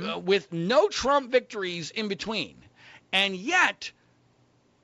uh, 0.07 0.19
with 0.19 0.53
no 0.53 0.89
Trump 0.89 1.31
victories 1.31 1.91
in 1.91 2.09
between. 2.09 2.57
And 3.13 3.35
yet, 3.35 3.93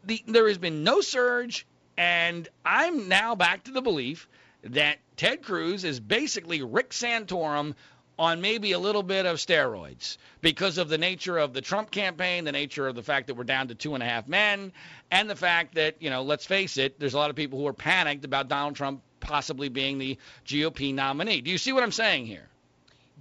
the, 0.05 0.23
there 0.27 0.49
has 0.49 0.57
been 0.57 0.85
no 0.85 1.03
surge, 1.03 1.67
and 1.99 2.49
I'm 2.64 3.09
now 3.09 3.35
back 3.35 3.64
to 3.64 3.73
the 3.73 3.83
belief 3.83 4.27
that 4.62 4.97
Ted 5.17 5.43
Cruz 5.43 5.85
is 5.85 6.01
basically 6.01 6.62
Rick 6.62 6.91
Santorum 6.91 7.75
on 8.19 8.41
maybe 8.41 8.73
a 8.73 8.79
little 8.79 9.03
bit 9.03 9.27
of 9.27 9.37
steroids 9.37 10.17
because 10.41 10.79
of 10.79 10.89
the 10.89 10.97
nature 10.99 11.37
of 11.37 11.53
the 11.53 11.61
Trump 11.61 11.91
campaign, 11.91 12.45
the 12.45 12.53
nature 12.53 12.89
of 12.89 12.95
the 12.95 13.03
fact 13.03 13.27
that 13.27 13.35
we're 13.35 13.45
down 13.45 13.69
to 13.69 13.75
two 13.75 13.95
and 13.95 14.03
a 14.03 14.07
half 14.07 14.27
men, 14.27 14.73
and 15.11 15.29
the 15.29 15.37
fact 15.37 15.75
that, 15.75 15.97
you 16.01 16.09
know, 16.11 16.23
let's 16.23 16.47
face 16.47 16.79
it, 16.79 16.99
there's 16.99 17.14
a 17.14 17.19
lot 17.19 17.31
of 17.31 17.37
people 17.37 17.59
who 17.59 17.67
are 17.67 17.73
panicked 17.75 18.25
about 18.25 18.49
Donald 18.49 18.75
Trump 18.77 19.03
possibly 19.21 19.69
being 19.69 19.99
the 19.99 20.19
GOP 20.47 20.95
nominee. 20.95 21.41
Do 21.43 21.51
you 21.51 21.59
see 21.59 21.73
what 21.73 21.83
I'm 21.83 21.93
saying 21.93 22.27
here? 22.27 22.49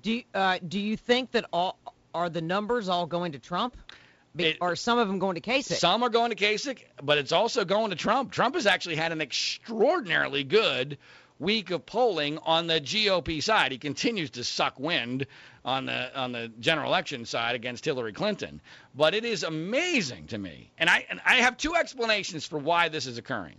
do 0.02 0.12
you, 0.12 0.24
uh, 0.36 0.60
do 0.68 0.80
you 0.80 0.96
think 0.98 1.32
that 1.32 1.46
all 1.52 1.80
are 2.14 2.30
the 2.30 2.42
numbers 2.42 2.90
all 2.90 3.08
going 3.08 3.32
to 3.32 3.40
Trump, 3.40 3.76
Be, 4.36 4.46
It- 4.46 4.58
or 4.62 4.76
some 4.76 5.00
of 5.00 5.08
them 5.08 5.18
going 5.20 5.36
to 5.36 5.42
Kasich? 5.42 5.78
Some 5.78 6.04
are 6.04 6.10
going 6.10 6.30
to 6.30 6.36
Kasich, 6.38 6.84
but 7.02 7.18
it's 7.18 7.32
also 7.32 7.66
going 7.66 7.90
to 7.90 7.96
Trump. 7.96 8.32
Trump 8.32 8.54
has 8.56 8.68
actually 8.68 8.96
had 8.98 9.12
an 9.12 9.20
extraordinarily 9.22 10.44
good 10.44 10.98
week 11.40 11.72
of 11.72 11.86
polling 11.86 12.38
on 12.40 12.68
the 12.68 12.80
GOP 12.80 13.42
side. 13.42 13.72
He 13.72 13.78
continues 13.78 14.32
to 14.32 14.44
suck 14.44 14.80
wind 14.80 15.28
on 15.64 15.86
the 15.88 16.18
on 16.18 16.32
the 16.32 16.52
general 16.60 16.88
election 16.88 17.26
side 17.26 17.56
against 17.56 17.84
Hillary 17.84 18.14
Clinton. 18.14 18.62
But 18.94 19.14
it 19.14 19.26
is 19.26 19.44
amazing 19.44 20.28
to 20.28 20.38
me, 20.38 20.72
and 20.78 20.90
I 20.90 21.06
and 21.10 21.20
I 21.26 21.36
have 21.36 21.58
two 21.58 21.76
explanations 21.76 22.46
for 22.46 22.60
why 22.60 22.90
this 22.90 23.08
is 23.08 23.18
occurring, 23.18 23.56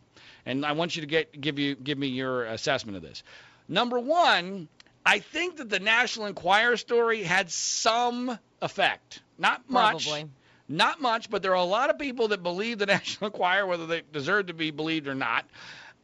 and 0.47 0.65
I 0.65 0.73
want 0.73 0.97
you 0.97 1.03
to 1.03 1.07
get 1.07 1.41
give 1.41 1.59
you 1.59 1.75
give 1.75 1.99
me 1.99 2.09
your 2.09 2.45
assessment 2.45 2.97
of 2.97 3.03
this. 3.03 3.23
Number 3.69 3.99
one, 3.99 4.69
I 5.05 5.19
think 5.19 5.57
that 5.57 5.69
the 5.69 5.81
National 5.81 6.27
Enquirer 6.27 6.77
story 6.77 7.23
had 7.23 7.51
some 7.51 8.39
effect, 8.63 9.21
not 9.39 9.69
much. 9.69 10.07
Probably. 10.07 10.31
Not 10.69 11.01
much, 11.01 11.31
but 11.31 11.43
there 11.43 11.53
are 11.53 11.55
a 11.55 11.63
lot 11.63 11.91
of 11.91 11.99
people 12.01 12.27
that 12.29 12.43
believe 12.43 12.79
the 12.79 12.87
National 12.97 13.27
Enquirer, 13.31 13.67
whether 13.67 13.87
they 13.87 14.03
deserve 14.13 14.47
to 14.47 14.53
be 14.53 14.73
believed 14.73 15.07
or 15.07 15.15
not. 15.15 15.45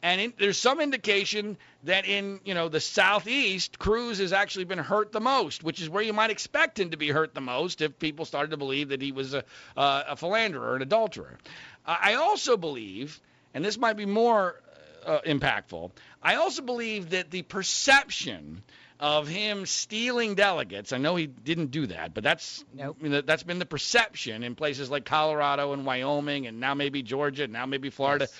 And 0.03 0.19
in, 0.19 0.33
there's 0.37 0.57
some 0.57 0.81
indication 0.81 1.57
that 1.85 2.05
in 2.05 2.41
you 2.43 2.53
know 2.53 2.67
the 2.67 2.81
southeast, 2.81 3.79
Cruz 3.79 4.19
has 4.19 4.33
actually 4.33 4.65
been 4.65 4.77
hurt 4.77 5.13
the 5.13 5.21
most, 5.21 5.63
which 5.63 5.81
is 5.81 5.89
where 5.89 6.03
you 6.03 6.11
might 6.11 6.29
expect 6.29 6.77
him 6.77 6.89
to 6.89 6.97
be 6.97 7.07
hurt 7.07 7.33
the 7.33 7.41
most 7.41 7.81
if 7.81 7.97
people 7.97 8.25
started 8.25 8.51
to 8.51 8.57
believe 8.57 8.89
that 8.89 9.01
he 9.01 9.13
was 9.13 9.33
a, 9.33 9.45
uh, 9.77 10.03
a 10.09 10.15
philanderer, 10.17 10.75
an 10.75 10.81
adulterer. 10.81 11.39
I 11.85 12.15
also 12.15 12.57
believe, 12.57 13.19
and 13.53 13.63
this 13.63 13.77
might 13.77 13.97
be 13.97 14.05
more 14.05 14.61
uh, 15.05 15.19
impactful, 15.25 15.91
I 16.21 16.35
also 16.35 16.61
believe 16.61 17.11
that 17.11 17.31
the 17.31 17.41
perception 17.41 18.61
of 18.99 19.27
him 19.27 19.65
stealing 19.65 20.35
delegates. 20.35 20.93
I 20.93 20.97
know 20.97 21.15
he 21.15 21.27
didn't 21.27 21.71
do 21.71 21.87
that, 21.87 22.13
but 22.13 22.23
that's 22.23 22.63
Nope. 22.73 22.97
That's 23.01 23.43
been 23.43 23.59
the 23.59 23.65
perception 23.65 24.43
in 24.43 24.55
places 24.55 24.89
like 24.89 25.05
Colorado 25.05 25.73
and 25.73 25.85
Wyoming, 25.85 26.47
and 26.47 26.59
now 26.59 26.73
maybe 26.73 27.03
Georgia, 27.03 27.43
and 27.43 27.53
now 27.53 27.65
maybe 27.65 27.89
Florida. 27.89 28.27
Yes. 28.29 28.39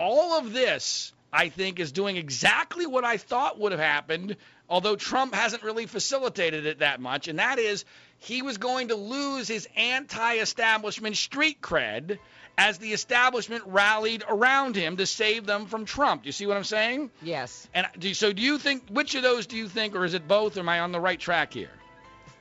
All 0.00 0.38
of 0.38 0.52
this, 0.52 1.12
I 1.30 1.50
think, 1.50 1.78
is 1.78 1.92
doing 1.92 2.16
exactly 2.16 2.86
what 2.86 3.04
I 3.04 3.18
thought 3.18 3.60
would 3.60 3.72
have 3.72 3.80
happened, 3.80 4.36
although 4.68 4.96
Trump 4.96 5.34
hasn't 5.34 5.62
really 5.62 5.84
facilitated 5.84 6.64
it 6.64 6.78
that 6.78 7.00
much, 7.00 7.28
and 7.28 7.38
that 7.38 7.58
is 7.58 7.84
he 8.18 8.40
was 8.40 8.56
going 8.56 8.88
to 8.88 8.94
lose 8.94 9.46
his 9.46 9.68
anti-establishment 9.76 11.16
street 11.16 11.60
cred 11.60 12.18
as 12.56 12.78
the 12.78 12.92
establishment 12.92 13.62
rallied 13.66 14.24
around 14.28 14.74
him 14.74 14.96
to 14.96 15.06
save 15.06 15.46
them 15.46 15.66
from 15.66 15.84
Trump. 15.84 16.22
Do 16.22 16.28
you 16.28 16.32
see 16.32 16.46
what 16.46 16.56
I'm 16.56 16.64
saying? 16.64 17.10
Yes. 17.22 17.68
And 17.74 17.86
do 17.98 18.12
so 18.14 18.32
do 18.32 18.42
you 18.42 18.58
think 18.58 18.88
which 18.88 19.14
of 19.14 19.22
those 19.22 19.46
do 19.46 19.56
you 19.56 19.68
think, 19.68 19.94
or 19.94 20.04
is 20.04 20.14
it 20.14 20.26
both? 20.26 20.56
Or 20.56 20.60
am 20.60 20.68
I 20.68 20.80
on 20.80 20.92
the 20.92 21.00
right 21.00 21.20
track 21.20 21.52
here? 21.52 21.70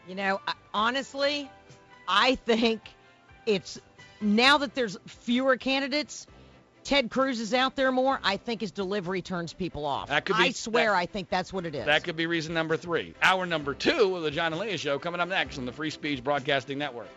You 0.08 0.16
know, 0.16 0.42
honestly, 0.74 1.50
I 2.08 2.36
think 2.36 2.82
it's 3.46 3.80
now 4.22 4.58
that 4.58 4.76
there's 4.76 4.98
fewer 5.06 5.56
candidates, 5.58 6.26
Ted 6.84 7.10
Cruz 7.10 7.40
is 7.40 7.54
out 7.54 7.76
there 7.76 7.92
more. 7.92 8.20
I 8.24 8.38
think 8.38 8.62
his 8.62 8.72
delivery 8.72 9.22
turns 9.22 9.54
people 9.54 9.86
off. 9.86 10.10
That 10.10 10.26
could 10.26 10.38
be- 10.38 10.44
I 10.44 10.52
swear, 10.52 10.92
that- 10.92 10.98
I 10.98 11.06
think 11.06 11.30
that's 11.30 11.54
what 11.54 11.66
it 11.66 11.76
is. 11.76 11.86
That 11.86 12.04
could 12.04 12.16
be 12.16 12.26
reason 12.26 12.54
number 12.54 12.78
three. 12.78 13.14
Hour 13.22 13.46
number 13.46 13.74
two 13.74 14.16
of 14.16 14.24
the 14.24 14.32
John 14.32 14.54
and 14.54 14.62
Leah 14.62 14.78
Show 14.78 14.98
coming 14.98 15.22
up 15.22 15.30
next 15.30 15.58
on 15.58 15.66
the 15.66 15.72
Free 15.72 15.90
Speech 15.90 16.24
Broadcasting 16.24 16.78
Network. 16.78 17.08